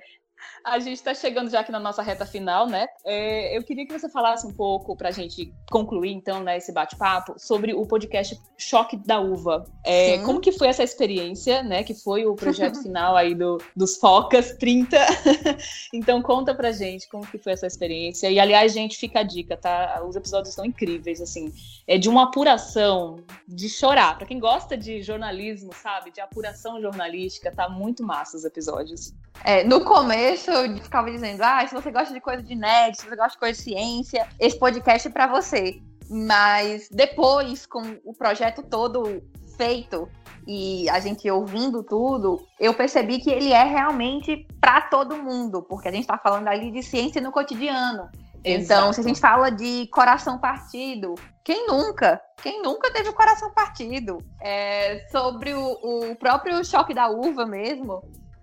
A 0.64 0.80
gente 0.80 0.98
está 0.98 1.14
chegando 1.14 1.50
já 1.50 1.62
aqui 1.62 1.72
na 1.72 1.80
nossa 1.80 2.02
reta 2.02 2.26
final, 2.26 2.68
né? 2.68 2.88
É, 3.06 3.58
eu 3.58 3.64
queria 3.64 3.86
que 3.86 3.98
você 3.98 4.10
falasse 4.10 4.46
um 4.46 4.54
pouco 4.54 4.96
para 4.96 5.10
a 5.10 5.12
gente 5.12 5.54
concluir, 5.70 6.12
então, 6.12 6.44
né, 6.44 6.58
esse 6.58 6.72
bate-papo 6.72 7.36
sobre 7.38 7.74
o 7.74 7.86
podcast 7.86 8.40
Choque 8.58 8.98
da 8.98 9.20
Uva. 9.20 9.66
É, 9.84 10.18
como 10.20 10.42
que 10.42 10.52
foi 10.52 10.68
essa 10.68 10.84
experiência, 10.84 11.64
né? 11.64 11.84
Que 11.84 11.94
foi 11.94 12.26
o 12.26 12.36
projeto 12.36 12.82
final 12.84 13.16
aí 13.16 13.34
do, 13.34 13.58
dos 13.76 13.98
Focas 13.98 14.54
30. 14.54 14.98
então, 15.94 16.22
conta 16.22 16.54
pra 16.54 16.72
gente 16.72 17.08
como 17.10 17.26
que 17.26 17.38
foi 17.38 17.54
essa 17.54 17.68
experiência. 17.68 18.30
E, 18.30 18.40
aliás, 18.40 18.74
gente, 18.74 18.98
fica 18.98 19.20
a 19.20 19.24
dica, 19.24 19.56
tá? 19.56 20.04
Os 20.08 20.16
episódios 20.16 20.50
estão 20.50 20.66
incríveis, 20.66 21.22
assim. 21.22 21.52
É 21.88 21.98
de 21.98 22.10
uma 22.10 22.24
apuração, 22.24 23.24
de 23.48 23.70
chorar. 23.70 24.18
Para 24.18 24.28
quem 24.28 24.40
gosta 24.40 24.78
de 24.78 25.02
jornalismo, 25.02 25.72
sabe? 25.74 26.12
De 26.12 26.20
apuração 26.20 26.82
jornalística, 26.82 27.50
tá 27.50 27.70
muito 27.70 28.04
massa 28.04 28.36
os 28.36 28.44
episódios. 28.44 29.14
É, 29.44 29.64
no 29.64 29.86
começo 29.86 30.52
eu 30.52 30.78
ficava 30.84 31.10
dizendo, 31.10 31.42
ah, 31.42 31.66
se 31.66 31.74
você 31.74 31.90
gosta 31.90 32.14
de 32.14 32.20
coisa 32.20 32.44
de 32.44 32.56
nerd, 32.56 32.98
se 32.98 33.08
você 33.08 33.16
gosta 33.16 33.32
de 33.32 33.40
coisa 33.40 33.58
de 33.58 33.64
ciência, 33.64 34.28
esse 34.38 34.60
podcast 34.60 35.08
é 35.08 35.12
para 35.12 35.28
você. 35.28 35.82
Mas 36.10 36.90
depois, 36.90 37.66
com 37.66 37.98
o 38.04 38.14
projeto 38.14 38.62
todo 38.64 39.22
feito 39.58 40.10
e 40.48 40.90
a 40.90 41.00
gente 41.00 41.30
ouvindo 41.30 41.84
tudo, 41.84 42.42
eu 42.60 42.74
percebi 42.74 43.20
que 43.20 43.30
ele 43.30 43.52
é 43.52 43.64
realmente 43.64 44.48
para 44.62 44.82
todo 44.82 45.18
mundo, 45.18 45.62
porque 45.62 45.90
a 45.90 45.92
gente 45.92 46.02
está 46.02 46.18
falando 46.18 46.48
ali 46.48 46.72
de 46.72 46.82
ciência 46.82 47.22
no 47.22 47.32
cotidiano. 47.32 48.10
Exato. 48.48 48.64
Então, 48.82 48.94
se 48.94 49.02
a 49.02 49.04
gente 49.04 49.20
fala 49.20 49.50
de 49.50 49.88
coração 49.88 50.40
partido, 50.40 51.16
quem 51.44 51.68
nunca? 51.68 52.22
Quem 52.42 52.62
nunca 52.62 52.92
teve 52.92 53.10
o 53.10 53.14
coração 53.14 53.52
partido? 53.54 54.20
É, 54.42 55.06
sobre 55.12 55.54
o, 55.54 56.12
o 56.12 56.16
próprio 56.16 56.64
choque 56.64 56.94
da 56.94 57.10
uva 57.10 57.46
mesmo, 57.46 58.02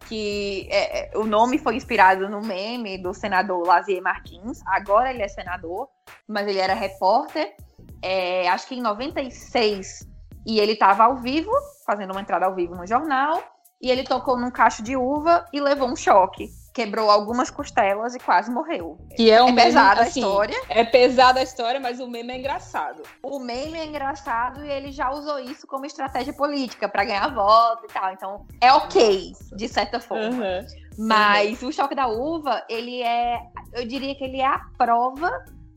que 0.09 0.69
é, 0.71 1.15
é, 1.15 1.19
o 1.19 1.25
nome 1.25 1.59
foi 1.59 1.77
inspirado 1.77 2.29
no 2.29 2.41
meme 2.41 2.99
do 2.99 3.15
senador 3.15 3.67
Lazier 3.67 4.03
Martins. 4.03 4.61
Agora 4.67 5.11
ele 5.11 5.23
é 5.23 5.29
senador, 5.29 5.89
mas 6.29 6.47
ele 6.47 6.59
era 6.59 6.75
repórter. 6.75 7.55
É, 8.03 8.49
acho 8.49 8.69
que 8.69 8.75
em 8.75 8.83
96 8.83 10.07
e 10.47 10.61
ele 10.61 10.73
estava 10.73 11.05
ao 11.05 11.17
vivo, 11.17 11.51
fazendo 11.87 12.11
uma 12.11 12.21
entrada 12.21 12.45
ao 12.45 12.55
vivo 12.55 12.75
no 12.75 12.87
jornal, 12.87 13.43
e 13.81 13.91
ele 13.91 14.05
tocou 14.05 14.39
num 14.39 14.51
cacho 14.51 14.83
de 14.83 14.95
uva 14.95 15.47
e 15.53 15.61
levou 15.61 15.89
um 15.89 15.97
choque 15.97 16.51
quebrou 16.75 17.09
algumas 17.09 17.51
costelas 17.51 18.17
e 18.17 18.19
quase 18.19 18.51
morreu. 18.51 18.99
Que 19.17 19.31
é, 19.31 19.41
um 19.41 19.51
é 19.51 19.55
pesada 19.55 20.03
assim, 20.03 20.21
a 20.21 20.27
história. 20.27 20.63
É 20.69 20.85
pesada 20.85 21.39
a 21.39 21.43
história, 21.43 21.79
mas 21.79 22.01
o 22.01 22.09
meme 22.09 22.33
é 22.33 22.39
engraçado. 22.39 23.05
O 23.23 23.39
meme 23.39 23.79
é 23.79 23.87
engraçado 23.87 24.65
e 24.65 24.69
ele 24.69 24.91
já 24.91 25.11
usou 25.13 25.39
isso 25.39 25.69
como 25.69 25.87
estratégia 25.87 26.33
política 26.33 26.89
para 26.89 27.05
ganhar 27.05 27.33
voto 27.33 27.87
e 27.89 27.93
tal. 27.93 28.13
Então 28.13 28.47
é 28.61 28.73
ok, 28.73 29.33
de 29.57 29.69
certa 29.69 30.01
forma. 30.01 30.45
Uhum. 30.45 30.67
Mas 30.99 31.63
uhum. 31.63 31.69
o 31.69 31.73
choque 31.73 31.95
da 31.95 32.09
uva, 32.09 32.65
ele 32.69 33.03
é, 33.03 33.39
eu 33.73 33.87
diria 33.87 34.15
que 34.17 34.25
ele 34.25 34.41
é 34.41 34.47
a 34.47 34.61
prova 34.77 35.31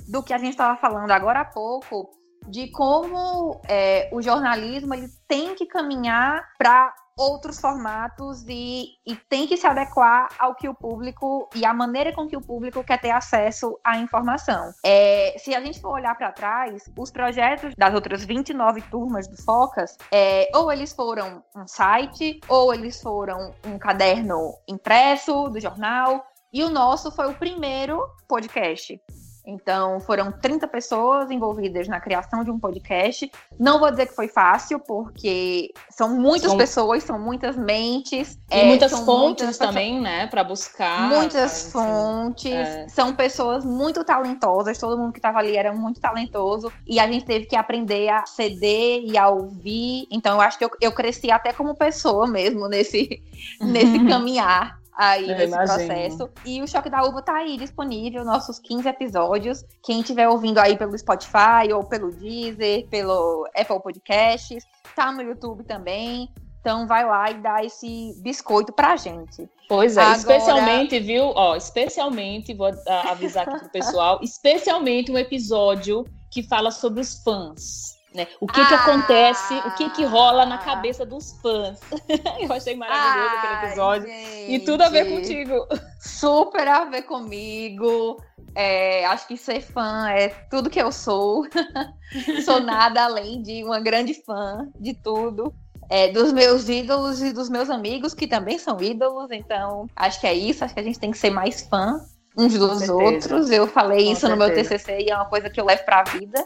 do 0.10 0.24
que 0.24 0.34
a 0.34 0.38
gente 0.40 0.52
estava 0.52 0.76
falando 0.78 1.12
agora 1.12 1.42
há 1.42 1.46
pouco, 1.46 2.10
de 2.48 2.72
como 2.72 3.62
é, 3.68 4.10
o 4.12 4.22
jornalismo 4.22 4.96
ele 4.96 5.10
tem 5.28 5.54
que 5.54 5.66
caminhar 5.68 6.44
para 6.58 6.94
outros 7.18 7.60
formatos 7.60 8.46
e, 8.48 8.90
e 9.06 9.16
tem 9.16 9.48
que 9.48 9.58
se 9.58 9.66
adequar 9.66 10.30
ao 10.38 10.54
que 10.56 10.70
o 10.70 10.74
público 10.74 11.50
e 11.56 11.66
à 11.66 11.74
maneira 11.74 12.14
com 12.14 12.28
que 12.28 12.38
o 12.38 12.42
público 12.42 12.84
quer 12.84 13.02
ter 13.02 13.10
acesso 13.10 13.78
à 13.84 13.98
informação. 13.98 14.72
É, 14.86 15.36
se 15.40 15.56
a 15.56 15.60
gente 15.60 15.82
for 15.82 15.94
olhar 15.94 16.16
para 16.16 16.32
trás, 16.32 16.84
os 16.96 17.12
projetos 17.12 17.74
das 17.76 17.94
outras 17.94 18.24
29 18.24 18.82
turmas 18.84 19.28
do 19.28 19.36
Focas, 19.42 19.98
é, 20.12 20.50
ou 20.54 20.72
eles 20.72 20.94
foram 20.94 21.44
um 21.56 21.68
site, 21.68 22.40
ou 22.48 22.74
eles 22.74 23.02
foram 23.02 23.54
um 23.66 23.80
caderno 23.80 24.54
impresso 24.68 25.50
do 25.50 25.60
jornal, 25.60 26.24
e 26.54 26.64
o 26.64 26.70
nosso 26.70 27.12
foi 27.12 27.28
o 27.30 27.34
primeiro 27.34 28.08
podcast. 28.28 29.02
Então, 29.48 30.02
foram 30.02 30.30
30 30.30 30.68
pessoas 30.68 31.32
envolvidas 31.32 31.88
na 31.88 32.02
criação 32.02 32.44
de 32.44 32.52
um 32.52 32.60
podcast. 32.60 33.32
Não 33.58 33.80
vou 33.80 33.90
dizer 33.90 34.08
que 34.08 34.14
foi 34.14 34.28
fácil, 34.28 34.78
porque 34.78 35.74
são 35.90 36.10
muitas 36.20 36.50
são... 36.50 36.58
pessoas, 36.58 37.04
são 37.04 37.18
muitas 37.18 37.56
mentes. 37.56 38.38
E 38.52 38.60
é, 38.60 38.66
muitas 38.66 38.92
fontes 38.92 39.46
muitas 39.46 39.58
também, 39.58 40.02
né, 40.02 40.28
para 40.28 40.44
buscar. 40.44 41.08
Muitas 41.08 41.72
fontes. 41.72 42.52
É. 42.52 42.90
São 42.90 43.16
pessoas 43.16 43.64
muito 43.64 44.04
talentosas, 44.04 44.78
todo 44.78 44.98
mundo 44.98 45.14
que 45.14 45.20
estava 45.20 45.40
ali 45.40 45.56
era 45.56 45.72
muito 45.72 46.02
talentoso. 46.02 46.70
E 46.86 47.00
a 47.00 47.10
gente 47.10 47.26
teve 47.26 47.46
que 47.46 47.56
aprender 47.56 48.10
a 48.10 48.26
ceder 48.26 49.02
e 49.06 49.18
a 49.18 49.30
ouvir. 49.30 50.08
Então, 50.12 50.36
eu 50.36 50.42
acho 50.42 50.58
que 50.58 50.66
eu, 50.66 50.72
eu 50.82 50.92
cresci 50.92 51.32
até 51.32 51.54
como 51.54 51.74
pessoa 51.74 52.28
mesmo 52.28 52.68
nesse, 52.68 53.24
nesse 53.62 53.98
caminhar 54.06 54.78
aí 54.98 55.28
nesse 55.28 55.56
processo. 55.56 56.30
E 56.44 56.62
o 56.62 56.68
Choque 56.68 56.90
da 56.90 57.04
Uva 57.04 57.22
tá 57.22 57.36
aí 57.36 57.56
disponível, 57.58 58.26
nossos 58.26 58.58
15 58.60 58.90
episódios. 58.90 59.64
Quem 59.84 60.00
estiver 60.00 60.28
ouvindo 60.28 60.58
aí 60.58 60.76
pelo 60.76 60.98
Spotify 60.98 61.72
ou 61.74 61.84
pelo 61.84 62.12
Deezer, 62.12 62.88
pelo 62.90 63.48
Apple 63.56 63.82
Podcasts, 63.82 64.64
tá 64.96 65.12
no 65.12 65.22
YouTube 65.22 65.64
também. 65.64 66.30
Então 66.60 66.88
vai 66.88 67.06
lá 67.06 67.32
e 67.32 67.36
dá 67.36 67.64
esse 67.64 68.14
biscoito 68.22 68.74
pra 68.74 68.98
gente. 68.98 69.48
Pois 69.70 69.96
é, 69.96 70.02
Agora... 70.02 70.18
especialmente, 70.18 71.00
viu? 71.00 71.32
Ó, 71.36 71.56
especialmente, 71.56 72.54
vou 72.54 72.70
avisar 73.06 73.48
aqui 73.48 73.60
pro 73.60 73.70
pessoal, 73.70 74.20
especialmente 74.24 75.12
um 75.12 75.18
episódio 75.18 76.04
que 76.32 76.44
fala 76.44 76.72
sobre 76.72 77.02
os 77.02 77.22
fãs. 77.24 77.97
Né? 78.18 78.28
O 78.42 78.48
que 78.48 78.60
ah, 78.60 78.66
que 78.66 78.74
acontece, 78.74 79.54
o 79.54 79.72
que 79.76 79.90
que 79.92 80.04
rola 80.04 80.44
na 80.44 80.58
cabeça 80.58 81.06
dos 81.06 81.34
fãs. 81.34 81.80
Eu 82.42 82.52
achei 82.52 82.76
maravilhoso 82.76 83.30
ah, 83.30 83.38
aquele 83.38 83.68
episódio. 83.68 84.08
Gente, 84.08 84.52
e 84.54 84.60
tudo 84.60 84.82
a 84.82 84.90
ver 84.90 85.06
contigo. 85.06 85.68
Super 86.00 86.68
a 86.68 86.86
ver 86.86 87.04
comigo. 87.04 88.20
É, 88.56 89.06
acho 89.06 89.28
que 89.28 89.38
ser 89.38 89.62
fã 89.62 90.10
é 90.10 90.30
tudo 90.50 90.68
que 90.68 90.82
eu 90.82 90.92
sou. 90.92 91.46
sou 92.44 92.60
nada 92.60 93.04
além 93.04 93.40
de 93.44 93.64
uma 93.64 93.80
grande 93.80 94.16
fã 94.16 94.68
de 94.80 94.96
tudo. 94.96 95.54
É, 95.88 96.08
dos 96.08 96.34
meus 96.34 96.68
ídolos 96.68 97.22
e 97.22 97.32
dos 97.32 97.50
meus 97.50 97.70
amigos, 97.70 98.16
que 98.16 98.26
também 98.26 98.58
são 98.58 98.82
ídolos. 98.82 99.30
Então, 99.30 99.88
acho 99.96 100.20
que 100.20 100.26
é 100.26 100.34
isso. 100.34 100.66
Acho 100.66 100.74
que 100.74 100.80
a 100.80 100.84
gente 100.84 101.00
tem 101.00 101.12
que 101.12 101.20
ser 101.20 101.30
mais 101.30 101.62
fã 101.62 102.02
uns 102.38 102.54
dos 102.54 102.88
outros. 102.88 103.50
Eu 103.50 103.68
falei 103.68 104.06
Com 104.06 104.12
isso 104.12 104.22
certeza. 104.22 104.30
no 104.30 104.38
meu 104.38 104.56
TCC 104.56 105.00
e 105.02 105.12
é 105.12 105.16
uma 105.16 105.26
coisa 105.26 105.50
que 105.50 105.60
eu 105.60 105.66
levo 105.66 105.84
para 105.84 106.02
a 106.02 106.04
vida. 106.04 106.46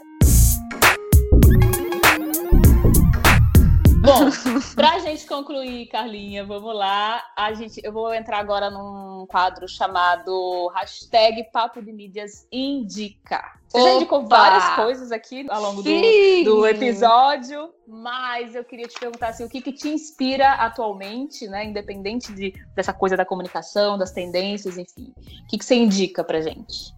Bom, 4.02 4.30
pra 4.74 4.98
gente 4.98 5.24
concluir, 5.26 5.86
Carlinha, 5.86 6.44
vamos 6.44 6.74
lá. 6.74 7.22
A 7.36 7.54
gente, 7.54 7.80
eu 7.84 7.92
vou 7.92 8.12
entrar 8.12 8.38
agora 8.38 8.68
num 8.68 9.24
quadro 9.28 9.68
chamado 9.68 10.66
hashtag 10.74 11.44
Papo 11.52 11.80
de 11.80 11.92
Mídias 11.92 12.46
Indica. 12.50 13.40
Você 13.68 13.78
Opa! 13.78 13.88
já 13.88 13.94
indicou 13.94 14.26
várias 14.26 14.68
coisas 14.74 15.12
aqui 15.12 15.46
ao 15.48 15.62
longo 15.62 15.82
do, 15.82 15.90
do, 16.44 16.66
episódio, 16.66 17.72
mas 17.86 18.56
eu 18.56 18.64
queria 18.64 18.88
te 18.88 18.98
perguntar 18.98 19.28
assim, 19.28 19.44
o 19.44 19.48
que, 19.48 19.62
que 19.62 19.72
te 19.72 19.88
inspira 19.88 20.50
atualmente, 20.54 21.46
né? 21.46 21.64
Independente 21.64 22.32
de, 22.32 22.52
dessa 22.74 22.92
coisa 22.92 23.16
da 23.16 23.24
comunicação, 23.24 23.96
das 23.96 24.10
tendências, 24.10 24.76
enfim. 24.76 25.14
O 25.16 25.46
que, 25.46 25.58
que 25.58 25.64
você 25.64 25.76
indica 25.76 26.24
pra 26.24 26.40
gente? 26.40 26.92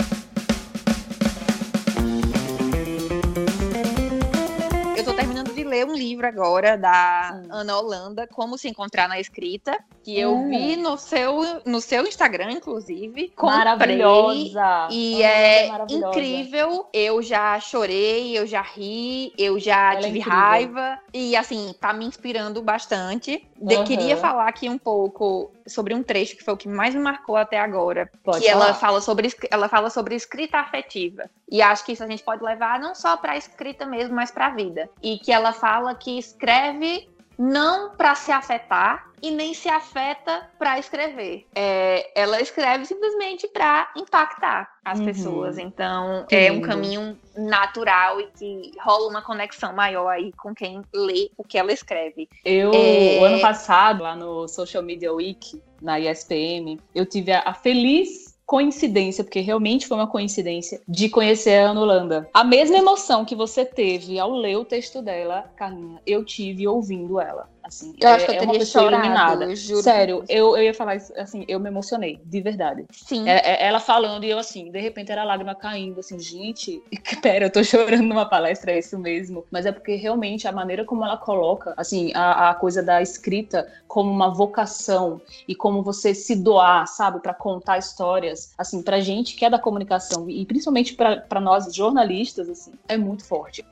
Um 5.85 5.95
livro 5.95 6.27
agora 6.27 6.77
da 6.77 7.41
hum. 7.45 7.49
Ana 7.51 7.79
Holanda, 7.79 8.27
Como 8.27 8.59
Se 8.59 8.69
Encontrar 8.69 9.09
na 9.09 9.21
Escrita, 9.21 9.79
que 10.05 10.21
eu 10.21 10.35
hum. 10.35 10.51
vi 10.51 10.77
no 10.77 10.99
seu, 10.99 11.63
no 11.65 11.81
seu 11.81 12.07
Instagram, 12.07 12.53
inclusive. 12.53 13.33
Maravilhosa! 13.41 14.89
E 14.91 15.23
é, 15.23 15.69
é 15.69 15.87
incrível. 15.89 16.87
Eu 16.93 17.23
já 17.23 17.59
chorei, 17.59 18.39
eu 18.39 18.47
já 18.47 18.61
ri, 18.61 19.33
eu 19.39 19.59
já 19.59 19.93
Ela 19.95 20.01
é 20.01 20.03
tive 20.03 20.19
é 20.19 20.23
raiva. 20.23 20.99
E 21.13 21.35
assim, 21.35 21.75
tá 21.81 21.95
me 21.95 22.05
inspirando 22.05 22.61
bastante. 22.61 23.49
De, 23.57 23.77
uhum. 23.77 23.85
Queria 23.85 24.15
falar 24.19 24.47
aqui 24.47 24.69
um 24.69 24.77
pouco 24.77 25.51
sobre 25.67 25.95
um 25.95 26.03
trecho 26.03 26.37
que 26.37 26.45
foi 26.45 26.53
o 26.53 26.59
que 26.59 26.69
mais 26.69 26.95
me 26.95 27.01
marcou 27.01 27.37
até 27.37 27.59
agora. 27.59 28.11
Pode 28.23 28.41
que 28.41 28.51
falar. 28.51 28.65
ela 28.67 28.75
fala 28.75 29.01
sobre 29.01 29.33
ela 29.51 29.69
fala 29.71 29.89
sobre 29.89 30.15
escrita 30.15 30.59
afetiva. 30.59 31.31
E 31.51 31.63
acho 31.63 31.83
que 31.83 31.93
isso 31.93 32.05
a 32.05 32.07
gente 32.07 32.23
pode 32.23 32.45
levar 32.45 32.79
não 32.79 32.95
só 32.95 33.17
para 33.17 33.39
escrita 33.39 33.87
mesmo, 33.87 34.15
mas 34.15 34.31
para 34.31 34.49
a 34.49 34.51
vida. 34.51 34.91
E 35.03 35.19
que 35.19 35.33
ela 35.33 35.55
fala 35.55 35.95
que 35.95 36.19
escreve 36.19 37.09
não 37.39 37.91
para 37.97 38.15
se 38.15 38.31
afetar 38.31 39.14
e 39.25 39.31
nem 39.31 39.55
se 39.55 39.71
afeta 39.71 40.47
para 40.59 40.79
escrever. 40.79 41.47
É, 41.55 42.11
ela 42.15 42.43
escreve 42.43 42.85
simplesmente 42.85 43.49
para 43.49 43.91
impactar 43.97 44.71
as 44.85 44.99
uhum. 44.99 45.07
pessoas. 45.07 45.57
Então 45.57 46.27
que 46.29 46.37
é 46.37 46.51
lindo. 46.51 46.59
um 46.59 46.69
caminho 46.69 47.19
natural 47.35 48.21
e 48.21 48.27
que 48.39 48.73
rola 48.79 49.09
uma 49.09 49.23
conexão 49.23 49.73
maior 49.73 50.09
aí 50.11 50.31
com 50.33 50.55
quem 50.55 50.83
lê 50.95 51.31
o 51.39 51.43
que 51.43 51.57
ela 51.57 51.73
escreve. 51.73 52.29
Eu, 52.45 52.71
é... 52.75 53.19
o 53.19 53.25
ano 53.25 53.41
passado, 53.41 54.03
lá 54.03 54.15
no 54.15 54.47
Social 54.47 54.83
Media 54.83 55.11
Week, 55.11 55.59
na 55.81 55.99
ISPM, 55.99 56.79
eu 56.95 57.07
tive 57.07 57.33
a, 57.33 57.45
a 57.47 57.55
feliz 57.55 58.35
coincidência, 58.47 59.25
porque 59.25 59.41
realmente 59.41 59.87
foi 59.87 59.97
uma 59.97 60.07
coincidência, 60.07 60.83
de 60.87 61.09
conhecer 61.09 61.61
a 61.61 61.71
Ana 61.71 61.81
Holanda. 61.81 62.29
A 62.35 62.45
mesma 62.45 62.77
emoção 62.77 63.25
que 63.25 63.35
você 63.35 63.65
teve 63.65 64.19
ao 64.19 64.33
ler 64.33 64.57
o 64.57 64.67
texto 64.67 65.01
dela, 65.01 65.51
Carlinha, 65.57 65.99
eu 66.07 66.23
tive 66.25 66.69
ouvindo 66.69 67.19
ela. 67.19 67.49
Assim, 67.65 67.95
eu 67.99 68.09
é, 68.11 68.13
acho 68.13 68.27
que 68.27 68.33
eu 68.33 68.35
é 68.35 68.39
teria 68.39 68.67
chorado, 68.67 68.95
iluminada. 68.95 69.57
juro. 69.57 69.83
Sério, 69.83 70.25
eu, 70.29 70.55
eu 70.55 70.65
ia 70.65 70.75
falar 70.75 70.97
isso, 70.97 71.11
assim, 71.17 71.47
eu 71.49 71.59
me 71.59 71.71
emocionei, 71.71 72.21
de 72.23 72.41
verdade. 72.43 72.85
Sim. 72.91 73.27
É, 73.27 73.37
é, 73.37 73.67
ela 73.67 73.81
falando 73.81 74.23
e 74.25 74.31
eu 74.31 74.39
assim, 74.39 74.71
de 74.71 74.79
repente 74.79 75.11
era 75.11 75.25
lágrima 75.25 75.55
caindo, 75.55 76.01
assim, 76.01 76.19
gente, 76.19 76.83
pera, 77.23 77.47
eu 77.47 77.51
tô 77.51 77.65
chorando 77.65 78.03
numa 78.03 78.27
palestra, 78.29 78.73
é 78.73 78.79
isso 78.79 78.99
mesmo. 78.99 79.47
Mas 79.51 79.65
é 79.65 79.73
porque 79.73 79.95
realmente 79.95 80.47
a 80.47 80.53
maneira 80.53 80.85
como 80.85 81.05
ela 81.05 81.17
coloca, 81.17 81.73
assim, 81.75 82.13
a, 82.15 82.51
a 82.51 82.55
coisa 82.55 82.83
da 82.83 83.01
escrita 83.01 83.67
como 83.89 84.11
uma 84.11 84.29
vocação 84.29 85.23
e 85.49 85.55
como 85.55 85.83
você 85.83 86.15
se 86.15 86.37
doar, 86.37 86.87
sabe, 86.87 87.21
para 87.21 87.33
contar 87.33 87.79
histórias, 87.79 88.53
assim, 88.59 88.83
pra 88.83 89.01
gente 89.01 89.35
que 89.35 89.45
é 89.45 89.49
da 89.49 89.59
comunicação 89.59 90.29
e 90.29 90.45
principalmente 90.45 90.95
para 90.95 91.41
nós 91.41 91.75
jornalistas, 91.75 92.51
assim, 92.51 92.73
é 92.87 92.99
muito 92.99 93.25
forte. 93.25 93.65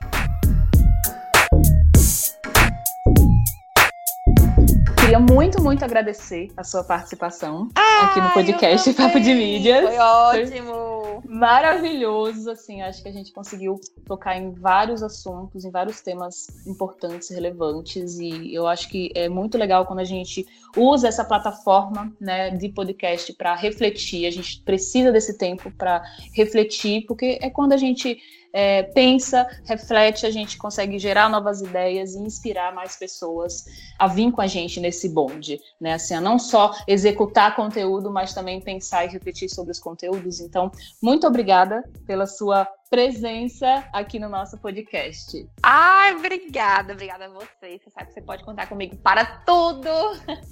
Queria 5.13 5.27
muito, 5.31 5.61
muito 5.61 5.85
agradecer 5.85 6.49
a 6.57 6.63
sua 6.63 6.83
participação 6.83 7.69
ah, 7.75 8.05
aqui 8.05 8.19
no 8.19 8.31
podcast 8.31 8.91
Papo 8.95 9.19
de 9.19 9.31
Mídias. 9.31 9.85
Foi 9.85 9.97
ótimo! 9.99 11.21
Maravilhoso, 11.29 12.49
assim, 12.49 12.81
acho 12.81 13.03
que 13.03 13.09
a 13.09 13.11
gente 13.11 13.31
conseguiu 13.31 13.79
tocar 14.07 14.35
em 14.35 14.49
vários 14.49 15.03
assuntos, 15.03 15.65
em 15.65 15.69
vários 15.69 16.01
temas 16.01 16.47
importantes, 16.65 17.29
relevantes, 17.29 18.17
e 18.17 18.55
eu 18.55 18.65
acho 18.65 18.89
que 18.89 19.11
é 19.13 19.29
muito 19.29 19.55
legal 19.55 19.85
quando 19.85 19.99
a 19.99 20.03
gente 20.03 20.47
usa 20.75 21.07
essa 21.07 21.23
plataforma, 21.23 22.11
né, 22.19 22.49
de 22.49 22.69
podcast 22.69 23.33
para 23.33 23.53
refletir. 23.53 24.25
A 24.25 24.31
gente 24.31 24.61
precisa 24.61 25.11
desse 25.11 25.37
tempo 25.37 25.69
para 25.77 26.01
refletir, 26.33 27.05
porque 27.05 27.37
é 27.39 27.51
quando 27.51 27.73
a 27.73 27.77
gente 27.77 28.17
é, 28.53 28.83
pensa, 28.83 29.47
reflete, 29.65 30.27
a 30.27 30.31
gente 30.31 30.57
consegue 30.57 30.99
gerar 30.99 31.27
novas 31.27 31.61
ideias 31.61 32.13
e 32.13 32.19
inspirar 32.19 32.73
mais 32.73 32.95
pessoas 32.95 33.65
a 33.97 34.07
vir 34.07 34.31
com 34.31 34.41
a 34.41 34.47
gente 34.47 34.79
nesse 34.79 35.09
bonde, 35.09 35.59
né? 35.81 35.93
Assim, 35.93 36.13
a 36.13 36.21
não 36.21 36.37
só 36.37 36.71
executar 36.87 37.55
conteúdo, 37.55 38.11
mas 38.11 38.33
também 38.33 38.61
pensar 38.61 39.05
e 39.05 39.09
refletir 39.09 39.49
sobre 39.49 39.71
os 39.71 39.79
conteúdos. 39.79 40.39
Então, 40.39 40.71
muito 41.01 41.25
obrigada 41.25 41.83
pela 42.05 42.27
sua 42.27 42.67
presença 42.93 43.83
aqui 43.91 44.19
no 44.19 44.29
nosso 44.29 44.55
podcast. 44.59 45.49
Ai, 45.63 46.13
obrigada, 46.13 46.93
obrigada 46.93 47.25
a 47.25 47.27
você. 47.27 47.79
Você 47.79 47.89
sabe 47.89 48.09
que 48.09 48.13
você 48.13 48.21
pode 48.21 48.43
contar 48.43 48.67
comigo 48.67 48.95
para 48.97 49.25
tudo. 49.25 49.89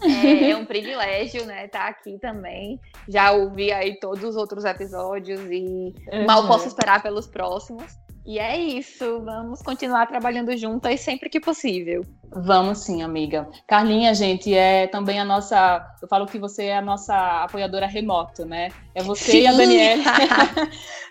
É, 0.02 0.50
é 0.50 0.58
um 0.58 0.66
privilégio, 0.66 1.46
né, 1.46 1.66
estar 1.66 1.88
aqui 1.88 2.18
também. 2.18 2.80
Já 3.08 3.32
ouvi 3.32 3.72
aí 3.72 4.00
todos 4.00 4.24
os 4.24 4.36
outros 4.36 4.66
episódios 4.66 5.39
e 5.52 5.94
uhum. 6.12 6.26
mal 6.26 6.48
posso 6.48 6.68
esperar 6.68 7.04
pelos 7.04 7.28
próximos. 7.28 7.96
E 8.26 8.38
é 8.38 8.58
isso, 8.58 9.22
vamos 9.24 9.62
continuar 9.62 10.06
trabalhando 10.06 10.56
juntas 10.56 11.00
sempre 11.02 11.30
que 11.30 11.40
possível. 11.40 12.06
Vamos 12.34 12.80
sim, 12.80 13.04
amiga. 13.04 13.50
Carlinha, 13.68 14.14
gente, 14.14 14.54
é 14.54 14.88
também 14.88 15.20
a 15.20 15.26
nossa. 15.26 15.86
Eu 16.02 16.08
falo 16.08 16.26
que 16.26 16.40
você 16.40 16.68
é 16.68 16.78
a 16.78 16.82
nossa 16.82 17.44
apoiadora 17.44 17.86
remoto, 17.86 18.46
né? 18.46 18.70
É 18.96 19.04
você 19.04 19.32
sim. 19.32 19.42
e 19.42 19.48
a 19.48 19.52
Daniela. 19.52 20.04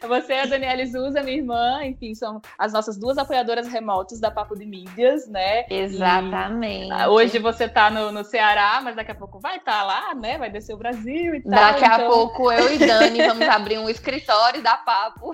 é 0.03 0.07
você 0.07 0.33
e 0.33 0.41
a 0.41 0.47
Daniela 0.47 0.83
Zuza, 0.87 1.23
minha 1.23 1.37
irmã, 1.37 1.85
enfim, 1.85 2.15
são 2.15 2.41
as 2.59 2.73
nossas 2.73 2.97
duas 2.97 3.19
apoiadoras 3.19 3.69
remotos 3.69 4.19
da 4.19 4.31
Papo 4.31 4.57
de 4.57 4.65
Mídias, 4.65 5.29
né? 5.29 5.67
Exatamente. 5.69 6.91
E 6.91 7.07
hoje 7.07 7.39
você 7.39 7.69
tá 7.69 7.91
no, 7.91 8.11
no 8.11 8.25
Ceará, 8.25 8.81
mas 8.83 8.97
daqui 8.97 9.11
a 9.11 9.15
pouco 9.15 9.39
vai 9.41 9.59
estar 9.59 9.81
tá 9.81 9.83
lá, 9.83 10.15
né? 10.15 10.39
Vai 10.39 10.51
descer 10.51 10.73
o 10.75 10.79
Brasil 10.79 11.35
e 11.35 11.43
tal. 11.43 11.51
Daqui 11.51 11.85
então... 11.85 12.07
a 12.07 12.09
pouco 12.09 12.51
eu 12.51 12.73
e 12.73 12.79
Dani 12.79 13.27
vamos 13.27 13.47
abrir 13.47 13.79
um 13.79 13.91
escritório 13.91 14.63
da 14.63 14.79
Papo. 14.79 15.33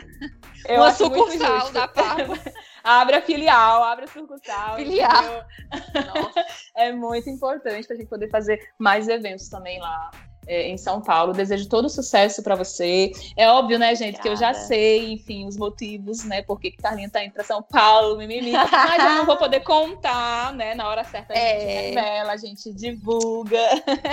Eu 0.69 0.83
Uma 0.83 0.93
sucursal 0.93 1.71
da 1.73 1.89
Papo. 1.89 2.33
abre 2.83 3.17
a 3.17 3.23
filial, 3.23 3.83
abre 3.85 4.05
a 4.05 4.09
sucursal. 4.09 4.77
Filial. 4.77 5.45
é 6.77 6.93
muito 6.93 7.29
importante 7.29 7.87
para 7.87 7.95
a 7.95 7.99
gente 7.99 8.09
poder 8.09 8.31
fazer 8.31 8.61
mais 8.79 9.09
eventos 9.09 9.49
também 9.49 9.81
lá 9.81 10.11
é, 10.47 10.69
em 10.69 10.77
São 10.77 11.01
Paulo. 11.01 11.33
Desejo 11.33 11.69
todo 11.69 11.89
sucesso 11.89 12.43
para 12.43 12.55
você. 12.55 13.11
É 13.37 13.49
óbvio, 13.49 13.79
né, 13.79 13.95
gente, 13.95 14.19
Obrigada. 14.19 14.23
que 14.23 14.29
eu 14.29 14.37
já 14.37 14.55
sei, 14.55 15.13
enfim, 15.13 15.47
os 15.47 15.57
motivos, 15.57 16.25
né, 16.25 16.43
por 16.43 16.61
que 16.61 16.71
Carlinha 16.71 17.11
tá 17.11 17.25
indo 17.25 17.33
para 17.33 17.45
São 17.45 17.63
Paulo, 17.63 18.17
mimimi, 18.17 18.53
mas 18.53 19.05
eu 19.05 19.11
não 19.17 19.27
vou 19.27 19.37
poder 19.37 19.61
contar, 19.61 20.53
né, 20.55 20.75
na 20.75 20.89
hora 20.89 21.05
certa 21.05 21.35
a 21.35 21.37
é. 21.37 21.61
gente 21.61 21.73
revela, 21.73 22.33
a 22.33 22.37
gente 22.37 22.73
divulga. 22.73 23.59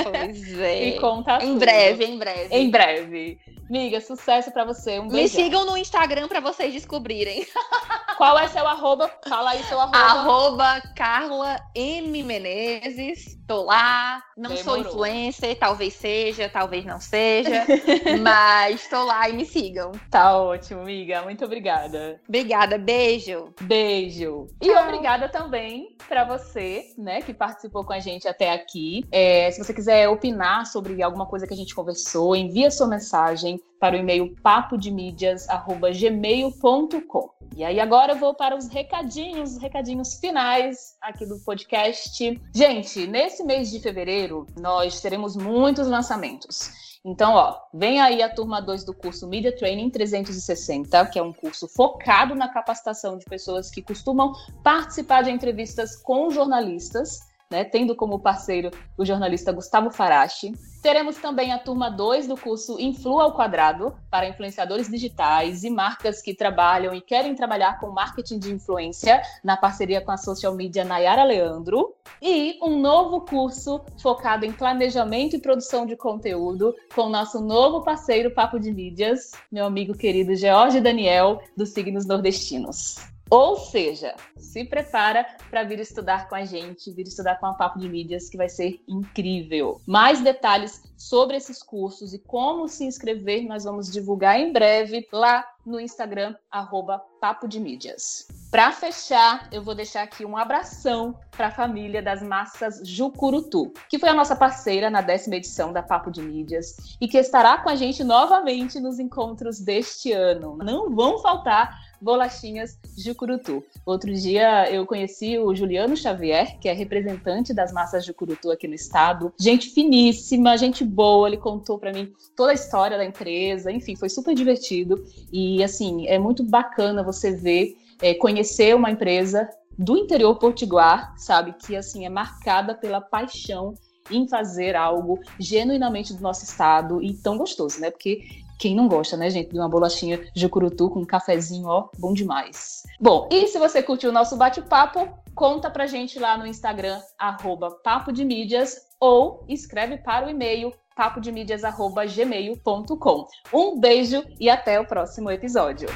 Pois 0.04 0.54
é. 0.60 0.88
e 0.88 1.00
conta 1.00 1.38
Em 1.38 1.54
tudo. 1.54 1.60
breve, 1.60 2.06
em 2.06 2.18
breve. 2.18 2.56
Em 2.56 2.70
breve. 2.70 3.40
Miga, 3.70 4.02
sucesso 4.02 4.52
para 4.52 4.66
você. 4.66 5.00
Um 5.00 5.08
Me 5.08 5.28
sigam 5.28 5.66
no 5.66 5.78
Instagram 5.78 6.28
para 6.28 6.40
vocês 6.40 6.74
descobrirem. 6.74 7.46
Qual 8.18 8.38
é 8.38 8.48
seu 8.48 8.66
arroba? 8.68 9.10
Fala 9.28 9.52
aí 9.52 9.64
seu 9.64 9.80
arroba. 9.80 9.98
Arroba 9.98 10.82
Carla 10.96 11.58
M. 11.76 12.24
Menezes. 12.24 13.38
Tô 13.48 13.64
lá. 13.64 14.24
Não 14.38 14.52
Demorou. 14.52 14.64
sou 14.64 14.78
influencer, 14.78 15.58
talvez 15.60 15.94
seja, 15.94 16.48
talvez 16.48 16.86
não 16.86 17.00
seja. 17.00 17.66
mas 18.22 18.88
tô 18.88 19.04
lá 19.04 19.28
e 19.30 19.34
me 19.34 19.46
sigam. 19.46 19.92
Tá 20.10 20.38
ótimo, 20.38 20.82
amiga. 20.82 21.22
Muito 21.24 21.44
obrigada. 21.44 22.22
Obrigada, 22.28 22.78
beijo. 22.78 23.54
Beijo. 23.62 24.48
E 24.62 24.72
obrigada 24.72 25.28
também 25.28 25.96
para 26.08 26.24
você, 26.24 26.94
né, 26.98 27.22
que 27.22 27.34
participou 27.34 27.84
com 27.84 27.94
a 27.94 28.00
gente 28.00 28.28
até 28.28 28.52
aqui. 28.52 29.04
É, 29.12 29.52
se 29.52 29.64
você 29.64 29.74
quiser 29.74 30.08
opinar 30.08 30.66
sobre 30.66 31.02
alguma 31.02 31.26
coisa 31.26 31.46
que 31.46 31.54
a 31.54 31.58
gente 31.58 31.76
conversou, 31.76 32.36
envia 32.36 32.72
sua 32.72 32.88
mensagem 32.88 33.53
para 33.80 33.96
o 33.96 34.00
e-mail 34.00 34.36
papodemídias@gmail.com. 34.42 37.30
E 37.56 37.64
aí 37.64 37.80
agora 37.80 38.14
eu 38.14 38.18
vou 38.18 38.34
para 38.34 38.56
os 38.56 38.68
recadinhos, 38.68 39.52
os 39.54 39.62
recadinhos 39.62 40.16
finais 40.16 40.96
aqui 41.02 41.24
do 41.26 41.38
podcast. 41.40 42.42
Gente, 42.54 43.08
nesse 43.08 43.44
mês 43.44 43.70
de 43.70 43.80
fevereiro 43.80 44.48
nós 44.60 45.00
teremos 45.02 45.36
muitos 45.36 45.88
lançamentos. 45.88 46.72
Então, 47.06 47.34
ó, 47.34 47.58
vem 47.74 48.00
aí 48.00 48.22
a 48.22 48.34
turma 48.34 48.62
2 48.62 48.86
do 48.86 48.94
curso 48.94 49.28
Media 49.28 49.54
Training 49.54 49.90
360, 49.90 51.06
que 51.08 51.20
é 51.20 51.24
um 51.24 51.34
curso 51.34 51.68
focado 51.68 52.34
na 52.34 52.48
capacitação 52.48 53.18
de 53.18 53.26
pessoas 53.26 53.70
que 53.70 53.82
costumam 53.82 54.32
participar 54.64 55.24
de 55.24 55.30
entrevistas 55.30 55.98
com 55.98 56.30
jornalistas 56.30 57.20
né, 57.54 57.64
tendo 57.64 57.96
como 57.96 58.20
parceiro 58.20 58.72
o 58.98 59.06
jornalista 59.06 59.52
Gustavo 59.52 59.92
Farachi. 59.92 60.52
Teremos 60.84 61.16
também 61.16 61.54
a 61.54 61.58
turma 61.58 61.90
2 61.90 62.28
do 62.28 62.36
curso 62.36 62.78
Influa 62.78 63.24
ao 63.24 63.34
Quadrado, 63.34 63.96
para 64.12 64.28
influenciadores 64.28 64.90
digitais 64.90 65.64
e 65.64 65.70
marcas 65.70 66.22
que 66.22 66.34
trabalham 66.34 66.94
e 66.94 67.00
querem 67.00 67.34
trabalhar 67.34 67.80
com 67.80 67.90
marketing 67.90 68.38
de 68.38 68.52
influência, 68.52 69.22
na 69.42 69.56
parceria 69.56 70.02
com 70.02 70.12
a 70.12 70.18
social 70.18 70.54
media 70.54 70.84
Nayara 70.84 71.24
Leandro. 71.24 71.96
E 72.22 72.60
um 72.62 72.82
novo 72.82 73.22
curso 73.22 73.80
focado 74.02 74.46
em 74.46 74.52
planejamento 74.52 75.38
e 75.38 75.42
produção 75.42 75.86
de 75.86 75.96
conteúdo, 75.96 76.76
com 76.94 77.04
o 77.04 77.10
nosso 77.10 77.40
novo 77.40 77.82
parceiro 77.82 78.32
Papo 78.32 78.60
de 78.60 78.70
Mídias, 78.70 79.32
meu 79.50 79.66
amigo 79.66 79.94
querido 79.94 80.36
George 80.36 80.82
Daniel, 80.82 81.42
dos 81.56 81.70
Signos 81.70 82.06
Nordestinos. 82.06 83.13
Ou 83.34 83.58
seja, 83.58 84.14
se 84.38 84.64
prepara 84.64 85.26
para 85.50 85.64
vir 85.64 85.80
estudar 85.80 86.30
com 86.30 86.36
a 86.36 86.46
gente, 86.46 86.92
vir 86.92 87.08
estudar 87.08 87.40
com 87.40 87.48
a 87.48 87.56
Papo 87.56 87.80
de 87.80 87.90
Mídias, 87.90 88.30
que 88.30 88.38
vai 88.38 88.48
ser 88.48 88.80
incrível. 88.88 89.82
Mais 89.88 90.22
detalhes 90.22 90.84
sobre 90.96 91.36
esses 91.36 91.64
cursos 91.64 92.14
e 92.14 92.20
como 92.20 92.68
se 92.68 92.86
inscrever, 92.86 93.44
nós 93.48 93.64
vamos 93.64 93.92
divulgar 93.92 94.40
em 94.40 94.54
breve 94.54 95.08
lá 95.12 95.44
no 95.66 95.80
Instagram, 95.80 96.36
arroba 96.52 97.02
Papo 97.20 97.48
de 97.48 97.60
Mídias. 97.60 98.28
Para 98.52 98.72
fechar, 98.72 99.48
eu 99.52 99.64
vou 99.64 99.74
deixar 99.74 100.04
aqui 100.04 100.24
um 100.24 100.38
abração 100.38 101.18
para 101.32 101.48
a 101.48 101.52
família 101.52 102.04
das 102.04 102.22
massas 102.22 102.88
Jucurutu, 102.88 103.74
que 103.90 103.98
foi 103.98 104.10
a 104.10 104.14
nossa 104.14 104.36
parceira 104.36 104.90
na 104.90 105.02
décima 105.02 105.38
edição 105.38 105.74
da 105.74 105.82
Papo 105.82 106.12
de 106.12 106.22
Mídias 106.22 106.76
e 107.02 107.08
que 107.08 107.18
estará 107.18 107.58
com 107.58 107.70
a 107.70 107.76
gente 107.76 108.04
novamente 108.04 108.80
nos 108.80 109.00
encontros 109.00 109.60
deste 109.60 110.12
ano. 110.12 110.58
Não 110.58 110.94
vão 110.94 111.18
faltar 111.20 111.80
bolachinhas 112.04 112.78
Jucurutu. 112.98 113.64
Outro 113.86 114.14
dia 114.14 114.70
eu 114.70 114.86
conheci 114.86 115.40
o 115.40 115.56
Juliano 115.56 115.96
Xavier, 115.96 116.60
que 116.60 116.68
é 116.68 116.74
representante 116.74 117.54
das 117.54 117.72
massas 117.72 118.06
Jucurutu 118.06 118.52
aqui 118.52 118.68
no 118.68 118.76
estado. 118.76 119.34
Gente 119.40 119.70
finíssima, 119.70 120.58
gente 120.58 120.84
boa, 120.84 121.28
ele 121.28 121.38
contou 121.38 121.80
para 121.80 121.94
mim 121.94 122.12
toda 122.36 122.52
a 122.52 122.56
história 122.56 122.98
da 122.98 123.06
empresa, 123.06 123.72
enfim, 123.72 123.96
foi 123.96 124.10
super 124.10 124.36
divertido. 124.36 125.04
E 125.32 125.64
assim, 125.64 126.06
é 126.08 126.20
muito 126.20 126.44
bacana 126.44 127.02
você 127.02 127.32
ver, 127.32 127.78
é, 128.02 128.14
conhecer 128.14 128.76
uma 128.76 128.92
empresa 128.92 129.50
do 129.78 129.98
interior 129.98 130.36
potiguar, 130.36 131.14
sabe, 131.18 131.54
que 131.54 131.76
assim 131.76 132.06
é 132.06 132.10
marcada 132.10 132.76
pela 132.76 133.02
paixão 133.02 133.74
em 134.12 134.28
fazer 134.28 134.76
algo 134.76 135.20
genuinamente 135.40 136.14
do 136.14 136.22
nosso 136.22 136.44
estado 136.44 137.02
e 137.02 137.14
tão 137.14 137.38
gostoso, 137.38 137.80
né? 137.80 137.90
Porque 137.90 138.43
quem 138.64 138.74
não 138.74 138.88
gosta, 138.88 139.18
né, 139.18 139.30
gente, 139.30 139.52
de 139.52 139.60
uma 139.60 139.68
bolachinha 139.68 140.22
de 140.34 140.48
curutu 140.48 140.90
com 140.90 141.02
um 141.02 141.06
cafezinho, 141.06 141.68
ó, 141.68 141.90
bom 142.00 142.14
demais. 142.14 142.84
Bom, 142.98 143.28
e 143.30 143.46
se 143.48 143.60
você 143.60 143.84
curtiu 143.84 144.10
o 144.10 144.14
nosso 144.14 144.38
bate-papo, 144.38 145.10
conta 145.36 145.70
pra 145.70 145.86
gente 145.86 146.18
lá 146.18 146.38
no 146.38 146.48
Instagram, 146.48 147.02
arroba 147.20 147.72
Papo 147.84 148.14
de 148.14 148.24
Mídias, 148.24 148.78
ou 149.02 149.44
escreve 149.50 149.98
para 149.98 150.28
o 150.28 150.30
e-mail 150.30 150.72
papodemídias.gmail.com. 150.96 153.28
Um 153.54 153.78
beijo 153.78 154.24
e 154.40 154.50
até 154.50 154.80
o 154.80 154.88
próximo 154.88 155.30
episódio. 155.30 155.90